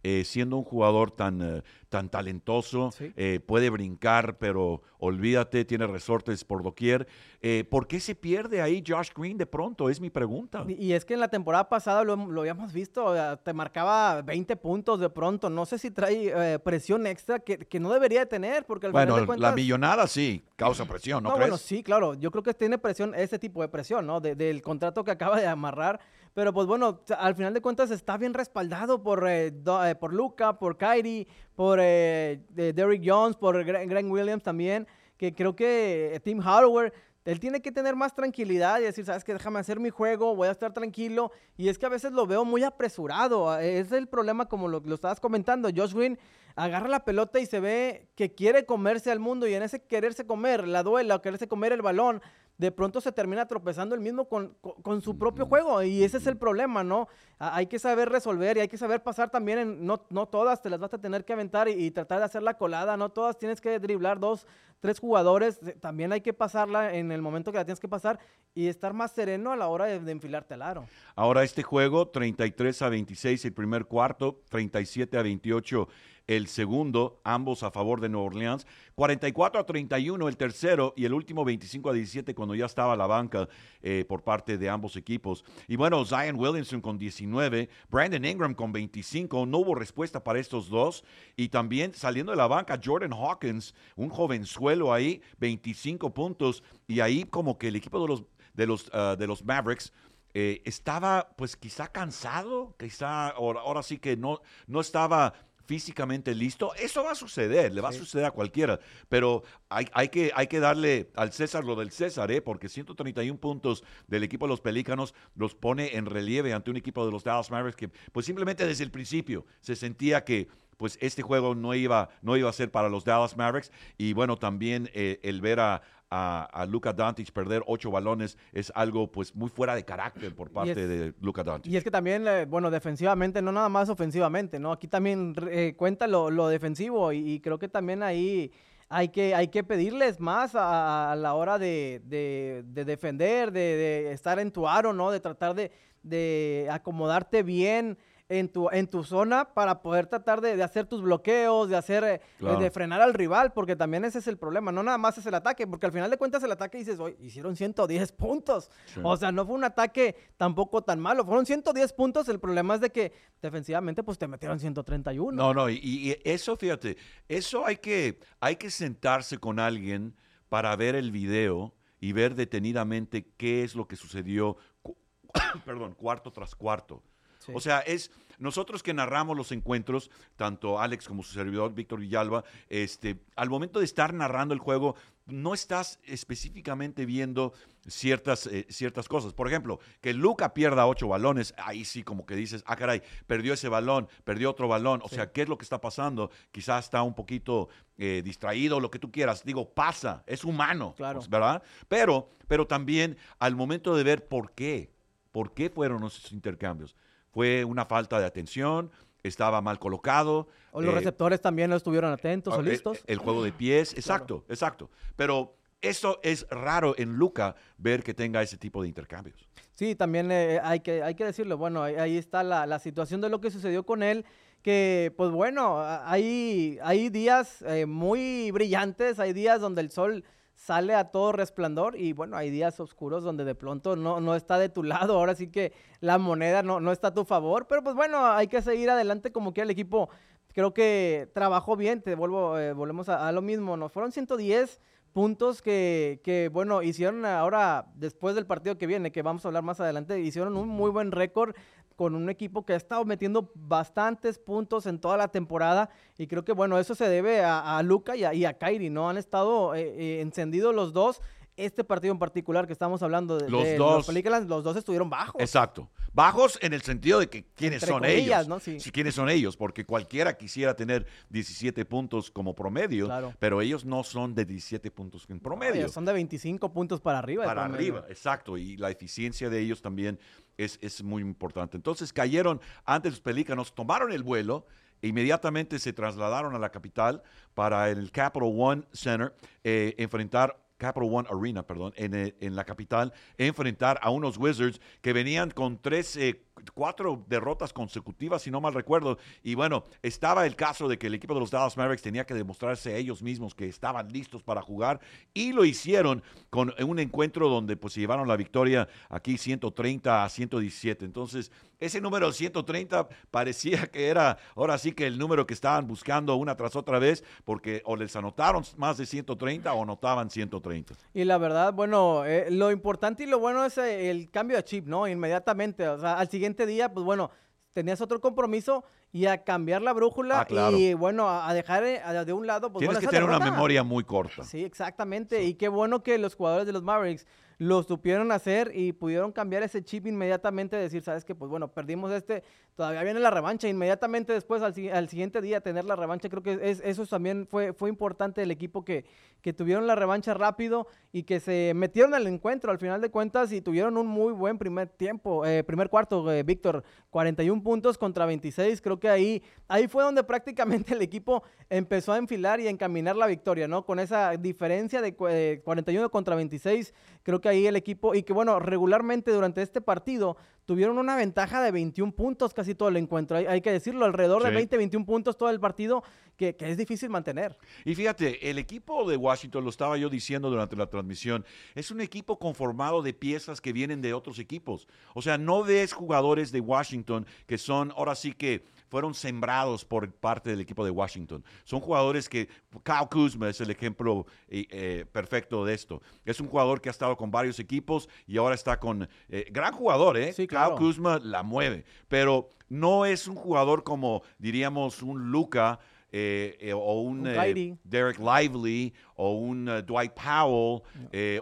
eh, 0.05 0.23
siendo 0.25 0.57
un 0.59 0.65
jugador 0.65 1.11
tan, 1.11 1.43
eh, 1.43 1.63
tan 1.89 2.09
talentoso? 2.11 2.93
Sí. 2.93 3.13
eh, 3.17 3.41
puede 3.45 3.71
brincar, 3.71 4.39
pero 4.39 4.83
olvídate, 4.99 5.65
tiene 5.65 5.87
resortes 5.87 6.45
por 6.45 6.63
doquier. 6.63 7.07
Eh, 7.41 7.65
¿Por 7.69 7.87
qué 7.87 7.99
se 8.01 8.15
pierde 8.15 8.63
ahí 8.63 8.83
Josh 8.87 9.11
Green 9.17 9.37
de 9.37 9.47
pronto? 9.47 9.91
Es 9.91 10.01
mi 10.01 10.11
pregunta. 10.11 10.65
Y 10.69 10.85
y 10.85 10.93
es 10.93 11.05
que 11.05 11.15
en 11.15 11.21
la 11.21 11.29
temporada 11.29 11.69
pasada 11.69 12.05
lo, 12.05 12.15
lo 12.17 12.41
habíamos 12.43 12.73
visto, 12.73 13.15
te 13.43 13.53
marcaba 13.53 14.23
20 14.23 14.55
puntos 14.57 15.01
de 15.01 15.09
pronto. 15.11 15.49
No 15.51 15.65
sé 15.67 15.79
si 15.79 15.91
trae 15.91 16.33
eh, 16.55 16.59
presión 16.59 17.07
extra 17.07 17.39
que, 17.39 17.59
que 17.59 17.81
no 17.81 17.91
debería 17.93 18.21
de 18.21 18.27
tener, 18.27 18.65
porque 18.67 18.87
al 18.87 18.93
final 18.93 19.09
Bueno, 19.09 19.33
de 19.35 19.39
la 19.41 19.53
millonada 19.53 20.07
sí 20.07 20.45
causa 20.57 20.85
presión, 20.85 21.23
¿no, 21.23 21.31
No, 21.31 21.35
crees? 21.37 21.49
bueno, 21.51 21.57
sí, 21.59 21.83
claro. 21.83 22.15
Yo 22.15 22.31
creo 22.31 22.43
que 22.43 22.53
tiene 22.55 22.77
presión, 22.79 23.15
ese 23.15 23.39
tipo 23.39 23.63
de 23.63 23.69
presión, 23.69 24.07
¿no? 24.07 24.21
De- 24.21 24.35
del 24.35 24.61
contrato 24.63 25.03
que 25.05 25.11
acaba 25.11 25.41
de 25.41 25.47
amarrar. 25.47 25.99
Pero 26.35 26.53
pues 26.53 26.67
bueno, 26.67 27.01
al 27.17 27.35
final 27.37 27.55
de 27.55 27.61
cuentas 27.61 27.91
está 27.93 28.17
bien 28.17 28.35
respaldado 28.35 29.03
por, 29.03 29.27
eh, 29.29 29.53
eh, 29.87 29.95
por 29.95 30.13
Luca, 30.13 30.59
por 30.59 30.77
Kyrie, 30.77 31.29
por 31.55 31.79
eh, 31.81 32.41
de 32.51 32.73
Derrick 32.73 33.03
Jones, 33.07 33.37
por 33.37 33.65
Grant 33.65 34.11
Williams 34.11 34.43
también. 34.43 34.87
Que 35.17 35.33
creo 35.33 35.55
que 35.55 36.13
eh, 36.13 36.21
Tim 36.21 36.41
Hardaway, 36.41 36.91
él 37.25 37.39
tiene 37.39 37.63
que 37.63 37.71
tener 37.71 37.95
más 37.95 38.15
tranquilidad 38.15 38.81
y 38.81 38.83
decir, 38.83 39.05
sabes 39.05 39.23
que 39.23 39.33
déjame 39.33 39.61
hacer 39.61 39.79
mi 39.79 39.91
juego, 39.91 40.35
voy 40.35 40.49
a 40.49 40.51
estar 40.51 40.75
tranquilo. 40.75 41.31
Y 41.57 41.69
es 41.69 41.79
que 41.79 41.87
a 41.87 41.89
veces 41.89 42.11
lo 42.11 42.27
veo 42.27 42.45
muy 42.45 42.65
apresurado. 42.65 43.57
eh, 43.61 43.79
Es 43.79 43.93
el 43.93 44.09
problema, 44.09 44.47
como 44.47 44.67
lo, 44.67 44.81
lo 44.81 44.95
estabas 44.97 45.21
comentando. 45.21 45.69
Josh 45.75 45.95
Green 45.95 46.19
agarra 46.57 46.89
la 46.89 47.05
pelota 47.05 47.39
y 47.39 47.47
se 47.47 47.61
ve 47.61 48.09
que 48.17 48.35
quiere 48.35 48.67
comerse 48.67 49.11
al 49.13 49.21
mundo 49.21 49.47
y 49.47 49.55
en 49.55 49.63
ese 49.63 49.85
quererse 49.85 50.27
comer 50.27 50.67
la 50.67 50.83
duela 50.83 51.17
o 51.17 51.23
quererse 51.23 51.49
comer 51.49 51.73
el 51.73 51.83
balón, 51.83 52.21
de 52.57 52.71
pronto 52.71 53.01
se 53.01 53.11
termina 53.11 53.47
tropezando 53.47 53.95
el 53.95 54.01
mismo 54.01 54.29
con, 54.29 54.55
con- 54.61 54.81
con 54.83 55.03
su 55.03 55.19
propio 55.19 55.47
juego 55.47 55.83
y 55.83 56.05
ese 56.05 56.19
es 56.19 56.27
el 56.29 56.37
problema, 56.37 56.85
¿no? 56.85 57.09
A- 57.39 57.57
hay 57.57 57.67
que 57.67 57.79
saber 57.81 58.09
resolver 58.09 58.57
y 58.57 58.61
hay 58.61 58.69
que 58.69 58.79
saber 58.79 59.03
pasar 59.03 59.31
también 59.31 59.59
en, 59.59 59.85
no, 59.87 60.05
no 60.11 60.27
todas 60.27 60.63
te 60.63 60.71
las 60.71 60.79
vas 60.79 60.95
a 60.95 60.99
tener 60.99 61.25
que 61.25 61.33
aventar 61.33 61.69
y, 61.69 61.73
y 61.73 61.91
tratar 61.91 62.19
de 62.21 62.25
hacer 62.27 62.43
la 62.43 62.55
colada, 62.57 62.97
no 62.97 63.09
todas 63.09 63.39
tienes 63.39 63.61
que 63.61 63.79
driblar 63.81 64.21
dos, 64.21 64.47
tres 64.79 65.01
jugadores, 65.01 65.59
eh, 65.67 65.73
también 65.81 66.13
hay 66.13 66.21
que 66.21 66.33
pasarla 66.33 66.95
en 66.95 67.11
el 67.11 67.23
momento 67.23 67.51
que 67.51 67.59
la 67.59 67.65
tienes 67.65 67.81
que 67.81 67.89
pasar 67.89 68.21
y 68.55 68.69
estar 68.69 68.93
más 68.93 69.11
sereno 69.11 69.51
a 69.51 69.57
la 69.57 69.67
hora 69.67 69.87
de, 69.87 69.99
de 69.99 70.13
enfilarte 70.13 70.55
al 70.55 70.63
aro. 70.63 70.87
Ahora 71.17 71.43
este 71.43 71.63
juego, 71.65 72.07
33 72.09 72.83
a 72.83 72.89
26 72.89 73.45
el 73.47 73.53
primer 73.53 73.87
cuarto, 73.87 74.43
37 74.51 75.19
a 75.19 75.23
28 75.23 75.89
el 76.27 76.47
segundo, 76.47 77.21
ambos 77.25 77.63
a 77.63 77.71
favor 77.71 78.01
de 78.01 78.09
Nueva 78.09 78.27
Orleans, 78.27 78.67
44 78.95 79.61
a 79.61 79.67
31 79.67 80.29
el 80.29 80.37
tercero 80.37 80.95
y 80.97 81.05
el 81.05 81.13
último 81.13 81.45
25 81.45 81.91
a 81.91 81.93
17 81.93 82.35
cuando 82.35 82.55
ya 82.55 82.67
estaba 82.67 82.97
la 82.97 83.07
banca 83.07 83.49
eh, 83.83 84.05
por 84.09 84.23
parte 84.23 84.57
de 84.57 84.69
ambos 84.69 84.97
equipos. 84.97 85.45
Y 85.69 85.77
bueno, 85.77 86.05
Zion 86.05 86.39
Williamson 86.39 86.81
con 86.81 86.99
19, 86.99 87.69
Brandon 87.91 88.25
Ingram 88.25 88.55
con 88.55 88.73
25, 88.73 89.47
no 89.47 89.59
hubo 89.59 89.75
respuesta 89.75 90.25
para 90.25 90.39
estos 90.39 90.69
dos. 90.69 91.05
Y 91.37 91.49
también 91.49 91.93
saliendo 91.95 92.33
de 92.33 92.37
la 92.37 92.47
banca, 92.47 92.81
Jordan 92.83 93.13
Hawkins, 93.13 93.75
un 93.97 94.09
jovenzuelo 94.09 94.93
ahí, 94.93 95.21
25 95.39 96.15
puntos. 96.15 96.63
Y 96.87 97.01
ahí 97.01 97.25
como 97.25 97.59
que 97.59 97.69
el 97.69 97.77
equipo 97.77 98.01
de 98.01 98.09
los, 98.09 98.25
de 98.55 98.67
los, 98.67 98.91
ah, 98.93 99.17
de 99.19 99.27
los 99.27 99.45
Mavericks 99.45 99.93
eh, 100.37 100.63
estaba 100.65 101.29
pues 101.37 101.57
quizá 101.57 101.89
cansado, 101.89 102.75
quizá 102.77 103.29
ahora, 103.29 103.61
ahora 103.61 103.85
sí 103.85 103.99
que 103.99 104.17
no, 104.17 104.41
no 104.67 104.81
estaba 104.81 105.33
físicamente 105.67 106.35
listo. 106.35 106.75
Eso 106.75 107.05
va 107.05 107.13
a 107.13 107.15
suceder, 107.15 107.73
le 107.73 107.81
va 107.81 107.91
a 107.91 107.93
suceder 107.93 108.27
a 108.27 108.31
cualquiera, 108.31 108.81
pero 109.09 109.43
hay, 109.69 109.87
hay, 109.93 110.09
que, 110.09 110.31
hay 110.35 110.47
que 110.47 110.61
darle 110.61 111.11
al 111.17 111.33
César 111.33 111.65
lo 111.65 111.77
del 111.77 111.91
César, 111.91 112.31
¿eh? 112.31 112.41
porque 112.41 112.69
131 112.69 113.39
puntos 113.39 113.85
del 114.07 114.23
equipo 114.23 114.47
de 114.47 114.51
los 114.51 114.61
Pelícanos 114.61 115.15
los 115.35 115.55
pone 115.55 115.97
en 115.97 116.07
relieve 116.07 116.53
ante 116.53 116.71
un 116.71 116.77
equipo 116.77 117.05
de 117.05 117.13
los 117.13 117.25
Dallas 117.25 117.51
Mavericks 117.51 117.77
que 117.77 117.91
pues 118.13 118.27
simplemente 118.27 118.67
desde 118.67 118.85
el 118.85 118.91
principio 118.91 119.47
se 119.61 119.77
sentía 119.77 120.25
que 120.25 120.49
pues 120.77 120.99
este 121.01 121.23
juego 121.23 121.55
no 121.55 121.75
iba, 121.75 122.11
no 122.23 122.37
iba 122.37 122.51
a 122.51 122.53
ser 122.53 122.71
para 122.71 122.89
los 122.89 123.05
Dallas 123.05 123.37
Mavericks 123.37 123.71
y 123.97 124.13
bueno, 124.13 124.37
también 124.37 124.91
eh, 124.93 125.21
el 125.23 125.41
ver 125.41 125.61
a, 125.61 125.83
a, 126.11 126.45
a 126.53 126.67
Luka 126.67 126.93
Doncic 126.93 127.33
perder 127.33 127.63
ocho 127.67 127.91
balones 127.91 128.39
es 128.53 128.71
algo 128.75 129.11
pues 129.11 129.35
muy 129.35 129.49
fuera 129.49 129.75
de 129.75 129.85
carácter 129.85 130.35
por 130.35 130.51
parte 130.51 130.71
es- 130.83 130.89
de 130.89 131.15
Luka 131.21 131.43
Doncic. 131.43 131.73
Y 131.73 131.77
es 131.77 131.85
que 131.85 131.91
también, 131.91 132.27
eh, 132.29 132.45
bueno, 132.47 132.71
defensivamente, 132.71 133.43
no 133.43 133.53
nada 133.53 133.69
más 133.69 133.89
ofensivamente, 133.89 134.59
¿no? 134.59 134.73
Aquí 134.73 134.87
también 134.89 135.35
eh, 135.51 135.75
cuenta 135.77 136.07
lo, 136.07 136.31
lo 136.31 136.49
defensivo 136.49 137.13
y, 137.13 137.19
y 137.33 137.41
creo 137.41 137.59
que 137.59 137.69
también 137.69 138.03
ahí 138.03 138.53
hay 138.89 139.09
que, 139.09 139.35
hay 139.35 139.49
que 139.49 139.65
pedirles 139.65 140.21
más 140.21 140.55
a, 140.55 141.13
a 141.13 141.17
la 141.17 141.35
hora 141.35 141.59
de, 141.59 142.01
de- 142.05 142.63
de 142.67 142.85
defender, 142.85 143.51
de, 143.51 143.61
de 143.61 144.13
estar 144.13 144.39
en 144.39 144.53
tu 144.53 144.69
aro, 144.69 144.93
¿no? 144.93 145.11
De 145.11 145.21
tratar 145.21 145.55
de, 145.55 145.73
de 146.03 146.69
acomodarte 146.71 147.43
bien 147.43 147.99
en 148.39 148.49
tu, 148.49 148.69
en 148.71 148.87
tu 148.89 149.05
zona 149.05 149.53
para 149.55 149.83
poder 149.83 150.07
tratar 150.07 150.41
de, 150.41 150.57
de 150.57 150.63
hacer 150.63 150.87
tus 150.87 151.03
bloqueos, 151.03 151.69
de 151.69 151.77
hacer, 151.77 152.05
eh, 152.05 152.21
Claro. 152.39 152.59
de 152.59 152.71
frenar 152.71 153.01
al 153.01 153.15
rival, 153.15 153.53
porque 153.53 153.77
también 153.77 154.05
ese 154.05 154.19
es 154.19 154.27
el 154.27 154.37
problema, 154.39 154.73
no 154.73 154.83
nada 154.83 154.99
más 154.99 155.17
es 155.19 155.27
el 155.27 155.35
ataque, 155.35 155.67
porque 155.67 155.87
al 155.87 155.93
final 155.93 156.11
de 156.11 156.17
cuentas 156.19 156.43
el 156.43 156.53
ataque 156.53 156.79
dices, 156.79 156.99
oye, 157.01 157.17
hicieron 157.21 157.57
110 157.57 158.13
puntos, 158.13 158.71
Sí. 158.87 159.01
o 159.03 159.17
sea, 159.17 159.33
no 159.33 159.45
fue 159.47 159.55
un 159.55 159.65
ataque 159.65 160.17
tampoco 160.37 160.83
tan 160.83 161.01
malo, 161.01 161.25
fueron 161.25 161.47
110 161.47 161.93
puntos, 161.93 162.29
el 162.29 162.39
problema 162.41 162.75
es 162.75 162.81
de 162.81 162.91
que 162.91 163.13
defensivamente 163.43 164.03
pues 164.03 164.19
te 164.19 164.27
metieron 164.29 164.59
131. 164.59 165.37
No, 165.37 165.55
no, 165.55 165.69
y, 165.71 165.77
y 165.83 166.17
eso, 166.25 166.57
fíjate, 166.57 166.97
eso 167.29 167.65
hay 167.67 167.77
que, 167.77 168.19
hay 168.41 168.57
que 168.57 168.71
sentarse 168.71 169.39
con 169.39 169.59
alguien 169.59 170.15
para 170.49 170.75
ver 170.77 170.95
el 170.95 171.11
video 171.11 171.75
y 172.01 172.13
ver 172.13 172.35
detenidamente 172.35 173.27
qué 173.37 173.63
es 173.65 173.75
lo 173.75 173.87
que 173.89 173.97
sucedió, 173.97 174.57
perdón, 175.65 175.95
cuarto 175.95 176.33
tras 176.33 176.55
cuarto. 176.55 177.03
Sí. 177.39 177.53
O 177.55 177.61
sea, 177.61 177.81
es 177.81 178.11
nosotros 178.39 178.83
que 178.83 178.95
narramos 178.95 179.37
los 179.37 179.53
encuentros, 179.53 180.11
tanto 180.37 180.81
Alex 180.81 181.07
como 181.09 181.23
su 181.23 181.33
servidor 181.33 181.75
Víctor 181.75 182.01
Villalba, 182.01 182.45
este, 182.69 183.21
al 183.37 183.51
momento 183.51 183.79
de 183.79 183.85
estar 183.85 184.13
narrando 184.15 184.55
el 184.55 184.61
juego, 184.61 184.97
no 185.27 185.55
estás 185.55 185.99
específicamente 186.05 187.07
viendo 187.07 187.55
ciertas, 187.87 188.47
eh, 188.47 188.67
ciertas 188.69 189.09
cosas. 189.09 189.33
Por 189.33 189.49
ejemplo, 189.49 189.79
que 190.03 190.13
Luca 190.13 190.53
pierda 190.53 190.87
ocho 190.87 191.09
balones, 191.09 191.55
ahí 191.57 191.85
sí 191.85 192.03
como 192.03 192.27
que 192.27 192.35
dices, 192.37 192.63
ah, 192.67 192.77
caray, 192.77 193.03
perdió 193.27 193.55
ese 193.55 193.69
balón, 193.69 194.09
perdió 194.25 194.51
otro 194.51 194.69
balón. 194.69 195.01
O 195.03 195.09
Sí. 195.09 195.15
sea, 195.17 195.33
¿qué 195.33 195.43
es 195.43 195.49
lo 195.49 195.57
que 195.57 195.65
está 195.65 195.81
pasando? 195.81 196.31
Quizás 196.53 196.85
está 196.85 197.03
un 197.03 197.15
poquito 197.15 197.69
eh, 197.97 198.23
distraído, 198.25 198.81
lo 198.81 198.91
que 198.91 198.99
tú 198.99 199.13
quieras. 199.13 199.45
Digo, 199.45 199.73
pasa, 199.73 200.25
es 200.27 200.43
humano, 200.45 200.95
Claro. 200.97 201.21
pues, 201.21 201.31
¿verdad? 201.31 201.63
Pero, 201.89 202.29
pero 202.49 202.67
también 202.67 203.17
al 203.39 203.55
momento 203.55 203.95
de 203.97 204.03
ver 204.03 204.27
por 204.27 204.51
qué, 204.53 204.93
por 205.31 205.55
qué 205.55 205.71
fueron 205.71 206.03
esos 206.05 206.33
intercambios. 206.33 206.97
Fue 207.35 207.65
una 207.65 207.85
falta 207.85 208.19
de 208.21 208.27
atención, 208.27 208.91
estaba 209.25 209.61
mal 209.61 209.79
colocado. 209.79 210.47
O 210.71 210.81
los 210.81 210.95
eh, 210.95 210.99
receptores 210.99 211.41
también 211.41 211.69
no 211.69 211.77
estuvieron 211.77 212.13
atentos 212.13 212.55
o 212.55 212.61
el- 212.61 212.67
listos. 212.67 213.03
El, 213.07 213.19
juego 213.19 213.43
de 213.43 213.53
pies, 213.53 213.93
exacto, 213.95 214.45
exacto. 214.49 214.89
Pero 215.17 215.57
eso 215.83 216.21
es 216.23 216.47
raro 216.49 216.95
en 216.97 217.17
Luca 217.17 217.57
ver 217.77 218.03
que 218.03 218.15
tenga 218.15 218.41
ese 218.41 218.57
tipo 218.57 218.83
de 218.83 218.89
intercambios. 218.89 219.49
Sí, 219.73 219.97
también 219.97 220.31
eh, 220.31 220.61
hay, 220.63 220.81
que, 220.81 221.03
hay 221.03 221.15
que 221.17 221.25
decirlo. 221.25 221.59
Bueno, 221.59 221.83
ahí, 221.83 221.97
ahí 221.97 222.17
está 222.17 222.43
la, 222.45 222.65
la 222.67 222.79
situación 222.79 223.21
de 223.21 223.29
lo 223.29 223.41
que 223.41 223.51
sucedió 223.51 223.85
con 223.85 224.03
él. 224.03 224.25
Que, 224.63 225.13
pues 225.19 225.31
bueno, 225.31 225.79
hay, 226.05 226.79
hay 226.83 227.11
días 227.11 227.61
eh, 227.67 227.85
muy 227.85 228.51
brillantes, 228.51 229.19
hay 229.19 229.35
días 229.35 229.61
donde 229.61 229.83
el 229.83 229.91
sol 229.91 230.25
sale 230.55 230.95
a 230.95 231.11
todo 231.11 231.33
resplandor 231.33 231.99
y 231.99 232.13
bueno, 232.13 232.37
hay 232.37 232.51
días 232.51 232.79
oscuros 232.81 233.23
donde 233.23 233.45
de 233.45 233.55
pronto 233.55 233.97
no, 233.97 234.21
no 234.21 234.35
está 234.35 234.59
de 234.59 234.69
tu 234.69 234.83
lado. 234.83 235.19
Ahora 235.19 235.35
sí 235.35 235.49
que 235.49 235.73
la 236.01 236.19
moneda 236.19 236.63
no, 236.63 236.81
no 236.81 236.93
está 236.93 237.09
a 237.09 237.15
tu 237.15 237.25
favor. 237.25 237.67
Pero 237.67 237.83
pues 237.83 237.95
bueno, 237.95 238.27
hay 238.27 238.49
que 238.49 238.63
seguir 238.63 238.91
adelante 238.91 239.33
como 239.33 239.53
que 239.53 239.63
el 239.63 239.71
equipo 239.71 240.09
creo 240.53 240.73
que 240.73 241.29
trabajó 241.35 241.77
bien. 241.77 242.03
Te 242.03 242.15
vuelvo, 242.15 242.59
eh, 242.59 242.73
volvemos 242.73 243.09
a, 243.09 243.29
a 243.29 243.33
lo 243.33 243.43
mismo. 243.43 243.77
Nos 243.77 243.93
fueron 243.93 244.13
110 244.13 244.81
puntos 245.15 245.63
que, 245.63 246.21
que, 246.25 246.51
bueno, 246.53 246.83
hicieron 246.83 247.25
ahora, 247.25 247.87
después 247.95 248.35
del 248.35 248.47
partido 248.47 248.77
que 248.77 248.89
viene, 248.89 249.13
que 249.13 249.23
vamos 249.23 249.45
a 249.45 249.49
hablar 249.49 249.63
más 249.63 249.79
adelante, 249.79 250.21
hicieron 250.21 250.57
un 250.57 250.69
muy 250.69 250.91
buen 250.91 251.13
récord 251.13 251.55
con 251.97 252.15
un 252.15 252.29
equipo 252.31 252.65
que 252.65 252.73
ha 252.73 252.77
estado 252.77 253.05
metiendo 253.05 253.51
bastantes 253.55 254.39
puntos 254.39 254.87
en 254.87 254.99
toda 254.99 255.17
la 255.17 255.29
temporada 255.29 255.91
y 256.19 256.27
creo 256.27 256.45
que, 256.45 256.53
bueno, 256.53 256.79
eso 256.79 256.95
se 256.95 257.09
debe 257.09 257.43
a, 257.45 257.81
Luca 257.83 258.17
y 258.17 258.25
a, 258.25 258.35
y 258.35 258.45
Kairi, 258.55 258.91
¿no? 258.91 259.09
Han 259.09 259.17
estado 259.17 259.75
eh, 259.75 259.95
eh, 259.97 260.21
encendidos 260.21 260.75
los 260.75 260.93
dos. 260.93 261.21
Este 261.57 261.85
partido 261.85 262.13
en 262.13 262.19
particular 262.19 262.67
que 262.67 262.73
estamos 262.73 263.03
hablando 263.03 263.39
de 263.39 263.49
Los 263.49 263.63
de 263.63 263.77
dos. 263.77 264.07
Pelicans, 264.07 264.49
los 264.49 264.65
dos 264.65 264.77
estuvieron 264.77 265.09
bajos. 265.09 265.41
Exacto. 265.41 265.89
Bajos 266.13 266.59
en 266.63 266.73
el 266.73 266.83
sentido 266.83 267.21
de 267.21 267.29
que 267.29 267.45
quiénes 267.55 267.83
Entre 267.83 267.93
son 267.93 268.01
comillas, 268.03 268.41
ellos. 268.41 268.49
¿no? 268.49 268.59
Sí. 268.61 268.81
Sí, 268.81 268.91
quiénes 268.91 269.15
son 269.15 269.29
ellos, 269.29 269.57
porque 269.57 269.85
cualquiera 269.85 270.37
quisiera 270.37 270.75
tener 270.75 271.07
17 271.31 271.85
puntos 271.85 272.31
como 272.31 272.55
promedio, 272.55 273.07
Claro. 273.07 273.35
pero 273.39 273.61
ellos 273.61 273.85
no 273.85 274.03
son 274.03 274.35
de 274.35 274.45
17 274.45 274.91
puntos 274.91 275.27
en 275.29 275.39
promedio. 275.41 275.85
Oye, 275.85 275.89
son 275.89 276.05
de 276.05 276.13
25 276.13 276.73
puntos 276.73 277.01
para 277.01 277.19
arriba. 277.21 277.45
para 277.45 277.65
arriba, 277.65 278.05
exacto. 278.09 278.57
Y 278.59 278.77
la 278.77 278.91
eficiencia 278.91 279.49
de 279.49 279.61
ellos 279.61 279.81
también 279.83 280.19
es, 280.57 280.79
es 280.83 281.03
muy 281.03 281.23
importante. 281.23 281.77
Entonces 281.77 282.13
cayeron 282.13 282.61
antes 282.85 283.13
los 283.13 283.21
pelícanos, 283.21 283.75
tomaron 283.75 284.11
el 284.13 284.23
vuelo. 284.25 284.67
e 285.03 285.09
Inmediatamente 285.09 285.79
se 285.79 285.93
trasladaron 285.93 286.55
a 286.55 286.59
la 286.59 286.71
capital 286.71 287.23
para 287.55 287.91
el 287.91 288.11
Capital 288.11 288.49
One 288.57 288.83
Center 288.93 289.35
eh, 289.63 289.95
enfrentar 289.99 290.64
Capital 290.85 291.11
One 291.13 291.29
Arena, 291.31 291.63
perdón, 291.63 291.93
en, 291.97 292.35
en 292.39 292.57
la 292.57 292.65
capital, 292.65 293.13
enfrentar 293.39 293.99
a 294.03 294.11
unos 294.11 294.39
Wizards 294.39 294.81
que 295.01 295.13
venían 295.13 295.51
con 295.51 295.79
tres, 295.81 296.17
eh, 296.17 296.45
cuatro 296.73 297.25
derrotas 297.29 297.73
consecutivas, 297.73 298.43
si 298.43 298.51
no 298.51 298.61
mal 298.61 298.75
recuerdo. 298.75 299.19
Y 299.43 299.55
bueno, 299.55 299.85
estaba 300.03 300.47
el 300.47 300.57
caso 300.57 300.89
de 300.89 300.99
que 300.99 301.09
el 301.09 301.15
equipo 301.15 301.35
de 301.35 301.41
los 301.41 301.51
Dallas 301.51 301.77
Mavericks 301.77 302.03
tenía 302.03 302.25
que 302.25 302.35
demostrarse 302.35 302.97
ellos 302.97 303.23
mismos 303.23 303.55
que 303.55 303.69
estaban 303.69 304.09
listos 304.13 304.43
para 304.43 304.63
jugar 304.63 305.01
y 305.33 305.53
lo 305.53 305.65
hicieron 305.65 306.23
con 306.51 306.73
un 306.85 306.99
encuentro 306.99 307.49
donde 307.49 307.77
pues 307.77 307.95
se 307.95 308.01
llevaron 308.01 308.29
la 308.29 308.37
victoria 308.37 308.89
aquí 309.09 309.37
130 309.37 310.25
a 310.25 310.29
117. 310.29 311.05
Entonces, 311.05 311.51
ese 311.81 312.01
número 312.01 312.33
130 312.33 313.09
parecía 313.31 313.87
que 313.87 314.09
era 314.09 314.39
ahora 314.55 314.79
sí 314.79 314.93
que 314.93 315.07
el 315.07 315.19
número 315.19 315.47
que 315.47 315.55
estaban 315.55 315.87
buscando 315.87 316.35
una 316.37 316.57
tras 316.57 316.77
otra 316.77 316.99
vez 316.99 317.25
porque 317.45 317.83
o 317.85 317.97
les 317.97 318.15
anotaron 318.17 318.65
más 318.77 318.97
de 318.97 319.07
130 319.07 319.73
o 319.73 319.83
anotaban 319.83 320.31
130. 320.31 320.74
Y 321.13 321.25
la 321.25 321.39
verdad, 321.39 321.73
bueno, 321.73 322.25
eh, 322.25 322.49
lo 322.51 322.71
importante 322.71 323.23
y 323.25 323.27
lo 323.27 323.39
bueno 323.39 323.65
es 323.65 323.79
eh, 323.79 324.11
el 324.11 324.31
cambio 324.31 324.57
de 324.57 324.65
chip, 324.65 324.87
¿no? 324.87 325.07
Inmediatamente, 325.09 325.89
o 325.89 325.99
sea, 325.99 326.19
al 326.19 326.29
siguiente 326.29 326.67
día, 326.67 326.93
pues 326.93 327.05
bueno, 327.05 327.31
tenías 327.73 328.01
otro 328.01 328.21
compromiso 328.21 328.85
y 329.13 329.27
a 329.27 329.45
cambiar 329.45 329.83
la 329.83 329.93
brújula 329.93 330.41
Ah, 330.41 330.45
claro. 330.45 330.77
y 330.77 330.95
bueno, 330.95 331.29
a, 331.29 331.53
dejar 331.55 331.85
eh, 331.85 332.01
a- 332.05 332.25
de 332.25 332.33
un 332.33 332.47
lado, 332.47 332.73
pues 332.73 332.81
Tienes 332.81 332.97
bueno, 332.97 333.09
que 333.11 333.17
tener 333.17 333.29
una 333.29 333.39
memoria 333.39 333.83
muy 333.85 334.03
corta. 334.05 334.43
Sí, 334.45 334.65
exactamente. 334.65 335.45
Y 335.45 335.55
qué 335.55 335.69
bueno 335.69 336.03
que 336.03 336.19
los 336.19 336.35
jugadores 336.35 336.67
de 336.67 336.73
los 336.73 336.83
Mavericks 336.83 337.27
lo 337.59 337.83
supieron 337.83 338.33
hacer 338.33 338.73
y 338.75 338.93
pudieron 338.93 339.33
cambiar 339.33 339.63
ese 339.63 339.83
chip 339.83 340.07
inmediatamente, 340.07 340.77
decir, 340.77 341.03
sabes 341.03 341.25
que, 341.25 341.35
pues 341.35 341.51
bueno, 341.51 341.69
perdimos 341.69 342.11
este, 342.13 342.43
todavía 342.75 343.03
viene 343.03 343.21
la 343.21 343.31
revancha, 343.31 343.69
inmediatamente 343.69 344.33
después, 344.33 344.63
al, 344.63 344.75
al 344.93 345.09
siguiente 345.09 345.41
día, 345.41 345.61
tener 345.61 345.85
la 345.85 345.97
revancha, 345.97 346.29
creo 346.29 346.43
que 346.43 346.59
es, 346.63 346.81
eso 346.85 347.07
también 347.07 347.47
fue, 347.49 347.73
fue 347.73 347.89
importante 347.89 348.43
el 348.43 348.51
equipo 348.51 348.85
que, 348.85 349.05
que 349.41 349.53
tuvieron 349.53 349.87
la 349.87 349.95
revancha 349.95 350.35
rápido 350.35 350.87
y 351.13 351.23
que 351.25 351.39
se 351.41 351.73
metieron 351.75 352.15
al 352.15 352.27
encuentro. 352.27 352.71
Al 352.73 352.79
final 352.79 353.01
de 353.01 353.11
cuentas 353.11 353.53
y 353.53 353.61
tuvieron 353.61 353.97
un 353.97 354.07
muy 354.07 354.33
buen 354.33 354.59
primer 354.59 354.89
tiempo, 354.89 355.45
eh, 355.47 355.63
primer 355.63 355.89
cuarto, 355.89 356.31
eh, 356.33 356.43
Víctor, 356.43 356.83
41 357.11 357.63
puntos 357.63 357.97
contra 357.99 358.27
26, 358.27 358.81
creo 358.81 358.99
que 358.99 359.09
ahí, 359.09 359.43
ahí 359.69 359.87
fue 359.87 360.03
donde 360.03 360.25
prácticamente 360.25 360.95
el 360.95 361.03
equipo 361.03 361.43
empezó 361.71 362.13
a 362.13 362.19
enfilar 362.19 362.59
y 362.61 362.67
a 362.67 362.71
encaminar 362.71 363.17
la 363.17 363.27
victoria, 363.27 363.69
¿no? 363.69 363.85
Con 363.87 363.99
esa 364.01 364.37
diferencia 364.37 365.01
de 365.01 365.15
cu- 365.15 365.29
eh, 365.29 365.61
41 365.65 366.11
contra 366.11 366.35
26, 366.35 366.93
creo 367.23 367.41
que 367.41 367.44
ahí 367.49 367.67
el 367.67 367.77
equipo, 367.77 368.15
y 368.15 368.23
que 368.23 368.33
bueno, 368.33 368.59
regularmente 368.59 369.31
durante 369.31 369.63
este 369.63 369.81
partido 369.81 370.37
tuvieron 370.65 370.99
una 370.99 371.15
ventaja 371.17 371.63
de 371.63 371.71
21 371.71 372.13
puntos 372.13 372.55
casi 372.55 372.75
todo 372.75 372.89
el 372.89 372.97
encuentro, 372.97 373.37
hay, 373.37 373.47
hay 373.47 373.61
que 373.61 373.71
decirlo, 373.71 374.05
alrededor 374.07 374.43
de 374.43 374.49
Sí. 374.49 374.55
20, 374.55 374.77
21 374.79 375.07
puntos 375.07 375.37
todo 375.37 375.51
el 375.51 375.61
partido, 375.61 376.03
que, 376.37 376.57
que 376.57 376.71
es 376.71 376.77
difícil 376.77 377.11
mantener. 377.11 377.57
Y 377.85 377.95
fíjate, 377.95 378.51
el 378.51 378.59
equipo 378.59 379.09
de 379.09 379.17
Washington, 379.17 379.63
lo 379.65 379.71
estaba 379.71 379.97
yo 379.99 380.09
diciendo 380.09 380.49
durante 380.51 380.75
la 380.75 380.87
transmisión, 380.87 381.45
es 381.75 381.91
un 381.91 382.01
equipo 382.01 382.39
conformado 382.39 383.03
de 383.03 383.13
piezas 383.13 383.61
que 383.61 383.73
vienen 383.73 384.01
de 384.01 384.15
otros 384.15 384.39
equipos. 384.39 384.89
O 385.15 385.23
sea, 385.23 385.39
no 385.39 385.63
ves 385.63 385.93
jugadores 385.93 386.51
de 386.51 386.61
Washington 386.61 387.27
que 387.47 387.59
son, 387.59 387.93
ahora 387.97 388.15
sí 388.15 388.33
que 388.33 388.65
fueron 388.95 389.13
sembrados 389.13 389.85
por 389.85 390.09
parte 390.13 390.51
del 390.51 390.61
equipo 390.61 390.85
de 390.85 390.93
Washington. 390.93 391.45
Son 391.65 391.81
jugadores 391.81 392.29
que, 392.29 392.49
Kyle 392.85 393.09
Kuzma 393.11 393.49
es 393.49 393.61
el 393.61 393.69
ejemplo 393.71 394.25
eh, 394.47 394.69
eh, 394.71 395.05
perfecto 395.11 395.65
de 395.65 395.75
esto. 395.75 396.01
Es 396.25 396.39
un 396.39 396.47
jugador 396.47 396.81
que 396.81 396.91
ha 396.91 396.93
estado 396.93 397.17
con 397.17 397.29
varios 397.29 397.59
equipos 397.59 398.09
y 398.29 398.37
ahora 398.37 398.55
está 398.55 398.79
con, 398.79 399.09
eh, 399.29 399.49
gran 399.51 399.73
jugador, 399.73 400.17
¿eh? 400.17 400.33
Sí, 400.33 400.47
claro. 400.47 400.77
Kyle 400.77 400.87
Kuzma 400.87 401.19
la 401.19 401.43
mueve, 401.43 401.85
pero 402.07 402.51
no 402.69 403.05
es 403.05 403.27
un 403.27 403.35
jugador 403.35 403.83
como, 403.83 404.23
diríamos, 404.39 405.03
un 405.03 405.33
Luca. 405.33 405.81
Eh, 406.17 406.57
eh, 406.61 406.73
o 406.73 407.01
un, 407.01 407.27
Un 407.27 407.27
eh. 407.27 407.77
Derek 407.83 408.21
Lively 408.21 408.95
o 409.17 409.33
un 409.33 409.69
eh, 409.69 409.83
Dwight 409.83 410.13
Powell 410.13 410.83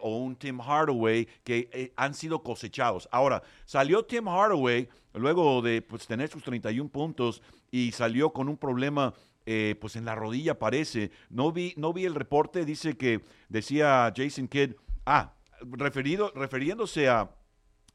o 0.01 0.17
un 0.17 0.35
Tim 0.35 0.59
Hardaway 0.61 1.29
que 1.45 1.93
han 1.95 2.15
sido 2.15 2.43
cosechados. 2.43 3.07
Ahora, 3.13 3.43
salió 3.67 4.03
Tim 4.03 4.29
Hardaway 4.29 4.89
luego 5.13 5.61
de 5.61 5.83
pues, 5.83 6.07
tener 6.07 6.31
sus 6.31 6.43
31 6.43 6.89
puntos 6.89 7.43
y 7.71 7.93
salió 7.93 8.33
con 8.33 8.49
un 8.49 8.57
problema 8.57 9.13
eh, 9.45 9.77
pues 9.79 9.95
en 9.97 10.07
la 10.07 10.15
rodilla 10.15 10.59
parece. 10.59 11.11
No 11.29 11.53
vi, 11.53 11.75
no 11.77 11.93
vi 11.93 12.07
el 12.07 12.15
reporte, 12.15 12.65
dice 12.65 12.97
que 12.97 13.21
decía 13.51 14.11
Jason 14.17 14.49
Kidd, 14.49 14.73
ah, 15.05 15.35
referido, 15.61 16.33
refiriéndose 16.35 17.11
a, 17.11 17.31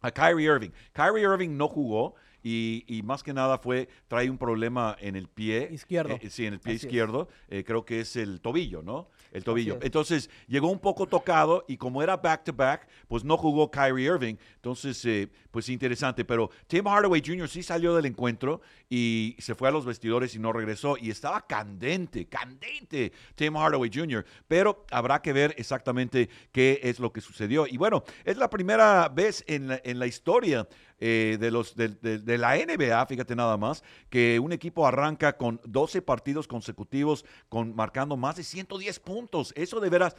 a 0.01 0.11
Kyrie 0.11 0.45
Irving. 0.45 0.69
Kyrie 0.93 1.23
Irving 1.23 1.57
no 1.57 1.67
jugó 1.69 2.13
y, 2.43 2.83
y 2.87 3.03
más 3.03 3.23
que 3.23 3.33
nada 3.33 3.57
fue, 3.57 3.89
trae 4.07 4.29
un 4.29 4.37
problema 4.37 4.95
en 4.99 5.15
el 5.15 5.27
pie. 5.27 5.69
Izquierdo. 5.71 6.17
Eh, 6.21 6.29
sí, 6.29 6.45
en 6.45 6.53
el 6.53 6.59
pie 6.59 6.75
Así 6.75 6.85
izquierdo. 6.85 7.27
Eh, 7.49 7.63
creo 7.63 7.85
que 7.85 8.01
es 8.01 8.15
el 8.15 8.41
tobillo, 8.41 8.81
¿no? 8.81 9.09
El 9.31 9.43
tobillo. 9.43 9.75
es. 9.75 9.85
Entonces, 9.85 10.29
llegó 10.47 10.69
un 10.69 10.79
poco 10.79 11.07
tocado 11.07 11.65
y 11.67 11.77
como 11.77 12.01
era 12.01 12.17
back-to-back, 12.17 12.87
pues 13.07 13.23
no 13.23 13.37
jugó 13.37 13.69
Kyrie 13.69 14.05
Irving. 14.05 14.35
Entonces, 14.55 15.03
eh, 15.05 15.29
pues 15.57 15.69
interesante. 15.69 16.23
Pero 16.23 16.51
Tim 16.67 16.85
Hardaway 16.85 17.19
Jr. 17.25 17.49
sí 17.49 17.63
salió 17.63 17.95
del 17.95 18.05
encuentro 18.05 18.61
y 18.91 19.35
se 19.39 19.55
fue 19.55 19.67
a 19.67 19.71
los 19.71 19.85
vestidores 19.85 20.35
y 20.35 20.39
no 20.39 20.53
regresó. 20.53 20.97
Y 21.01 21.09
estaba 21.09 21.47
candente, 21.47 22.27
candente 22.27 23.11
Tim 23.33 23.55
Hardaway 23.57 23.89
Jr. 23.91 24.23
Pero 24.47 24.85
habrá 24.91 25.19
que 25.23 25.33
ver 25.33 25.55
exactamente 25.57 26.29
qué 26.51 26.79
es 26.83 26.99
lo 26.99 27.11
que 27.11 27.21
sucedió. 27.21 27.65
Y 27.65 27.77
bueno, 27.77 28.03
es 28.23 28.37
la 28.37 28.51
primera 28.51 29.09
vez 29.09 29.43
en 29.47 29.69
la, 29.69 29.81
en 29.83 29.97
la 29.97 30.05
historia 30.05 30.67
eh, 30.99 31.37
de, 31.39 31.49
los, 31.49 31.75
de, 31.75 31.89
de- 31.89 32.19
de 32.19 32.37
la 32.37 32.55
NBA, 32.55 33.03
fíjate 33.07 33.35
nada 33.35 33.57
más, 33.57 33.83
que 34.11 34.39
un 34.39 34.51
equipo 34.51 34.85
arranca 34.87 35.37
con 35.37 35.59
12 35.63 36.01
partidos 36.03 36.47
consecutivos 36.47 37.25
con 37.49 37.75
marcando 37.75 38.15
más 38.15 38.35
de 38.35 38.43
110 38.43 38.99
puntos. 38.99 39.53
Eso 39.55 39.79
de 39.79 39.89
veras, 39.91 40.15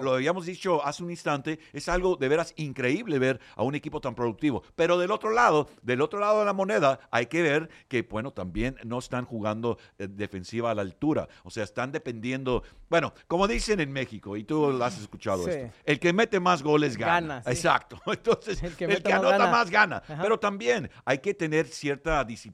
lo 0.00 0.14
habíamos 0.14 0.46
dicho 0.46 0.84
hace 0.86 1.02
un 1.02 1.10
instante, 1.10 1.58
es 1.72 1.88
algo 1.88 2.14
de 2.14 2.28
veras 2.28 2.54
increíble 2.56 3.18
ver 3.18 3.40
a 3.56 3.64
un 3.64 3.74
equipo 3.74 4.00
tan 4.00 4.14
productivo. 4.14 4.62
Pero 4.76 4.98
del 4.98 5.10
otro 5.10 5.30
lado, 5.30 5.68
del 5.82 6.00
otro 6.00 6.18
lado 6.20 6.40
de 6.40 6.44
la 6.46 6.52
moneda, 6.52 7.00
hay 7.10 7.26
que 7.26 7.42
ver 7.42 7.68
que, 7.88 8.02
bueno, 8.02 8.32
también 8.32 8.76
no 8.84 8.98
están 8.98 9.24
jugando 9.24 9.78
eh, 9.98 10.08
defensiva 10.10 10.70
a 10.70 10.74
la 10.74 10.82
altura. 10.82 11.28
O 11.44 11.50
sea, 11.50 11.64
están 11.64 11.92
dependiendo, 11.92 12.62
bueno, 12.88 13.12
como 13.26 13.46
dicen 13.48 13.80
en 13.80 13.92
México, 13.92 14.36
y 14.36 14.44
tú 14.44 14.70
lo 14.72 14.84
has 14.84 14.98
escuchado 15.00 15.44
Sí. 15.44 15.50
esto, 15.50 15.76
el 15.84 15.98
que 16.00 16.12
mete 16.12 16.40
más 16.40 16.62
goles 16.62 16.96
gana. 16.96 17.12
Gana, 17.12 17.42
sí. 17.42 17.50
Exacto. 17.50 18.00
Entonces, 18.06 18.62
El 18.62 18.90
el 18.90 19.02
que 19.02 19.12
anota 19.12 19.38
gana. 19.38 19.50
más 19.50 19.70
gana. 19.70 19.96
Ajá. 20.08 20.18
Pero 20.22 20.38
también 20.38 20.90
hay 21.04 21.18
que 21.18 21.34
tener 21.34 21.66
cierta 21.66 22.24
disi- 22.26 22.52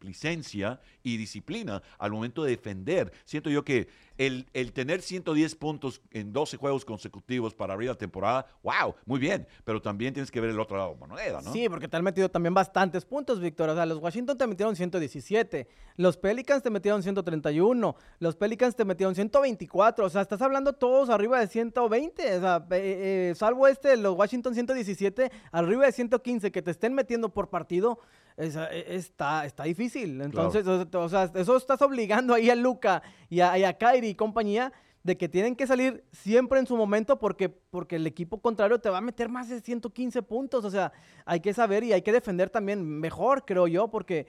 dis- 0.00 0.18
licencia 0.28 0.80
y 1.02 1.16
disciplina 1.16 1.82
al 1.98 2.10
momento 2.12 2.44
de 2.44 2.50
defender. 2.50 3.12
Siento 3.24 3.50
yo 3.50 3.64
que 3.64 3.88
el, 4.18 4.46
el, 4.52 4.72
tener 4.72 5.00
110 5.00 5.54
puntos 5.54 6.00
en 6.10 6.32
12 6.32 6.56
juegos 6.56 6.84
consecutivos 6.84 7.54
para 7.54 7.74
abrir 7.74 7.88
la 7.88 7.94
temporada, 7.94 8.46
wow, 8.64 8.94
muy 9.06 9.20
bien, 9.20 9.46
pero 9.64 9.80
también 9.80 10.12
tienes 10.12 10.30
que 10.30 10.40
ver 10.40 10.50
el 10.50 10.58
otro 10.58 10.76
lado 10.76 10.94
de 10.94 10.96
moneda, 11.06 11.40
¿no? 11.40 11.52
Sí, 11.52 11.68
porque 11.68 11.86
te 11.86 11.96
han 11.96 12.02
metido 12.02 12.28
también 12.28 12.52
bastantes 12.52 13.04
puntos, 13.04 13.40
Víctor. 13.40 13.68
O 13.70 13.74
sea, 13.74 13.86
los 13.86 13.98
Washington 13.98 14.36
te 14.36 14.46
metieron 14.46 14.74
117, 14.74 15.68
los 15.96 16.16
Pelicans 16.16 16.62
te 16.62 16.70
metieron 16.70 17.02
131, 17.02 17.96
los 18.18 18.36
Pelicans 18.36 18.74
te 18.74 18.84
metieron 18.84 19.14
124, 19.14 20.04
o 20.06 20.10
sea, 20.10 20.22
estás 20.22 20.42
hablando 20.42 20.72
todos 20.72 21.10
arriba 21.10 21.38
de 21.38 21.46
120, 21.46 22.36
o 22.36 22.40
sea, 22.40 22.66
eh, 22.72 23.30
eh, 23.30 23.34
salvo 23.36 23.68
este, 23.68 23.96
los 23.96 24.16
Washington 24.16 24.54
117, 24.54 25.30
arriba 25.52 25.86
de 25.86 25.92
115, 25.92 26.50
que 26.50 26.62
te 26.62 26.72
estén 26.72 26.92
metiendo 26.92 27.28
por 27.28 27.50
partido, 27.50 28.00
e, 28.38 28.94
está, 28.94 29.44
está 29.44 29.64
difícil. 29.64 30.20
Entonces, 30.20 30.66
o, 30.66 31.08
sea, 31.08 31.30
eso 31.34 31.56
estás 31.56 31.82
obligando 31.82 32.34
ahí 32.34 32.50
a 32.50 32.54
Luca 32.54 33.02
y 33.28 33.40
a, 33.40 33.58
y 33.58 33.64
a 33.64 33.76
Kyrie 33.76 34.10
y 34.10 34.14
compañía 34.14 34.72
de 35.02 35.16
que 35.16 35.28
tienen 35.28 35.56
que 35.56 35.66
salir 35.66 36.04
siempre 36.12 36.60
en 36.60 36.66
su 36.66 36.76
momento 36.76 37.18
porque, 37.18 37.48
porque 37.48 37.96
el 37.96 38.06
equipo 38.06 38.40
contrario 38.40 38.78
te 38.78 38.90
va 38.90 38.98
a 38.98 39.02
meter 39.02 39.28
más 39.28 39.48
de 39.48 39.60
115 39.60 40.22
puntos. 40.22 40.64
O 40.64 40.70
sea, 40.70 40.92
hay 41.24 41.40
que 41.40 41.52
saber 41.52 41.82
y 41.82 41.92
hay 41.92 42.02
que 42.02 42.12
defender 42.12 42.50
también 42.50 42.84
mejor, 42.84 43.44
creo 43.44 43.66
yo, 43.66 43.88
porque 43.88 44.26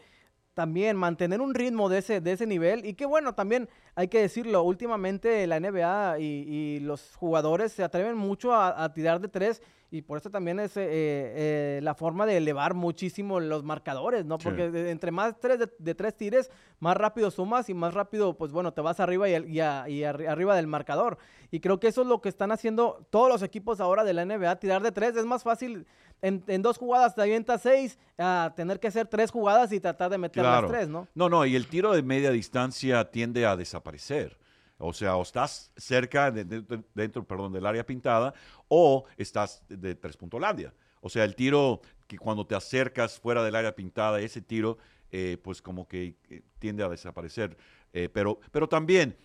también 0.53 0.97
mantener 0.97 1.39
un 1.39 1.53
ritmo 1.53 1.88
de 1.88 1.99
ese, 1.99 2.22
de 2.22 2.32
ese 2.32 2.47
nivel. 2.47 2.86
Y 2.86 2.95
que 2.95 3.05
bueno, 3.05 3.36
también 3.36 3.70
hay 3.95 4.07
que 4.07 4.22
decirlo, 4.22 4.64
últimamente 4.64 5.45
la 5.47 5.60
NBA 5.60 6.20
y, 6.20 6.80
los 6.80 7.16
jugadores 7.16 7.72
se 7.74 7.84
atreven 7.84 8.18
mucho 8.18 8.55
a 8.55 8.93
tirar 8.93 9.20
de 9.20 9.28
tres 9.28 9.62
y 9.92 10.04
por 10.04 10.20
eso 10.20 10.30
también 10.30 10.60
es 10.60 10.78
eh, 10.78 10.86
eh, 10.88 11.80
la 11.82 11.96
forma 11.96 12.28
de 12.28 12.38
elevar 12.38 12.76
muchísimo 12.76 13.40
los 13.40 13.64
marcadores, 13.64 14.24
¿no? 14.24 14.38
Porque 14.38 14.66
entre 14.90 15.12
más 15.12 15.40
tres 15.40 15.60
de, 15.80 15.96
tres 15.96 16.16
tires, 16.16 16.52
más 16.80 16.96
rápido 16.96 17.32
sumas 17.32 17.70
y 17.70 17.74
más 17.74 17.96
rápido, 17.96 18.38
pues 18.38 18.52
bueno, 18.52 18.72
te 18.72 18.82
vas 18.82 19.00
arriba 19.00 19.28
y, 19.28 19.60
arriba 20.04 20.56
del 20.56 20.68
marcador. 20.68 21.18
Y 21.50 21.60
creo 21.60 21.80
que 21.80 21.88
eso 21.88 22.04
es 22.04 22.08
lo 22.08 22.22
que 22.22 22.30
están 22.30 22.52
haciendo 22.52 23.04
todos 23.10 23.30
los 23.30 23.42
equipos 23.42 23.80
ahora 23.80 24.04
de 24.04 24.14
la 24.14 24.26
NBA, 24.26 24.60
tirar 24.60 24.84
de 24.84 24.92
tres. 24.92 25.16
Es 25.16 25.26
más 25.26 25.42
fácil 25.42 25.88
en, 26.22 26.62
dos 26.62 26.78
jugadas 26.78 27.16
te 27.16 27.22
avientas 27.24 27.62
seis, 27.64 27.98
a 28.18 28.54
tener 28.56 28.80
que 28.80 28.90
hacer 28.90 29.08
tres 29.08 29.32
jugadas 29.32 29.72
y 29.72 29.80
tratar 29.80 30.12
de 30.12 30.20
meter 30.20 30.44
las 30.44 30.68
tres, 30.68 30.88
¿no? 30.88 31.08
No, 31.16 31.30
no, 31.30 31.46
y 31.46 31.56
el 31.56 31.68
tiro 31.68 31.94
de 31.94 32.04
media 32.04 32.32
distancia 32.32 33.10
tiende 33.10 33.48
a 33.48 33.56
desaparecer. 33.56 34.38
O 34.80 34.94
sea, 34.94 35.18
o 35.18 35.22
estás 35.22 35.72
cerca, 35.76 36.32
de, 36.32 36.64
dentro, 36.96 37.24
perdón, 37.26 37.52
del 37.52 37.66
área 37.66 37.86
pintada, 37.86 38.34
o 38.70 39.06
estás 39.18 39.62
de 39.68 39.94
tres 39.94 40.16
puntolandia. 40.16 40.74
O 41.02 41.10
sea, 41.10 41.26
el 41.26 41.36
tiro 41.36 41.82
que 42.08 42.18
cuando 42.18 42.48
te 42.48 42.56
acercas 42.56 43.20
fuera 43.20 43.44
del 43.44 43.56
área 43.56 43.76
pintada, 43.76 44.20
ese 44.22 44.42
tiro, 44.42 44.78
eh, 45.12 45.38
pues 45.44 45.62
como 45.62 45.88
que 45.88 46.16
eh, 46.30 46.42
tiende 46.60 46.84
a 46.84 46.90
desaparecer. 46.90 47.58
Eh, 47.94 48.10
pero, 48.12 48.40
pero 48.52 48.68
también 48.68 49.18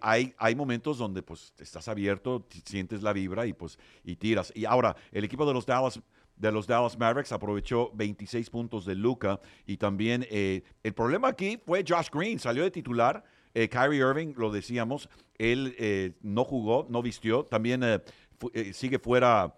hay, 0.00 0.34
hay 0.38 0.54
momentos 0.54 0.96
donde 0.96 1.22
pues 1.22 1.52
estás 1.58 1.88
abierto, 1.88 2.46
sientes 2.64 3.02
la 3.02 3.12
vibra 3.12 3.46
y 3.46 3.52
pues 3.52 3.78
y 4.02 4.16
tiras. 4.16 4.52
Y 4.54 4.64
ahora, 4.64 4.96
el 5.12 5.24
equipo 5.24 5.46
de 5.46 5.52
los 5.52 5.66
Dallas 5.66 6.00
de 6.36 6.52
los 6.52 6.68
Dallas 6.68 6.96
Mavericks 6.96 7.32
aprovechó 7.32 7.90
26 7.94 8.48
puntos 8.48 8.86
de 8.86 8.94
Luca 8.94 9.40
y 9.66 9.76
también 9.76 10.24
el 10.30 10.94
problema 10.94 11.28
aquí 11.28 11.60
fue 11.66 11.84
Josh 11.86 12.10
Green, 12.12 12.38
salió 12.38 12.62
de 12.62 12.70
titular 12.70 13.24
eh, 13.58 13.68
Kyrie 13.68 13.98
Irving, 13.98 14.34
lo 14.36 14.52
decíamos, 14.52 15.08
él 15.36 15.74
eh, 15.78 16.12
no 16.22 16.44
jugó, 16.44 16.86
no 16.88 17.02
vistió. 17.02 17.44
También 17.44 17.82
eh, 17.82 18.00
sigue 18.72 19.00
fuera 19.00 19.52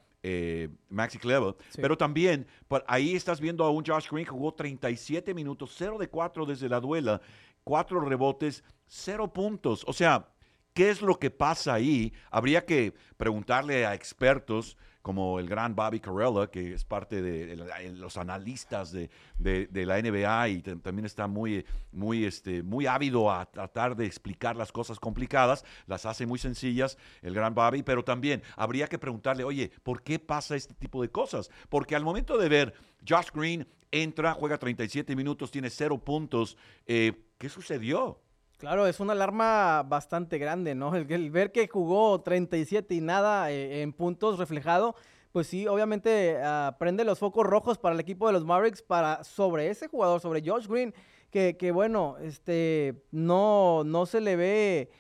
Maxi 0.88 1.18
Clever. 1.18 1.54
Pero 1.76 1.98
también, 1.98 2.46
pues, 2.66 2.82
ahí 2.86 3.14
estás 3.14 3.42
viendo 3.42 3.62
a 3.62 3.70
un 3.70 3.84
Josh 3.84 4.08
Green 4.10 4.24
que 4.24 4.30
jugó 4.30 4.54
37 4.54 5.34
minutos, 5.34 5.74
0 5.76 5.98
de 5.98 6.08
4 6.08 6.46
desde 6.46 6.70
la 6.70 6.80
duela, 6.80 7.20
4 7.64 8.00
rebotes, 8.00 8.64
0 8.86 9.34
puntos. 9.34 9.84
O 9.86 9.92
sea, 9.92 10.28
¿qué 10.72 10.88
es 10.88 11.02
lo 11.02 11.18
que 11.18 11.30
pasa 11.30 11.74
ahí? 11.74 12.14
Habría 12.30 12.64
que 12.64 12.94
preguntarle 13.18 13.84
a 13.84 13.94
expertos 13.94 14.78
como 15.02 15.38
el 15.38 15.48
gran 15.48 15.74
Bobby 15.74 16.00
Carella, 16.00 16.48
que 16.48 16.74
es 16.74 16.84
parte 16.84 17.22
de, 17.22 17.56
los 17.94 18.16
analistas 18.16 18.92
de, 18.92 19.08
la 19.38 20.00
NBA 20.00 20.48
y 20.48 20.62
también 20.62 21.06
está 21.06 21.26
muy, 21.26 21.64
muy, 21.92 22.24
este, 22.24 22.62
muy 22.62 22.86
ávido 22.86 23.30
a 23.30 23.46
tratar 23.46 23.96
de 23.96 24.06
explicar 24.06 24.56
las 24.56 24.72
cosas 24.72 25.00
complicadas, 25.00 25.64
las 25.86 26.06
hace 26.06 26.26
muy 26.26 26.38
sencillas 26.38 26.98
el 27.22 27.34
gran 27.34 27.54
Bobby, 27.54 27.82
pero 27.82 28.04
también 28.04 28.42
habría 28.56 28.86
que 28.88 28.98
preguntarle, 28.98 29.44
oye, 29.44 29.70
¿por 29.82 30.02
qué 30.02 30.18
pasa 30.18 30.56
este 30.56 30.74
tipo 30.74 31.02
de 31.02 31.10
cosas? 31.10 31.50
Porque 31.68 31.96
al 31.96 32.04
momento 32.04 32.36
de 32.36 32.48
ver 32.48 32.74
Josh 33.08 33.28
Green 33.32 33.66
entra, 33.90 34.34
juega 34.34 34.58
37 34.58 35.16
minutos, 35.16 35.50
tiene 35.50 35.70
cero 35.70 35.98
puntos, 35.98 36.56
eh, 36.86 37.24
¿qué 37.38 37.48
sucedió? 37.48 38.20
Claro, 38.60 38.86
es 38.86 39.00
una 39.00 39.14
alarma 39.14 39.82
bastante 39.84 40.36
grande, 40.36 40.74
¿no? 40.74 40.94
El, 40.94 41.30
ver 41.30 41.50
que 41.50 41.66
jugó 41.66 42.20
37 42.20 42.94
y 42.94 43.00
nada 43.00 43.50
eh, 43.50 43.80
en 43.80 43.94
puntos 43.94 44.38
reflejado, 44.38 44.94
pues 45.32 45.46
sí, 45.46 45.66
obviamente 45.66 46.36
uh, 46.36 46.76
prende 46.78 47.06
los 47.06 47.18
focos 47.18 47.46
rojos 47.46 47.78
para 47.78 47.94
el 47.94 48.00
equipo 48.00 48.26
de 48.26 48.34
los 48.34 48.44
Mavericks 48.44 48.82
para 48.82 49.24
sobre 49.24 49.70
ese 49.70 49.88
jugador, 49.88 50.20
sobre 50.20 50.42
Josh 50.46 50.66
Green, 50.66 50.92
que, 51.30 51.56
que 51.56 51.70
bueno, 51.70 52.16
este, 52.20 53.02
no, 53.10 53.82
no 53.82 54.04
se 54.04 54.20
le 54.20 54.36
ve 54.36 54.90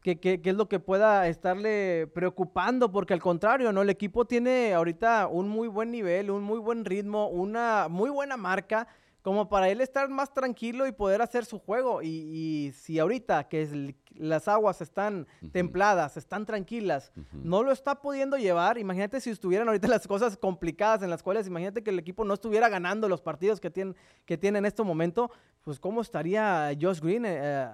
qué 0.00 0.18
que, 0.18 0.40
es 0.42 0.54
lo 0.54 0.70
que 0.70 0.80
pueda 0.80 1.28
estarle 1.28 2.06
preocupando, 2.06 2.90
porque 2.90 3.12
al 3.12 3.20
contrario, 3.20 3.70
¿no? 3.70 3.82
El 3.82 3.90
equipo 3.90 4.24
tiene 4.24 4.72
ahorita 4.72 5.26
un 5.26 5.50
muy 5.50 5.68
buen 5.68 5.90
nivel, 5.90 6.30
un 6.30 6.42
muy 6.42 6.58
buen 6.58 6.86
ritmo, 6.86 7.28
una 7.28 7.88
muy 7.90 8.08
buena 8.08 8.38
marca 8.38 8.88
como 9.24 9.48
para 9.48 9.70
él 9.70 9.80
estar 9.80 10.10
más 10.10 10.34
tranquilo 10.34 10.86
y 10.86 10.92
poder 10.92 11.22
hacer 11.22 11.46
su 11.46 11.58
juego. 11.58 12.02
Y, 12.02 12.74
si 12.76 12.98
ahorita 12.98 13.48
que 13.48 13.96
las 14.16 14.48
aguas 14.48 14.82
están 14.82 15.26
templadas, 15.50 16.18
están 16.18 16.44
tranquilas, 16.44 17.10
no 17.32 17.62
lo 17.62 17.72
está 17.72 18.02
pudiendo 18.02 18.36
llevar, 18.36 18.76
imagínate 18.76 19.22
si 19.22 19.30
estuvieran 19.30 19.66
ahorita 19.66 19.88
las 19.88 20.06
cosas 20.06 20.36
complicadas 20.36 21.02
en 21.02 21.08
las 21.08 21.22
cuales, 21.22 21.46
imagínate 21.46 21.82
que 21.82 21.88
el 21.88 21.98
equipo 21.98 22.22
no 22.26 22.34
estuviera 22.34 22.68
ganando 22.68 23.08
los 23.08 23.22
partidos 23.22 23.60
que 23.60 23.70
tiene, 23.70 23.94
que 24.26 24.36
tiene 24.36 24.58
en 24.58 24.66
este 24.66 24.82
momento, 24.82 25.30
pues 25.62 25.80
cómo 25.80 26.02
estaría 26.02 26.70
Josh 26.78 27.00
Green 27.00 27.24
eh, 27.26 27.66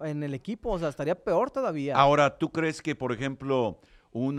en 0.00 0.24
el 0.24 0.34
equipo, 0.34 0.72
o 0.72 0.78
sea, 0.80 0.88
estaría 0.88 1.14
peor 1.14 1.52
todavía. 1.52 1.94
Ahora, 1.94 2.36
¿tú 2.36 2.50
crees 2.50 2.82
que, 2.82 2.96
por 2.96 3.12
ejemplo, 3.12 3.78
un 4.10 4.36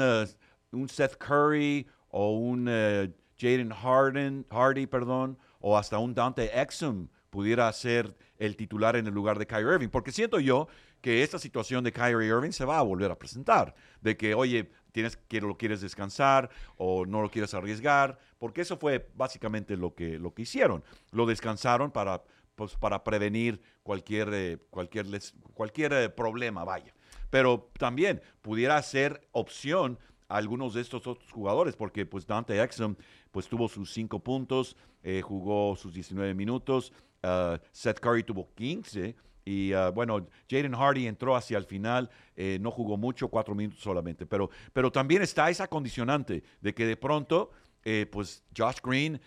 Seth 0.90 1.16
Curry 1.16 1.88
o 2.10 2.34
un 2.34 2.68
eh, 2.70 3.14
Jaden 3.40 3.70
Harden, 3.70 4.46
Hardy, 4.52 4.88
perdón, 4.88 5.38
o 5.60 5.78
hasta 5.78 5.98
un 6.00 6.14
Dante 6.14 6.60
Exum 6.62 7.08
pudiera 7.30 7.72
ser 7.74 8.16
el 8.38 8.56
titular 8.56 8.96
en 8.96 9.08
el 9.08 9.14
lugar 9.14 9.38
de 9.38 9.46
Kyrie 9.46 9.74
Irving. 9.74 9.90
Porque 9.90 10.12
siento 10.12 10.40
yo 10.40 10.68
que 11.02 11.24
esta 11.24 11.40
situación 11.40 11.84
de 11.84 11.92
Kyrie 11.92 12.28
Irving 12.28 12.52
se 12.52 12.66
va 12.66 12.80
a 12.80 12.82
volver 12.82 13.12
a 13.12 13.20
presentar. 13.20 13.76
De 14.02 14.18
que, 14.18 14.34
oye, 14.34 14.72
tienes, 14.92 15.18
que 15.18 15.42
lo 15.42 15.58
quieres 15.58 15.82
descansar 15.82 16.50
o 16.78 17.06
no 17.06 17.22
lo 17.22 17.30
quieres 17.30 17.54
arriesgar. 17.54 18.18
Porque 18.38 18.62
eso 18.62 18.78
fue 18.78 19.10
básicamente 19.16 19.78
lo 19.78 19.94
que, 19.94 20.18
lo 20.18 20.34
que 20.34 20.44
hicieron. 20.44 20.84
Lo 21.12 21.26
descansaron 21.26 21.92
para, 21.92 22.24
pues, 22.56 22.76
para 22.76 23.04
prevenir 23.04 23.62
cualquier, 23.84 24.30
eh, 24.34 24.58
cualquier, 24.70 25.06
cualquier 25.54 25.94
eh, 25.94 26.10
problema, 26.10 26.64
vaya. 26.64 26.94
Pero 27.30 27.70
también 27.78 28.22
pudiera 28.42 28.82
ser 28.82 29.28
opción 29.32 30.00
a 30.30 30.38
algunos 30.38 30.74
de 30.74 30.82
estos 30.82 31.06
otros 31.06 31.32
jugadores, 31.32 31.76
porque 31.76 32.06
pues 32.06 32.26
Dante 32.26 32.62
Exum 32.62 32.96
pues 33.32 33.48
tuvo 33.48 33.68
sus 33.68 33.92
cinco 33.92 34.20
puntos, 34.20 34.78
eh, 35.04 35.22
jugó 35.22 35.76
sus 35.76 35.94
19 35.94 36.34
minutos, 36.34 36.94
uh, 37.24 37.58
Seth 37.72 38.00
Curry 38.00 38.24
tuvo 38.24 38.54
15 38.56 39.16
y 39.46 39.74
uh, 39.74 39.92
bueno, 39.92 40.28
Jaden 40.50 40.76
Hardy 40.76 41.08
entró 41.08 41.36
hacia 41.36 41.58
el 41.58 41.66
final, 41.66 42.10
eh, 42.36 42.60
no 42.62 42.70
jugó 42.70 42.98
mucho, 42.98 43.30
cuatro 43.30 43.56
minutos 43.56 43.82
solamente, 43.82 44.26
pero, 44.26 44.50
pero 44.74 44.92
también 44.92 45.24
está 45.24 45.50
esa 45.50 45.68
condicionante 45.68 46.44
de 46.62 46.74
que 46.74 46.86
de 46.86 46.96
pronto 46.96 47.50
eh, 47.84 48.06
pues 48.12 48.44
Josh 48.56 48.78
Green 48.84 49.20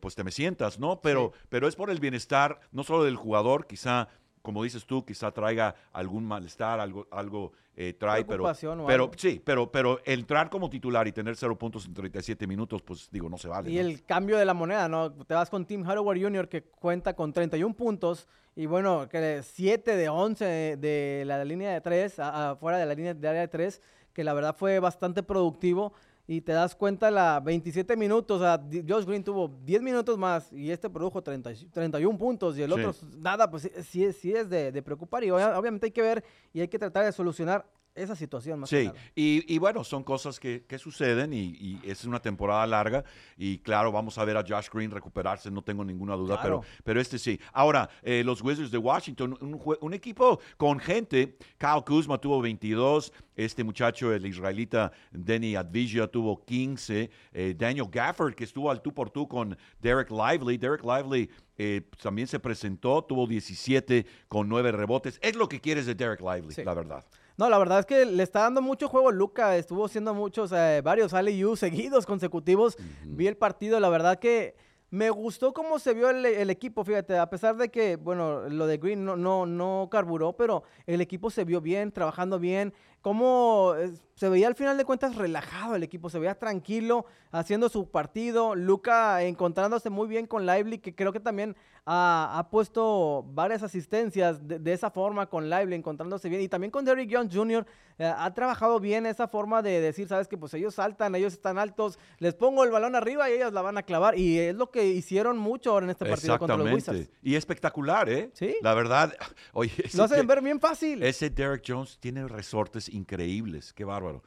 pues 0.00 0.14
te 0.14 0.24
me 0.24 0.30
sientas, 0.30 0.78
¿no? 0.78 1.02
Pero, 1.02 1.32
pero 1.50 1.68
es 1.68 1.76
por 1.76 1.90
el 1.90 2.00
bienestar 2.00 2.60
no 2.72 2.82
solo 2.82 3.04
del 3.04 3.16
jugador, 3.16 3.66
quizá 3.66 4.08
como 4.42 4.62
dices 4.64 4.86
tú, 4.86 5.04
quizá 5.04 5.30
traiga 5.30 5.74
algún 5.92 6.24
malestar, 6.24 6.80
algo, 6.80 7.06
algo 7.10 7.52
eh, 7.76 7.94
trae, 7.94 8.24
pero, 8.24 8.44
pero 8.86 9.10
sí, 9.16 9.40
pero, 9.44 9.70
pero 9.70 10.00
entrar 10.04 10.50
como 10.50 10.68
titular 10.68 11.06
y 11.06 11.12
tener 11.12 11.36
cero 11.36 11.56
puntos 11.56 11.86
en 11.86 11.94
37 11.94 12.46
minutos, 12.46 12.82
pues 12.82 13.08
digo, 13.10 13.28
no 13.28 13.38
se 13.38 13.48
vale. 13.48 13.70
Y 13.70 13.78
el 13.78 14.04
cambio 14.04 14.38
de 14.38 14.44
la 14.44 14.54
moneda, 14.54 14.88
¿no? 14.88 15.12
Te 15.12 15.34
vas 15.34 15.48
con 15.50 15.64
Tim 15.64 15.82
Hardaway 15.84 16.22
Jr. 16.22 16.48
que 16.48 16.62
cuenta 16.62 17.14
con 17.14 17.32
31 17.32 17.74
puntos 17.74 18.28
y 18.56 18.66
bueno, 18.66 19.08
que 19.08 19.42
7 19.42 19.96
de 19.96 20.08
11 20.08 20.76
de, 20.76 21.22
la 21.26 21.44
línea 21.44 21.72
de 21.72 21.80
3, 21.80 22.18
afuera 22.18 22.78
de 22.78 22.86
la 22.86 22.94
línea 22.94 23.14
de 23.14 23.28
área 23.28 23.42
de 23.42 23.48
3, 23.48 23.80
que 24.12 24.24
la 24.24 24.34
verdad 24.34 24.56
fue 24.56 24.80
bastante 24.80 25.22
productivo 25.22 25.92
y 26.30 26.40
te 26.42 26.52
das 26.52 26.76
cuenta 26.76 27.10
la 27.10 27.40
27 27.40 27.96
minutos, 27.96 28.40
o 28.40 28.44
sea, 28.44 28.62
Josh 28.88 29.04
Green 29.04 29.24
tuvo 29.24 29.48
10 29.64 29.82
minutos 29.82 30.16
más 30.16 30.52
y 30.52 30.70
este 30.70 30.88
produjo 30.88 31.20
30, 31.20 31.50
31 31.72 32.16
puntos 32.16 32.56
y 32.56 32.62
el 32.62 32.72
otro 32.72 32.94
nada, 33.18 33.50
pues 33.50 33.68
sí, 33.82 34.12
sí 34.12 34.32
es 34.32 34.48
de, 34.48 34.80
preocupar 34.80 35.24
y 35.24 35.30
obviamente 35.32 35.86
hay 35.86 35.90
que 35.90 36.02
ver 36.02 36.24
y 36.52 36.60
hay 36.60 36.68
que 36.68 36.78
tratar 36.78 37.04
de 37.04 37.10
solucionar 37.10 37.66
esa 37.96 38.14
situación 38.14 38.60
más 38.60 38.70
Sí, 38.70 38.88
y, 39.16 39.52
y, 39.52 39.58
bueno, 39.58 39.82
son 39.82 40.04
cosas 40.04 40.38
que, 40.38 40.64
que 40.66 40.78
suceden 40.78 41.32
y, 41.32 41.56
y, 41.58 41.80
es 41.82 42.04
una 42.04 42.20
temporada 42.20 42.64
larga 42.64 43.02
y 43.36 43.58
claro, 43.58 43.90
vamos 43.90 44.16
a 44.16 44.24
ver 44.24 44.36
a 44.36 44.44
Josh 44.46 44.68
Green 44.72 44.92
recuperarse, 44.92 45.50
no 45.50 45.62
tengo 45.62 45.84
ninguna 45.84 46.14
duda, 46.14 46.38
pero, 46.40 46.62
pero 46.84 47.00
este 47.00 47.18
sí. 47.18 47.40
Ahora, 47.52 47.90
eh, 48.02 48.22
los 48.24 48.40
Wizards 48.40 48.70
de 48.70 48.78
Washington, 48.78 49.36
un, 49.40 49.60
un, 49.80 49.94
equipo 49.94 50.38
con 50.56 50.78
gente, 50.78 51.36
Kyle 51.58 51.82
Kuzma 51.84 52.18
tuvo 52.18 52.40
22, 52.40 53.12
este 53.44 53.64
muchacho, 53.64 54.12
el 54.12 54.26
israelita 54.26 54.92
Denny 55.10 55.56
Advija 55.56 56.06
tuvo 56.06 56.44
15, 56.44 57.10
eh, 57.32 57.54
Daniel 57.56 57.88
Gafford, 57.90 58.34
que 58.34 58.44
estuvo 58.44 58.70
al 58.70 58.82
tú 58.82 58.92
por 58.92 59.10
tú 59.10 59.26
con 59.26 59.56
Derek 59.80 60.10
Lively, 60.10 60.58
Derek 60.58 60.84
Lively 60.84 61.30
eh, 61.56 61.82
también 62.02 62.26
se 62.26 62.38
presentó, 62.38 63.02
tuvo 63.04 63.26
17 63.26 64.06
con 64.28 64.48
9 64.48 64.72
rebotes. 64.72 65.18
Es 65.22 65.36
lo 65.36 65.48
que 65.48 65.60
quieres 65.60 65.86
de 65.86 65.94
Derek 65.94 66.20
Lively, 66.20 66.64
la 66.64 66.74
verdad. 66.74 67.04
No, 67.36 67.48
la 67.48 67.58
verdad 67.58 67.80
es 67.80 67.86
que 67.86 68.04
le 68.04 68.22
está 68.22 68.40
dando 68.40 68.60
mucho 68.60 68.88
juego 68.88 69.10
Luca. 69.10 69.56
Estuvo 69.56 69.86
haciendo 69.86 70.14
muchos, 70.14 70.52
eh, 70.52 70.80
varios 70.82 71.14
alley 71.14 71.42
seguidos, 71.56 72.04
consecutivos. 72.06 72.76
Vi 73.04 73.26
el 73.26 73.36
partido, 73.36 73.80
la 73.80 73.88
verdad 73.88 74.18
que 74.18 74.54
me 74.90 75.08
gustó 75.08 75.52
cómo 75.52 75.78
se 75.78 75.94
vio 75.94 76.10
el, 76.10 76.50
equipo, 76.50 76.84
fíjate, 76.84 77.16
a 77.16 77.30
pesar 77.30 77.56
de 77.56 77.70
que, 77.70 77.94
bueno, 77.94 78.48
lo 78.48 78.66
de 78.66 78.76
Green 78.78 79.04
no, 79.04 79.16
no, 79.16 79.46
no 79.46 79.88
carburó, 79.90 80.32
pero 80.32 80.64
el 80.84 81.00
equipo 81.00 81.30
se 81.30 81.44
vio 81.44 81.60
bien, 81.60 81.92
trabajando 81.92 82.40
bien. 82.40 82.74
Cómo 83.02 83.74
se 84.20 84.28
veía 84.28 84.48
al 84.48 84.54
final 84.54 84.76
de 84.76 84.84
cuentas 84.84 85.16
relajado 85.16 85.76
el 85.76 85.82
equipo, 85.82 86.10
se 86.10 86.18
veía 86.18 86.38
tranquilo, 86.38 87.06
haciendo 87.30 87.70
su 87.70 87.90
partido. 87.90 88.54
Luca 88.54 89.22
encontrándose 89.22 89.88
muy 89.88 90.08
bien 90.08 90.26
con 90.26 90.44
Lively, 90.44 90.76
que 90.76 90.94
creo 90.94 91.10
que 91.10 91.20
también 91.20 91.56
ha, 91.86 92.46
puesto 92.50 93.24
varias 93.32 93.62
asistencias 93.62 94.46
de, 94.46 94.72
esa 94.74 94.90
forma 94.90 95.26
con 95.30 95.48
Lively, 95.48 95.74
encontrándose 95.74 96.28
bien. 96.28 96.42
Y 96.42 96.48
también 96.48 96.70
con 96.70 96.84
Derrick 96.84 97.10
Jones 97.10 97.34
Jr. 97.34 97.66
Eh, 97.98 98.12
ha 98.14 98.32
trabajado 98.34 98.78
bien 98.78 99.06
esa 99.06 99.26
forma 99.26 99.62
de 99.62 99.80
decir, 99.80 100.06
sabes 100.06 100.28
que 100.28 100.36
pues 100.36 100.52
ellos 100.52 100.74
saltan, 100.74 101.14
ellos 101.14 101.32
están 101.32 101.58
altos, 101.58 101.98
les 102.18 102.34
pongo 102.34 102.64
el 102.64 102.70
balón 102.70 102.94
arriba 102.94 103.28
y 103.30 103.34
ellos 103.34 103.54
la 103.54 103.62
van 103.62 103.78
a 103.78 103.82
clavar. 103.82 104.18
Y 104.18 104.38
es 104.38 104.54
lo 104.54 104.70
que 104.70 104.86
hicieron 104.86 105.38
mucho 105.38 105.72
ahora 105.72 105.86
en 105.86 105.90
este 105.90 106.04
partido 106.04 106.38
contra 106.38 106.58
los 106.58 106.70
Wizards. 106.70 107.10
Y 107.22 107.36
espectacular, 107.36 108.08
¿eh? 108.10 108.30
Sí. 108.34 108.54
La 108.60 108.74
verdad, 108.74 109.14
oye. 109.54 109.72
Lo 109.94 110.04
hacen 110.04 110.26
ver 110.26 110.42
bien 110.42 110.60
fácil. 110.60 111.02
Ese 111.02 111.30
Derrick 111.30 111.64
Jones 111.66 111.98
tiene 111.98 112.28
resortes 112.28 112.89
increíbles. 112.90 113.72
Qué 113.72 113.84
bárbaro. 113.84 114.22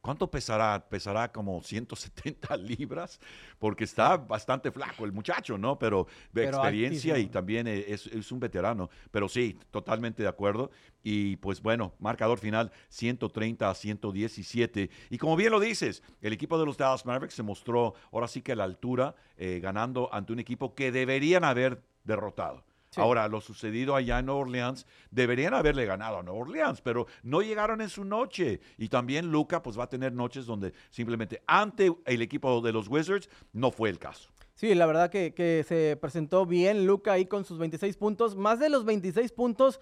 ¿Cuánto 0.00 0.30
pesará? 0.30 0.88
Pesará 0.88 1.30
como 1.32 1.62
170 1.62 2.56
libras, 2.58 3.20
porque 3.58 3.84
está 3.84 4.16
bastante 4.16 4.70
flaco 4.70 5.04
el 5.04 5.12
muchacho, 5.12 5.58
¿no? 5.58 5.78
Pero 5.78 6.06
de 6.32 6.44
experiencia 6.44 7.18
y 7.18 7.26
también 7.26 7.66
es, 7.66 8.06
es, 8.06 8.32
un 8.32 8.38
veterano. 8.38 8.88
Pero 9.10 9.28
sí, 9.28 9.58
totalmente 9.70 10.22
de 10.22 10.28
acuerdo. 10.28 10.70
Y 11.02 11.36
pues 11.36 11.60
bueno, 11.60 11.94
marcador 11.98 12.38
final 12.38 12.70
130 12.88 13.68
a 13.68 13.74
117. 13.74 14.90
Y 15.10 15.18
como 15.18 15.36
bien 15.36 15.50
lo 15.50 15.60
dices, 15.60 16.02
el 16.20 16.32
equipo 16.32 16.58
de 16.58 16.66
los 16.66 16.76
Dallas 16.76 17.04
Mavericks 17.04 17.34
se 17.34 17.42
mostró 17.42 17.94
ahora 18.12 18.28
sí 18.28 18.40
que 18.40 18.52
a 18.52 18.56
la 18.56 18.64
altura, 18.64 19.16
eh, 19.36 19.58
ganando 19.60 20.08
ante 20.12 20.32
un 20.32 20.38
equipo 20.38 20.74
que 20.74 20.92
deberían 20.92 21.44
haber 21.44 21.82
derrotado. 22.04 22.64
Ahora, 22.98 23.28
lo 23.28 23.40
sucedido 23.40 23.94
allá 23.94 24.18
en 24.18 24.26
Nueva 24.26 24.40
Orleans, 24.40 24.86
deberían 25.10 25.54
haberle 25.54 25.86
ganado 25.86 26.18
a 26.18 26.22
Nueva 26.22 26.40
Orleans, 26.40 26.80
pero 26.80 27.06
no 27.22 27.42
llegaron 27.42 27.80
en 27.80 27.88
su 27.88 28.04
noche. 28.04 28.60
Y 28.76 28.88
también 28.88 29.30
Luca, 29.30 29.62
pues 29.62 29.78
va 29.78 29.84
a 29.84 29.88
tener 29.88 30.12
noches 30.12 30.46
donde 30.46 30.72
simplemente 30.90 31.42
ante 31.46 31.92
el 32.04 32.22
equipo 32.22 32.60
de 32.60 32.72
los 32.72 32.88
Wizards 32.88 33.28
no 33.52 33.70
fue 33.70 33.90
el 33.90 33.98
caso. 33.98 34.30
Sí, 34.54 34.74
la 34.74 34.86
verdad 34.86 35.08
que, 35.08 35.34
que 35.34 35.64
se 35.66 35.96
presentó 36.00 36.44
bien 36.44 36.84
Luca 36.84 37.12
ahí 37.12 37.26
con 37.26 37.44
sus 37.44 37.58
26 37.58 37.96
puntos. 37.96 38.34
Más 38.34 38.58
de 38.58 38.68
los 38.68 38.84
26 38.84 39.30
puntos, 39.32 39.80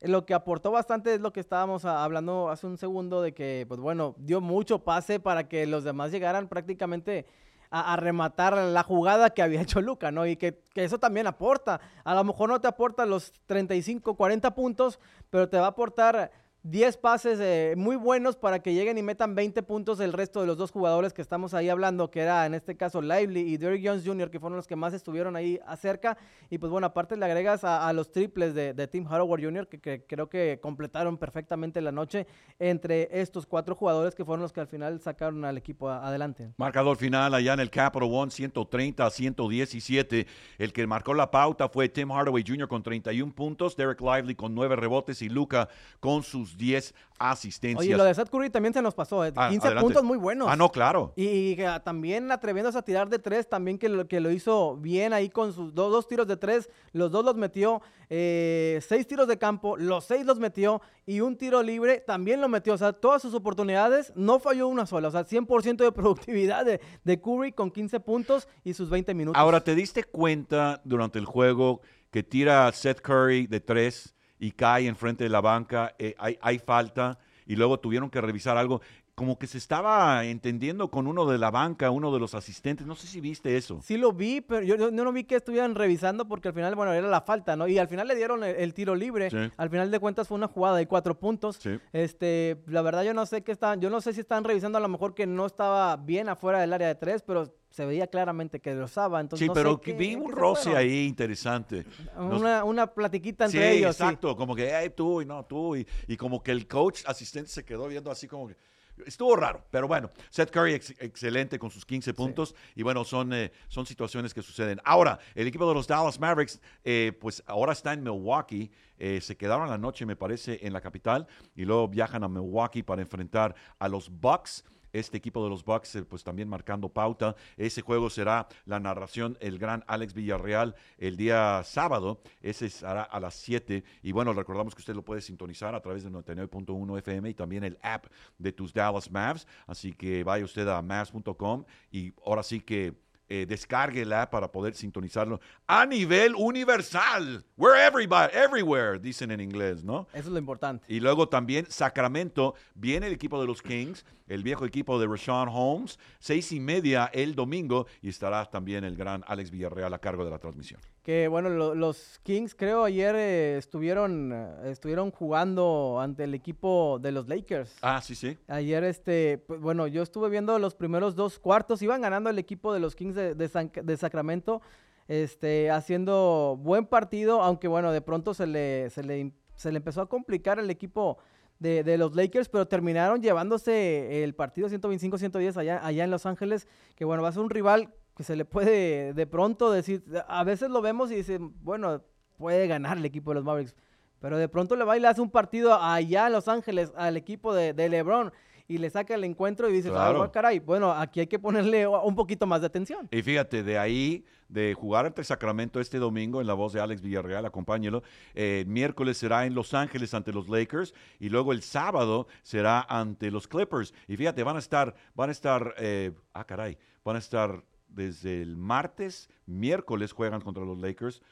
lo 0.00 0.26
que 0.26 0.34
aportó 0.34 0.70
bastante 0.70 1.14
es 1.14 1.20
lo 1.20 1.32
que 1.32 1.40
estábamos 1.40 1.84
hablando 1.84 2.50
hace 2.50 2.66
un 2.66 2.76
segundo 2.76 3.22
de 3.22 3.32
que, 3.32 3.64
pues 3.68 3.80
bueno, 3.80 4.14
dio 4.18 4.40
mucho 4.40 4.80
pase 4.80 5.20
para 5.20 5.48
que 5.48 5.66
los 5.66 5.84
demás 5.84 6.10
llegaran 6.10 6.48
prácticamente 6.48 7.26
a, 7.70 7.96
rematar 7.96 8.56
la 8.56 8.82
jugada 8.82 9.30
que 9.30 9.42
había 9.42 9.60
hecho 9.62 9.80
Luca, 9.80 10.10
¿no? 10.10 10.26
Y 10.26 10.36
que, 10.36 10.62
que, 10.74 10.84
eso 10.84 10.98
también 10.98 11.26
aporta. 11.26 11.80
A 12.04 12.14
lo 12.14 12.24
mejor 12.24 12.48
no 12.48 12.60
te 12.60 12.68
aporta 12.68 13.06
los 13.06 13.32
35, 13.46 14.16
40 14.16 14.54
puntos, 14.54 14.98
pero 15.30 15.48
te 15.48 15.58
va 15.58 15.66
a 15.66 15.70
aportar 15.70 16.30
10 16.68 16.96
pases 16.96 17.38
eh, 17.40 17.74
muy 17.76 17.94
buenos 17.94 18.34
para 18.34 18.58
que 18.58 18.74
lleguen 18.74 18.98
y 18.98 19.02
metan 19.02 19.36
20 19.36 19.62
puntos 19.62 20.00
el 20.00 20.12
resto 20.12 20.40
de 20.40 20.48
los 20.48 20.56
dos 20.56 20.72
jugadores 20.72 21.12
que 21.12 21.22
estamos 21.22 21.54
ahí 21.54 21.68
hablando, 21.68 22.10
que 22.10 22.22
era 22.22 22.44
en 22.44 22.54
este 22.54 22.76
caso 22.76 23.00
Lively 23.00 23.40
y 23.40 23.56
Derrick 23.56 23.86
Jones 23.86 24.02
Jr., 24.04 24.32
que 24.32 24.40
fueron 24.40 24.56
los 24.56 24.66
que 24.66 24.74
más 24.74 24.92
estuvieron 24.92 25.36
ahí 25.36 25.60
acerca. 25.64 26.18
Y 26.50 26.58
pues 26.58 26.72
bueno, 26.72 26.88
aparte 26.88 27.16
le 27.16 27.24
agregas 27.24 27.62
a, 27.62 27.92
los 27.92 28.10
triples 28.10 28.52
de, 28.52 28.88
Tim 28.88 29.06
Howard 29.06 29.44
Jr., 29.44 29.68
que, 29.68 30.04
creo 30.08 30.28
que 30.28 30.58
completaron 30.60 31.16
perfectamente 31.18 31.80
la 31.80 31.92
noche 31.92 32.26
entre 32.58 33.08
estos 33.12 33.46
cuatro 33.46 33.76
jugadores 33.76 34.16
que 34.16 34.24
fueron 34.24 34.42
los 34.42 34.52
que 34.52 34.58
al 34.58 34.66
final 34.66 35.00
sacaron 35.00 35.44
al 35.44 35.56
equipo 35.56 35.88
adelante. 35.88 36.50
Marcador 36.56 36.96
final 36.96 37.32
allá 37.34 37.54
en 37.54 37.60
el 37.60 37.70
Capital 37.70 38.08
One, 38.12 38.32
130 38.32 39.06
a 39.06 39.10
117. 39.10 40.26
El 40.58 40.72
que 40.72 40.84
marcó 40.88 41.14
la 41.14 41.30
pauta 41.30 41.68
fue 41.68 41.88
Tim 41.88 42.10
Hardaway 42.10 42.42
Jr. 42.44 42.66
con 42.66 42.82
31 42.82 43.32
puntos, 43.32 43.76
Derek 43.76 44.00
Lively 44.00 44.34
con 44.34 44.52
9 44.52 44.74
rebotes 44.74 45.22
y 45.22 45.28
Luca 45.28 45.68
con 46.00 46.24
sus 46.24 46.55
10 46.56 46.94
asistencias. 47.18 47.80
Oye, 47.80 47.96
lo 47.96 48.04
de 48.04 48.14
Seth 48.14 48.28
Curry 48.28 48.50
también 48.50 48.74
se 48.74 48.82
nos 48.82 48.94
pasó, 48.94 49.22
15 49.22 49.28
eh. 49.28 49.72
ah, 49.76 49.80
puntos 49.80 50.04
muy 50.04 50.18
buenos. 50.18 50.48
Ah, 50.50 50.56
no, 50.56 50.70
claro. 50.70 51.12
Y, 51.16 51.56
también 51.84 52.30
atreviéndose 52.30 52.78
a 52.78 52.82
tirar 52.82 53.08
de 53.08 53.18
tres, 53.18 53.48
también 53.48 53.78
que 53.78 53.88
lo, 53.88 54.06
que 54.06 54.20
lo 54.20 54.30
hizo 54.30 54.76
bien 54.76 55.12
ahí 55.12 55.30
con 55.30 55.52
sus 55.52 55.74
dos, 55.74 55.90
dos 55.90 56.06
tiros 56.08 56.26
de 56.26 56.36
tres, 56.36 56.68
los 56.92 57.10
dos 57.10 57.24
los 57.24 57.36
metió, 57.36 57.80
eh, 58.10 58.80
seis 58.86 59.06
tiros 59.06 59.28
de 59.28 59.38
campo, 59.38 59.76
los 59.76 60.04
seis 60.04 60.26
los 60.26 60.38
metió 60.38 60.82
y 61.06 61.20
un 61.20 61.36
tiro 61.36 61.62
libre 61.62 62.00
también 62.06 62.40
lo 62.40 62.48
metió. 62.48 62.74
O 62.74 62.78
sea, 62.78 62.92
todas 62.92 63.22
sus 63.22 63.34
oportunidades 63.34 64.12
no 64.16 64.38
falló 64.38 64.68
una 64.68 64.86
sola. 64.86 65.08
O 65.08 65.10
sea, 65.10 65.24
100% 65.24 65.76
de 65.76 65.92
productividad 65.92 66.64
de, 66.64 66.80
de 67.04 67.20
Curry 67.20 67.52
con 67.52 67.70
15 67.70 68.00
puntos 68.00 68.48
y 68.64 68.74
sus 68.74 68.90
20 68.90 69.14
minutos. 69.14 69.40
Ahora, 69.40 69.62
¿te 69.62 69.74
diste 69.74 70.04
cuenta 70.04 70.80
durante 70.84 71.18
el 71.18 71.24
juego 71.24 71.80
que 72.10 72.22
tira 72.22 72.70
Seth 72.72 73.00
Curry 73.00 73.46
de 73.46 73.60
tres? 73.60 74.15
Y 74.38 74.52
cae 74.52 74.86
enfrente 74.86 75.24
de 75.24 75.30
la 75.30 75.40
banca, 75.40 75.94
eh, 75.98 76.14
hay, 76.18 76.38
hay 76.40 76.58
falta 76.58 77.18
y 77.46 77.56
luego 77.56 77.78
tuvieron 77.78 78.10
que 78.10 78.20
revisar 78.20 78.56
algo 78.56 78.80
como 79.16 79.38
que 79.38 79.46
se 79.46 79.56
estaba 79.56 80.22
entendiendo 80.26 80.90
con 80.90 81.06
uno 81.06 81.24
de 81.24 81.38
la 81.38 81.50
banca, 81.50 81.90
uno 81.90 82.12
de 82.12 82.20
los 82.20 82.34
asistentes. 82.34 82.86
No 82.86 82.94
sé 82.94 83.06
si 83.06 83.22
viste 83.22 83.56
eso. 83.56 83.80
Sí 83.82 83.96
lo 83.96 84.12
vi, 84.12 84.42
pero 84.42 84.62
yo, 84.62 84.90
no 84.90 85.10
vi 85.10 85.24
que 85.24 85.36
estuvieran 85.36 85.74
revisando 85.74 86.28
porque 86.28 86.48
al 86.48 86.54
final, 86.54 86.74
bueno, 86.74 86.92
era 86.92 87.08
la 87.08 87.22
falta, 87.22 87.56
¿no? 87.56 87.66
Y 87.66 87.78
al 87.78 87.88
final 87.88 88.06
le 88.06 88.14
dieron 88.14 88.44
el, 88.44 88.74
tiro 88.74 88.94
libre. 88.94 89.30
Al 89.56 89.70
final 89.70 89.90
de 89.90 89.98
cuentas 90.00 90.28
fue 90.28 90.36
una 90.36 90.48
jugada 90.48 90.76
de 90.76 90.86
cuatro 90.86 91.18
puntos. 91.18 91.58
Este, 91.94 92.62
la 92.66 92.82
verdad 92.82 93.04
yo 93.04 93.14
no 93.14 93.24
sé 93.24 93.42
qué 93.42 93.52
están, 93.52 93.80
yo 93.80 93.88
no 93.88 94.02
sé 94.02 94.12
si 94.12 94.20
están 94.20 94.44
revisando 94.44 94.76
a 94.76 94.82
lo 94.82 94.88
mejor 94.88 95.14
que 95.14 95.26
no 95.26 95.46
estaba 95.46 95.96
bien 95.96 96.28
afuera 96.28 96.60
del 96.60 96.74
área 96.74 96.88
de 96.88 96.94
tres, 96.96 97.22
pero 97.22 97.50
se 97.70 97.86
veía 97.86 98.08
claramente 98.08 98.60
que 98.60 98.74
lo 98.74 98.84
usaba. 98.84 99.18
Entonces, 99.18 99.46
sí, 99.46 99.52
pero 99.54 99.80
vi 99.96 100.14
un 100.14 100.30
roce 100.30 100.76
ahí 100.76 101.06
interesante. 101.06 101.86
Una, 102.18 102.64
una 102.64 102.86
platiquita 102.86 103.46
entre 103.46 103.72
sí, 103.72 103.78
ellos. 103.78 103.98
Exacto, 103.98 104.36
como 104.36 104.54
que 104.54 104.70
hey, 104.78 104.92
tú 104.94 105.22
y 105.22 105.24
no 105.24 105.42
tú. 105.46 105.74
Y, 105.74 105.86
y 106.06 106.18
como 106.18 106.42
que 106.42 106.52
el 106.52 106.68
coach 106.68 107.02
asistente 107.06 107.48
se 107.48 107.64
quedó 107.64 107.88
viendo 107.88 108.10
así 108.10 108.28
como 108.28 108.48
que 108.48 108.56
Estuvo 109.04 109.36
raro, 109.36 109.64
pero 109.70 109.86
bueno, 109.86 110.10
Seth 110.30 110.50
Curry 110.50 110.74
excelente 110.74 111.58
con 111.58 111.70
sus 111.70 111.84
15 111.84 112.14
puntos 112.14 112.54
y 112.74 112.82
bueno, 112.82 113.04
son, 113.04 113.32
eh, 113.32 113.52
son 113.68 113.84
situaciones 113.84 114.32
que 114.32 114.42
suceden. 114.42 114.80
Ahora, 114.84 115.18
el 115.34 115.46
equipo 115.46 115.68
de 115.68 115.74
los 115.74 115.86
Dallas 115.86 116.18
Mavericks, 116.18 116.60
eh, 116.84 117.12
pues 117.20 117.42
ahora 117.46 117.72
está 117.72 117.92
en 117.92 118.02
Milwaukee, 118.02 118.70
eh, 118.98 119.20
se 119.20 119.36
quedaron 119.36 119.68
la 119.68 119.76
noche, 119.76 120.06
me 120.06 120.16
parece, 120.16 120.66
en 120.66 120.72
la 120.72 120.80
capital 120.80 121.26
y 121.54 121.64
luego 121.64 121.88
viajan 121.88 122.24
a 122.24 122.28
Milwaukee 122.28 122.82
para 122.82 123.02
enfrentar 123.02 123.54
a 123.78 123.88
los 123.88 124.08
Bucks 124.08 124.64
este 124.98 125.16
equipo 125.16 125.42
de 125.44 125.50
los 125.50 125.64
Bucks, 125.64 125.96
eh, 125.96 126.04
pues 126.04 126.24
también 126.24 126.48
marcando 126.48 126.88
pauta. 126.88 127.36
Ese 127.56 127.82
juego 127.82 128.10
será 128.10 128.48
la 128.64 128.80
narración 128.80 129.36
el 129.40 129.58
gran 129.58 129.84
Alex 129.86 130.14
Villarreal 130.14 130.74
el 130.98 131.16
día 131.16 131.62
sábado. 131.64 132.20
Ese 132.40 132.70
será 132.70 133.02
a 133.02 133.20
las 133.20 133.34
7. 133.34 133.84
Y 134.02 134.12
bueno, 134.12 134.32
recordamos 134.32 134.74
que 134.74 134.80
usted 134.80 134.94
lo 134.94 135.04
puede 135.04 135.20
sintonizar 135.20 135.74
a 135.74 135.80
través 135.80 136.04
de 136.04 136.10
99.1 136.10 136.98
FM 136.98 137.30
y 137.30 137.34
también 137.34 137.64
el 137.64 137.78
app 137.82 138.06
de 138.38 138.52
tus 138.52 138.72
Dallas 138.72 139.10
Mavs. 139.10 139.46
Así 139.66 139.92
que 139.92 140.24
vaya 140.24 140.44
usted 140.44 140.68
a 140.68 140.82
mavs.com 140.82 141.64
y 141.90 142.12
ahora 142.24 142.42
sí 142.42 142.60
que 142.60 143.05
eh, 143.28 143.46
descárguela 143.46 144.30
para 144.30 144.50
poder 144.50 144.74
sintonizarlo 144.74 145.40
a 145.66 145.84
nivel 145.86 146.34
universal. 146.36 147.44
We're 147.56 147.76
everybody, 147.76 148.32
everywhere, 148.36 148.98
dicen 148.98 149.30
en 149.30 149.40
inglés, 149.40 149.82
¿no? 149.82 150.06
Eso 150.12 150.28
es 150.28 150.32
lo 150.32 150.38
importante. 150.38 150.84
Y 150.88 151.00
luego 151.00 151.28
también 151.28 151.66
Sacramento, 151.68 152.54
viene 152.74 153.08
el 153.08 153.12
equipo 153.12 153.40
de 153.40 153.46
los 153.46 153.62
Kings, 153.62 154.04
el 154.28 154.42
viejo 154.42 154.64
equipo 154.64 154.98
de 154.98 155.06
Rashawn 155.06 155.48
Holmes, 155.50 155.98
seis 156.18 156.52
y 156.52 156.60
media 156.60 157.10
el 157.12 157.34
domingo 157.34 157.86
y 158.02 158.08
estará 158.08 158.44
también 158.46 158.84
el 158.84 158.96
gran 158.96 159.24
Alex 159.26 159.50
Villarreal 159.50 159.92
a 159.94 159.98
cargo 159.98 160.24
de 160.24 160.30
la 160.30 160.38
transmisión. 160.38 160.80
Que 161.06 161.28
bueno, 161.28 161.48
los 161.76 162.18
Kings 162.24 162.56
creo 162.56 162.82
ayer 162.82 163.14
eh, 163.14 163.58
estuvieron, 163.58 164.32
eh, 164.32 164.72
estuvieron 164.72 165.12
jugando 165.12 166.00
ante 166.00 166.24
el 166.24 166.34
equipo 166.34 166.98
de 167.00 167.12
los 167.12 167.28
Lakers. 167.28 167.76
Ah, 167.80 168.00
sí, 168.02 168.16
sí. 168.16 168.36
Ayer, 168.48 168.82
este, 168.82 169.38
pues, 169.38 169.60
bueno, 169.60 169.86
yo 169.86 170.02
estuve 170.02 170.28
viendo 170.30 170.58
los 170.58 170.74
primeros 170.74 171.14
dos 171.14 171.38
cuartos, 171.38 171.80
iban 171.80 172.00
ganando 172.00 172.28
el 172.28 172.40
equipo 172.40 172.74
de 172.74 172.80
los 172.80 172.96
Kings 172.96 173.14
de, 173.14 173.36
de, 173.36 173.96
Sacramento, 173.96 174.62
este, 175.06 175.70
haciendo 175.70 176.58
buen 176.60 176.86
partido, 176.86 177.40
aunque 177.40 177.68
bueno, 177.68 177.92
de 177.92 178.00
pronto 178.00 178.34
se 178.34 178.48
le, 178.48 178.90
se 178.90 179.04
le 179.04 179.30
se 179.54 179.70
le 179.70 179.78
empezó 179.78 180.02
a 180.02 180.08
complicar 180.08 180.58
el 180.58 180.70
equipo 180.70 181.18
de, 181.60 181.96
los 181.98 182.16
Lakers, 182.16 182.48
pero 182.48 182.66
terminaron 182.66 183.22
llevándose 183.22 184.24
el 184.24 184.34
partido 184.34 184.68
125-110 184.68 185.56
allá, 185.56 185.86
allá 185.86 186.02
en 186.02 186.10
Los 186.10 186.26
Ángeles, 186.26 186.66
que 186.96 187.04
bueno, 187.04 187.22
va 187.22 187.28
a 187.28 187.32
ser 187.32 187.42
un 187.42 187.50
rival 187.50 187.94
que 188.16 188.24
se 188.24 188.34
le 188.34 188.44
puede 188.44 189.12
de 189.12 189.26
pronto 189.26 189.70
decir, 189.70 190.02
a 190.26 190.42
veces 190.42 190.70
lo 190.70 190.80
vemos 190.80 191.10
y 191.10 191.16
dicen, 191.16 191.52
bueno, 191.62 192.02
puede 192.38 192.66
ganar 192.66 192.96
el 192.96 193.04
equipo 193.04 193.30
de 193.30 193.36
los 193.36 193.44
Mavericks, 193.44 193.74
pero 194.20 194.38
de 194.38 194.48
pronto 194.48 194.74
le 194.74 194.84
va 194.84 194.96
y 194.96 195.00
le 195.00 195.08
hace 195.08 195.20
un 195.20 195.30
partido 195.30 195.74
allá 195.74 196.26
en 196.26 196.32
Los 196.32 196.48
Ángeles 196.48 196.92
al 196.96 197.16
equipo 197.16 197.54
de, 197.54 197.74
de 197.74 197.88
LeBron 197.88 198.32
y 198.68 198.78
le 198.78 198.90
saca 198.90 199.14
el 199.14 199.24
encuentro 199.24 199.68
y 199.68 199.72
dice, 199.72 199.90
ah, 199.94 200.30
caray, 200.32 200.58
bueno, 200.58 200.92
aquí 200.92 201.20
hay 201.20 201.26
que 201.26 201.38
ponerle 201.38 201.86
un 201.86 202.14
poquito 202.14 202.46
más 202.46 202.60
de 202.60 202.66
atención. 202.66 203.08
Y 203.12 203.22
fíjate, 203.22 203.62
de 203.62 203.78
ahí, 203.78 204.24
de 204.48 204.74
jugar 204.74 205.06
ante 205.06 205.22
Sacramento 205.22 205.80
este 205.80 205.98
domingo, 205.98 206.40
en 206.40 206.46
la 206.46 206.54
voz 206.54 206.72
de 206.72 206.80
Alex 206.80 207.00
Villarreal, 207.00 207.46
acompáñelo, 207.46 208.02
eh, 208.34 208.64
miércoles 208.66 209.18
será 209.18 209.46
en 209.46 209.54
Los 209.54 209.74
Ángeles 209.74 210.14
ante 210.14 210.32
los 210.32 210.48
Lakers 210.48 210.94
y 211.20 211.28
luego 211.28 211.52
el 211.52 211.62
sábado 211.62 212.26
será 212.42 212.80
ante 212.88 213.30
los 213.30 213.46
Clippers. 213.46 213.94
Y 214.08 214.16
fíjate, 214.16 214.42
van 214.42 214.56
a 214.56 214.60
estar, 214.60 214.94
van 215.14 215.28
a 215.28 215.32
estar, 215.32 215.74
eh, 215.78 216.12
ah, 216.32 216.44
caray, 216.44 216.76
van 217.04 217.16
a 217.16 217.20
estar 217.20 217.62
desde 217.88 218.42
el 218.42 218.56
martes, 218.56 219.30
miércoles 219.46 220.12
juegan 220.12 220.40
contra 220.40 220.64
los 220.64 220.78
Lakers, 220.78 221.22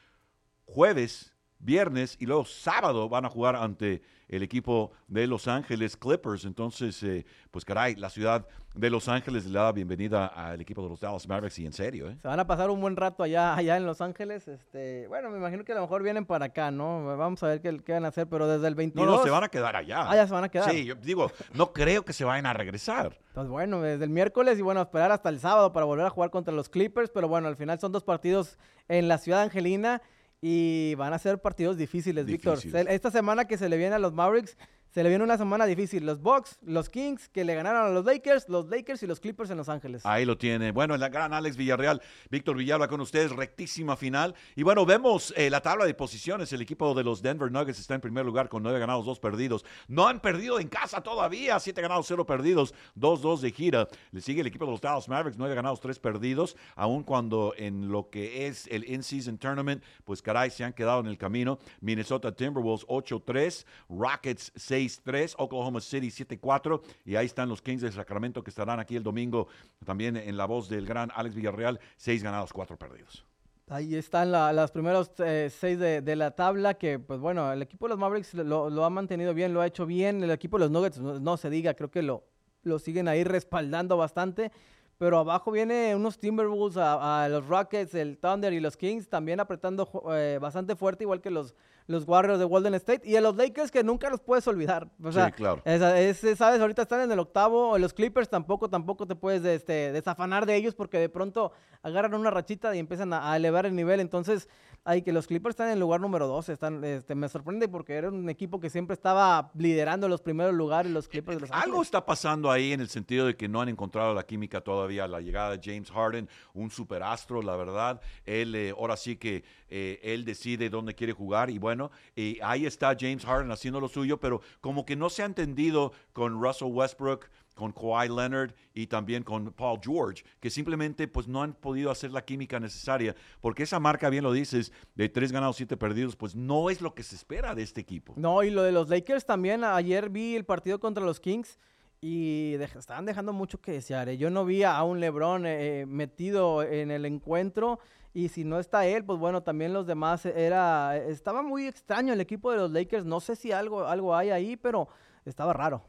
jueves 0.65 1.34
viernes 1.59 2.17
y 2.19 2.25
luego 2.25 2.45
sábado 2.45 3.09
van 3.09 3.25
a 3.25 3.29
jugar 3.29 3.55
ante 3.55 4.01
el 4.27 4.43
equipo 4.43 4.91
de 5.07 5.27
Los 5.27 5.47
Ángeles 5.47 5.97
Clippers. 5.97 6.45
Entonces, 6.45 7.01
eh, 7.03 7.25
pues 7.51 7.63
caray, 7.65 7.95
la 7.95 8.09
ciudad 8.09 8.47
de 8.73 8.89
Los 8.89 9.07
Ángeles 9.07 9.45
le 9.45 9.57
da 9.57 9.71
bienvenida 9.71 10.27
al 10.27 10.59
equipo 10.59 10.83
de 10.83 10.89
los 10.89 10.99
Dallas 10.99 11.27
Mavericks 11.27 11.59
y 11.59 11.65
en 11.65 11.73
serio. 11.73 12.09
¿eh? 12.09 12.17
Se 12.21 12.27
van 12.27 12.39
a 12.39 12.47
pasar 12.47 12.69
un 12.69 12.81
buen 12.81 12.95
rato 12.95 13.23
allá, 13.23 13.55
allá 13.55 13.77
en 13.77 13.85
Los 13.85 14.01
Ángeles. 14.01 14.47
Este, 14.47 15.07
bueno, 15.07 15.29
me 15.29 15.37
imagino 15.37 15.63
que 15.63 15.71
a 15.71 15.75
lo 15.75 15.81
mejor 15.81 16.03
vienen 16.03 16.25
para 16.25 16.45
acá, 16.45 16.71
¿no? 16.71 17.17
Vamos 17.17 17.41
a 17.43 17.47
ver 17.47 17.61
qué, 17.61 17.79
qué 17.79 17.93
van 17.93 18.05
a 18.05 18.09
hacer, 18.09 18.27
pero 18.27 18.47
desde 18.47 18.67
el 18.67 18.75
22... 18.75 19.05
No, 19.05 19.17
no, 19.17 19.23
se 19.23 19.29
van 19.29 19.43
a 19.43 19.49
quedar 19.49 19.75
allá. 19.75 20.09
Ah, 20.09 20.15
ya 20.15 20.27
se 20.27 20.33
van 20.33 20.43
a 20.43 20.49
quedar. 20.49 20.69
Sí, 20.69 20.85
yo 20.85 20.95
digo, 20.95 21.31
no 21.53 21.71
creo 21.71 22.03
que 22.03 22.13
se 22.13 22.25
vayan 22.25 22.45
a 22.47 22.53
regresar. 22.53 23.17
Pues 23.33 23.47
bueno, 23.47 23.81
desde 23.81 24.03
el 24.03 24.09
miércoles 24.09 24.59
y 24.59 24.61
bueno, 24.61 24.81
esperar 24.81 25.11
hasta 25.11 25.29
el 25.29 25.39
sábado 25.39 25.71
para 25.71 25.85
volver 25.85 26.05
a 26.05 26.09
jugar 26.09 26.29
contra 26.29 26.53
los 26.53 26.69
Clippers, 26.69 27.09
pero 27.09 27.27
bueno, 27.27 27.47
al 27.47 27.55
final 27.55 27.79
son 27.79 27.91
dos 27.91 28.03
partidos 28.03 28.57
en 28.87 29.07
la 29.07 29.17
ciudad 29.17 29.41
angelina 29.41 30.01
y 30.41 30.95
van 30.95 31.13
a 31.13 31.19
ser 31.19 31.39
partidos 31.39 31.77
difíciles, 31.77 32.25
Víctor. 32.25 32.59
Esta 32.87 33.11
semana 33.11 33.45
que 33.45 33.57
se 33.57 33.69
le 33.69 33.77
viene 33.77 33.95
a 33.95 33.99
los 33.99 34.13
Mavericks, 34.13 34.57
se 34.95 35.03
le 35.03 35.09
viene 35.09 35.25
una 35.25 35.37
semana 35.37 35.65
difícil. 35.65 36.05
Los 36.05 36.21
Bucks, 36.21 36.57
los 36.61 36.89
Kings, 36.89 37.27
que 37.27 37.43
le 37.43 37.53
ganaron 37.53 37.87
a 37.87 37.89
los 37.89 38.05
Lakers, 38.05 38.47
los 38.47 38.69
Lakers 38.69 39.03
y 39.03 39.07
los 39.07 39.19
Clippers 39.19 39.49
en 39.49 39.57
Los 39.57 39.67
Ángeles. 39.67 40.05
Ahí 40.05 40.23
lo 40.23 40.37
tiene. 40.37 40.71
Bueno, 40.71 40.95
el 40.95 41.01
gran 41.09 41.33
Alex 41.33 41.57
Villarreal, 41.57 42.01
Víctor 42.29 42.55
Villalba 42.55 42.87
con 42.87 43.01
ustedes, 43.01 43.33
rectísima 43.33 43.97
final. 43.97 44.33
Y 44.55 44.63
bueno, 44.63 44.85
vemos 44.85 45.33
eh, 45.35 45.49
la 45.49 45.59
tabla 45.59 45.83
de 45.83 45.93
posiciones. 45.95 46.53
El 46.53 46.61
equipo 46.61 46.93
de 46.93 47.03
los 47.03 47.21
Denver 47.21 47.51
Nuggets 47.51 47.77
está 47.77 47.93
en 47.93 47.99
primer 47.99 48.25
lugar 48.25 48.47
con 48.47 48.63
nueve 48.63 48.79
ganados, 48.79 49.05
dos 49.05 49.19
perdidos. 49.19 49.65
No 49.89 50.07
han 50.07 50.21
perdido 50.21 50.61
en 50.61 50.69
casa 50.69 51.01
todavía. 51.01 51.59
Siete 51.59 51.81
ganados, 51.81 52.05
cero 52.07 52.25
perdidos, 52.25 52.73
dos, 52.93 53.21
dos 53.21 53.41
de 53.41 53.51
gira. 53.51 53.89
Le 54.11 54.21
sigue 54.21 54.39
el 54.39 54.47
equipo 54.47 54.63
de 54.63 54.71
los 54.71 54.79
Dallas 54.79 55.09
Mavericks, 55.09 55.37
nueve 55.37 55.55
ganados, 55.55 55.81
tres 55.81 55.99
perdidos. 55.99 56.55
Aun 56.77 57.03
cuando 57.03 57.53
en 57.57 57.89
lo 57.89 58.09
que 58.09 58.47
es 58.47 58.65
el 58.67 58.89
In-Season 58.89 59.39
Tournament, 59.39 59.83
pues 60.05 60.21
caray, 60.21 60.51
se 60.51 60.63
han 60.63 60.71
quedado 60.71 61.01
en 61.01 61.07
el 61.07 61.17
camino. 61.17 61.59
Minnesota 61.81 62.33
Timberwolves 62.33 62.87
8-3, 62.87 63.65
Rockets 63.89 64.53
6 64.55 64.84
6-3, 64.87 65.35
Oklahoma 65.37 65.81
City 65.81 66.07
7-4 66.07 66.81
y 67.05 67.15
ahí 67.15 67.25
están 67.25 67.49
los 67.49 67.61
Kings 67.61 67.81
de 67.81 67.91
Sacramento 67.91 68.43
que 68.43 68.49
estarán 68.49 68.79
aquí 68.79 68.95
el 68.95 69.03
domingo 69.03 69.47
también 69.85 70.17
en 70.17 70.37
la 70.37 70.45
voz 70.45 70.69
del 70.69 70.85
gran 70.85 71.11
Alex 71.15 71.35
Villarreal, 71.35 71.79
6 71.97 72.23
ganados, 72.23 72.53
4 72.53 72.77
perdidos. 72.77 73.25
Ahí 73.67 73.95
están 73.95 74.31
los 74.55 74.69
primeros 74.69 75.11
eh, 75.17 75.49
seis 75.51 75.79
de, 75.79 76.15
la 76.15 76.29
tabla 76.31 76.75
que, 76.75 76.99
pues 76.99 77.19
bueno, 77.19 77.51
el 77.51 77.63
equipo 77.63 77.87
de 77.87 77.89
los 77.89 77.97
Mavericks 77.97 78.35
lo, 78.35 78.85
ha 78.85 78.89
mantenido 78.91 79.33
bien, 79.33 79.55
lo 79.55 79.61
ha 79.61 79.65
hecho 79.65 79.87
bien. 79.87 80.23
El 80.23 80.29
equipo 80.29 80.59
de 80.59 80.65
los 80.65 80.71
Nuggets, 80.71 80.99
no, 80.99 81.35
se 81.35 81.49
diga, 81.49 81.73
creo 81.73 81.89
que 81.89 82.03
lo, 82.03 82.25
lo 82.61 82.77
siguen 82.77 83.07
ahí 83.07 83.23
respaldando 83.23 83.97
bastante. 83.97 84.51
Pero 84.99 85.17
abajo 85.17 85.51
viene 85.51 85.95
unos 85.95 86.19
Timberwolves, 86.19 86.77
a, 86.77 87.27
los 87.27 87.47
Rockets, 87.47 87.95
el 87.95 88.19
Thunder 88.19 88.53
y 88.53 88.59
los 88.59 88.77
Kings 88.77 89.09
también 89.09 89.39
apretando 89.39 89.89
eh, 90.13 90.37
bastante 90.39 90.75
fuerte, 90.75 91.03
igual 91.03 91.19
que 91.19 91.31
los, 91.31 91.55
los 91.87 92.07
Warriors 92.07 92.39
de 92.39 92.45
Golden 92.45 92.73
State 92.75 93.01
y 93.07 93.15
a 93.15 93.21
los 93.21 93.35
Lakers 93.35 93.71
que 93.71 93.83
nunca 93.83 94.09
los 94.09 94.19
puedes 94.21 94.47
olvidar. 94.47 94.87
sí, 95.11 95.19
claro. 95.35 95.61
sabes, 95.63 96.61
ahorita 96.61 96.81
están 96.81 97.01
en 97.01 97.11
el 97.11 97.19
octavo, 97.19 97.77
los 97.77 97.93
Clippers 97.93 98.27
tampoco, 98.27 98.69
tampoco 98.69 99.05
te 99.05 99.15
puedes 99.15 99.43
este, 99.45 99.91
desafanar 99.91 100.45
de 100.45 100.55
ellos 100.55 100.73
porque 100.73 100.97
de 100.97 101.09
pronto 101.09 101.51
agarran 101.83 102.15
una 102.15 102.31
rachita 102.31 102.75
y 102.75 102.79
empiezan 102.79 103.13
a, 103.13 103.35
elevar 103.35 103.65
el 103.65 103.75
nivel. 103.75 103.99
Entonces, 103.99 104.49
hay 104.85 105.01
que 105.01 105.11
los 105.11 105.25
Clippers 105.25 105.53
están 105.53 105.67
en 105.67 105.73
el 105.73 105.79
lugar 105.79 105.99
número 105.99 106.27
12. 106.27 106.53
Están, 106.53 106.83
este, 106.83 107.15
me 107.15 107.27
sorprende 107.27 107.67
porque 107.67 107.93
era 107.95 108.09
un 108.09 108.29
equipo 108.29 108.59
que 108.59 108.69
siempre 108.69 108.93
estaba 108.93 109.51
liderando 109.55 110.07
los 110.07 110.21
primeros 110.21 110.53
lugares, 110.53 110.91
los 110.91 111.07
Clippers 111.07 111.37
de 111.37 111.41
los 111.41 111.51
Algo 111.51 111.81
está 111.81 112.05
pasando 112.05 112.51
ahí 112.51 112.71
en 112.71 112.81
el 112.81 112.87
sentido 112.87 113.25
de 113.25 113.35
que 113.35 113.49
no 113.49 113.61
han 113.61 113.69
encontrado 113.69 114.13
la 114.13 114.23
química 114.23 114.61
todavía. 114.61 115.07
La 115.07 115.21
llegada 115.21 115.57
de 115.57 115.59
James 115.61 115.89
Harden, 115.89 116.29
un 116.53 116.69
superastro, 116.69 117.41
la 117.41 117.55
verdad. 117.55 117.99
Él, 118.25 118.53
eh, 118.53 118.75
ahora 118.77 118.95
sí 118.95 119.15
que 119.17 119.43
eh, 119.69 119.99
él 120.03 120.23
decide 120.23 120.69
dónde 120.69 120.93
quiere 120.93 121.13
jugar 121.13 121.49
y 121.49 121.57
bueno, 121.57 121.89
y 122.15 122.37
ahí 122.43 122.67
está 122.67 122.95
James 122.97 123.25
Harden 123.25 123.51
haciendo 123.51 123.81
lo 123.81 123.87
suyo, 123.87 124.19
pero 124.19 124.41
como 124.61 124.85
que 124.85 124.95
no 124.95 125.09
se 125.09 125.23
ha 125.23 125.25
entendido 125.25 125.93
con 126.13 126.39
Russell 126.39 126.67
Westbrook 126.67 127.27
con 127.55 127.71
Kawhi 127.71 128.09
Leonard 128.09 128.53
y 128.73 128.87
también 128.87 129.23
con 129.23 129.51
Paul 129.53 129.79
George, 129.81 130.23
que 130.39 130.49
simplemente 130.49 131.07
pues 131.07 131.27
no 131.27 131.41
han 131.41 131.53
podido 131.53 131.89
hacer 131.89 132.11
la 132.11 132.23
química 132.23 132.59
necesaria, 132.59 133.15
porque 133.41 133.63
esa 133.63 133.79
marca, 133.79 134.09
bien 134.09 134.23
lo 134.23 134.33
dices, 134.33 134.71
de 134.93 135.09
tres 135.09 135.31
ganados, 135.31 135.55
siete 135.55 135.77
perdidos, 135.77 136.15
pues 136.15 136.35
no 136.35 136.69
es 136.69 136.81
lo 136.81 136.93
que 136.93 137.01
se 137.01 137.15
espera 137.15 137.55
de 137.55 137.63
este 137.63 137.81
equipo. 137.81 138.13
No, 138.17 138.43
y 138.43 138.51
lo 138.51 138.61
de 138.61 138.71
los 138.71 138.89
Lakers 138.89 139.25
también, 139.25 139.63
ayer 139.63 140.09
vi 140.09 140.35
el 140.35 140.45
partido 140.45 140.79
contra 140.79 141.03
los 141.03 141.19
Kings 141.19 141.57
y 142.01 142.53
estaban 142.55 143.05
dejando 143.05 143.33
mucho 143.33 143.59
que 143.59 143.71
desear. 143.71 144.09
¿eh? 144.09 144.17
Yo 144.17 144.29
no 144.29 144.45
vi 144.45 144.63
a 144.63 144.83
un 144.83 144.99
LeBron 144.99 145.45
eh, 145.47 145.85
metido 145.87 146.61
en 146.61 146.91
el 146.91 147.05
encuentro 147.05 147.79
y 148.13 148.29
si 148.29 148.43
no 148.43 148.59
está 148.59 148.85
él, 148.85 149.03
pues 149.03 149.17
bueno, 149.17 149.43
también 149.43 149.73
los 149.73 149.87
demás 149.87 150.25
era 150.25 150.95
estaba 150.97 151.41
muy 151.41 151.67
extraño 151.67 152.13
el 152.13 152.21
equipo 152.21 152.51
de 152.51 152.57
los 152.57 152.71
Lakers. 152.71 153.05
No 153.05 153.19
sé 153.19 153.35
si 153.35 153.51
algo 153.51 153.87
algo 153.87 154.15
hay 154.15 154.29
ahí, 154.29 154.55
pero 154.55 154.87
estaba 155.25 155.51
raro. 155.51 155.83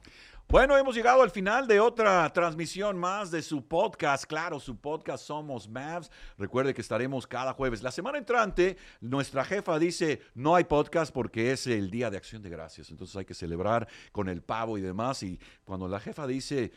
Bueno, 0.48 0.76
hemos 0.78 0.94
llegado 0.94 1.22
al 1.22 1.32
final 1.32 1.66
de 1.66 1.80
otra 1.80 2.32
transmisión 2.32 2.96
más 2.96 3.32
de 3.32 3.42
su 3.42 3.66
podcast. 3.66 4.26
Claro, 4.26 4.60
su 4.60 4.76
podcast 4.80 5.24
Somos 5.24 5.68
Mavs. 5.68 6.08
Recuerde 6.38 6.72
que 6.72 6.82
estaremos 6.82 7.26
cada 7.26 7.52
jueves. 7.52 7.82
La 7.82 7.90
semana 7.90 8.16
entrante, 8.18 8.76
nuestra 9.00 9.44
jefa 9.44 9.76
dice, 9.80 10.22
no 10.36 10.54
hay 10.54 10.62
podcast 10.62 11.12
porque 11.12 11.50
es 11.50 11.66
el 11.66 11.90
Día 11.90 12.10
de 12.10 12.16
Acción 12.16 12.42
de 12.42 12.50
Gracias. 12.50 12.90
Entonces 12.90 13.16
hay 13.16 13.24
que 13.24 13.34
celebrar 13.34 13.88
con 14.12 14.28
el 14.28 14.40
pavo 14.40 14.78
y 14.78 14.82
demás. 14.82 15.20
Y 15.24 15.40
cuando 15.64 15.88
la 15.88 15.98
jefa 15.98 16.28
dice, 16.28 16.70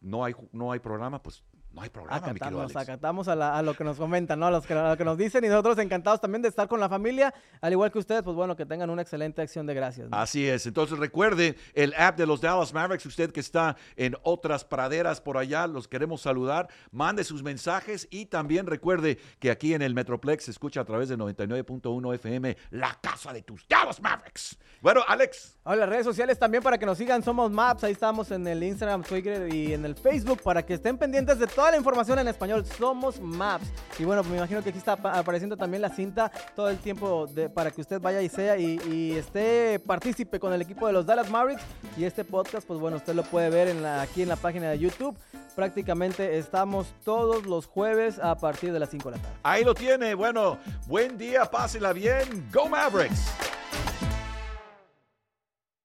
no 0.00 0.24
hay, 0.24 0.34
no 0.52 0.72
hay 0.72 0.80
programa, 0.80 1.22
pues 1.22 1.44
no 1.72 1.82
hay 1.82 1.88
problema, 1.88 2.16
acatamos, 2.16 2.76
acatamos 2.76 3.28
a, 3.28 3.62
lo 3.62 3.74
que 3.74 3.84
nos 3.84 3.96
comentan, 3.96 4.40
¿no? 4.40 4.46
A, 4.46 4.50
los 4.50 4.66
que, 4.66 4.74
lo 4.74 4.96
que 4.96 5.04
nos 5.04 5.16
dicen 5.16 5.44
y 5.44 5.48
nosotros 5.48 5.78
encantados 5.78 6.20
también 6.20 6.42
de 6.42 6.48
estar 6.48 6.66
con 6.66 6.80
la 6.80 6.88
familia, 6.88 7.32
al 7.60 7.72
igual 7.72 7.92
que 7.92 7.98
ustedes, 7.98 8.22
pues 8.22 8.34
bueno, 8.34 8.56
que 8.56 8.66
tengan 8.66 8.90
una 8.90 9.02
excelente 9.02 9.40
acción 9.40 9.66
de 9.66 9.74
gracias. 9.74 10.08
Así 10.10 10.48
es, 10.48 10.66
entonces 10.66 10.98
recuerde 10.98 11.56
el 11.74 11.94
app 11.94 12.16
de 12.16 12.26
los 12.26 12.40
Dallas 12.40 12.74
Mavericks, 12.74 13.06
usted 13.06 13.30
que 13.30 13.38
está 13.38 13.76
en 13.96 14.16
otras 14.22 14.64
praderas 14.64 15.20
por 15.20 15.38
allá, 15.38 15.68
los 15.68 15.86
queremos 15.86 16.22
saludar, 16.22 16.68
mande 16.90 17.22
sus 17.22 17.42
mensajes 17.44 18.08
y 18.10 18.26
también 18.26 18.66
recuerde 18.66 19.18
que 19.38 19.52
aquí 19.52 19.72
en 19.72 19.82
el 19.82 19.94
Metroplex 19.94 20.46
se 20.46 20.50
escucha 20.50 20.80
a 20.80 20.84
través 20.84 21.08
de 21.08 21.16
99.1 21.16 22.14
FM, 22.16 22.56
la 22.70 22.98
casa 23.00 23.32
de 23.32 23.42
tus 23.42 23.66
Dallas 23.68 24.00
Mavericks. 24.00 24.58
Bueno, 24.80 25.02
Alex. 25.06 25.56
Hola, 25.62 25.86
redes 25.86 26.04
sociales 26.04 26.36
también 26.36 26.64
para 26.64 26.78
que 26.78 26.86
nos 26.86 26.98
sigan, 26.98 27.22
somos 27.22 27.50
Maps, 27.52 27.84
ahí 27.84 27.92
estamos 27.92 28.30
en 28.32 28.46
el 28.48 28.60
Instagram, 28.62 29.04
Twitter 29.04 29.54
y 29.54 29.72
en 29.72 29.84
el 29.84 29.94
Facebook 29.94 30.42
para 30.42 30.64
que 30.64 30.74
estén 30.74 30.98
pendientes 30.98 31.38
de 31.38 31.46
todo 31.46 31.59
toda 31.60 31.72
la 31.72 31.76
información 31.76 32.18
en 32.18 32.26
español. 32.26 32.64
Somos 32.78 33.20
Maps. 33.20 33.66
Y 33.98 34.04
bueno, 34.04 34.24
me 34.24 34.38
imagino 34.38 34.62
que 34.62 34.70
aquí 34.70 34.78
está 34.78 34.92
apareciendo 34.92 35.58
también 35.58 35.82
la 35.82 35.90
cinta 35.90 36.32
todo 36.56 36.70
el 36.70 36.78
tiempo 36.78 37.26
para 37.52 37.70
que 37.70 37.82
usted 37.82 38.00
vaya 38.00 38.22
y 38.22 38.30
sea 38.30 38.56
y, 38.56 39.12
esté 39.12 39.78
partícipe 39.78 40.40
con 40.40 40.54
el 40.54 40.62
equipo 40.62 40.86
de 40.86 40.94
los 40.94 41.04
Dallas 41.04 41.28
Mavericks. 41.28 41.62
Y 41.98 42.04
este 42.04 42.24
podcast, 42.24 42.66
pues 42.66 42.80
bueno, 42.80 42.96
usted 42.96 43.14
lo 43.14 43.24
puede 43.24 43.50
ver 43.50 43.68
en 43.68 43.82
la, 43.82 44.00
aquí 44.00 44.22
en 44.22 44.30
la 44.30 44.36
página 44.36 44.70
de 44.70 44.78
YouTube. 44.78 45.14
Prácticamente 45.54 46.38
estamos 46.38 46.86
todos 47.04 47.44
los 47.44 47.66
jueves 47.66 48.18
a 48.20 48.36
partir 48.36 48.72
de 48.72 48.78
las 48.78 48.88
5 48.88 49.10
de 49.10 49.16
la 49.18 49.22
tarde. 49.22 49.36
Ahí 49.42 49.62
lo 49.62 49.74
tiene. 49.74 50.14
Bueno, 50.14 50.56
buen 50.86 51.18
día, 51.18 51.44
pásela 51.44 51.92
bien. 51.92 52.48
Go 52.50 52.70
Mavericks. 52.70 53.34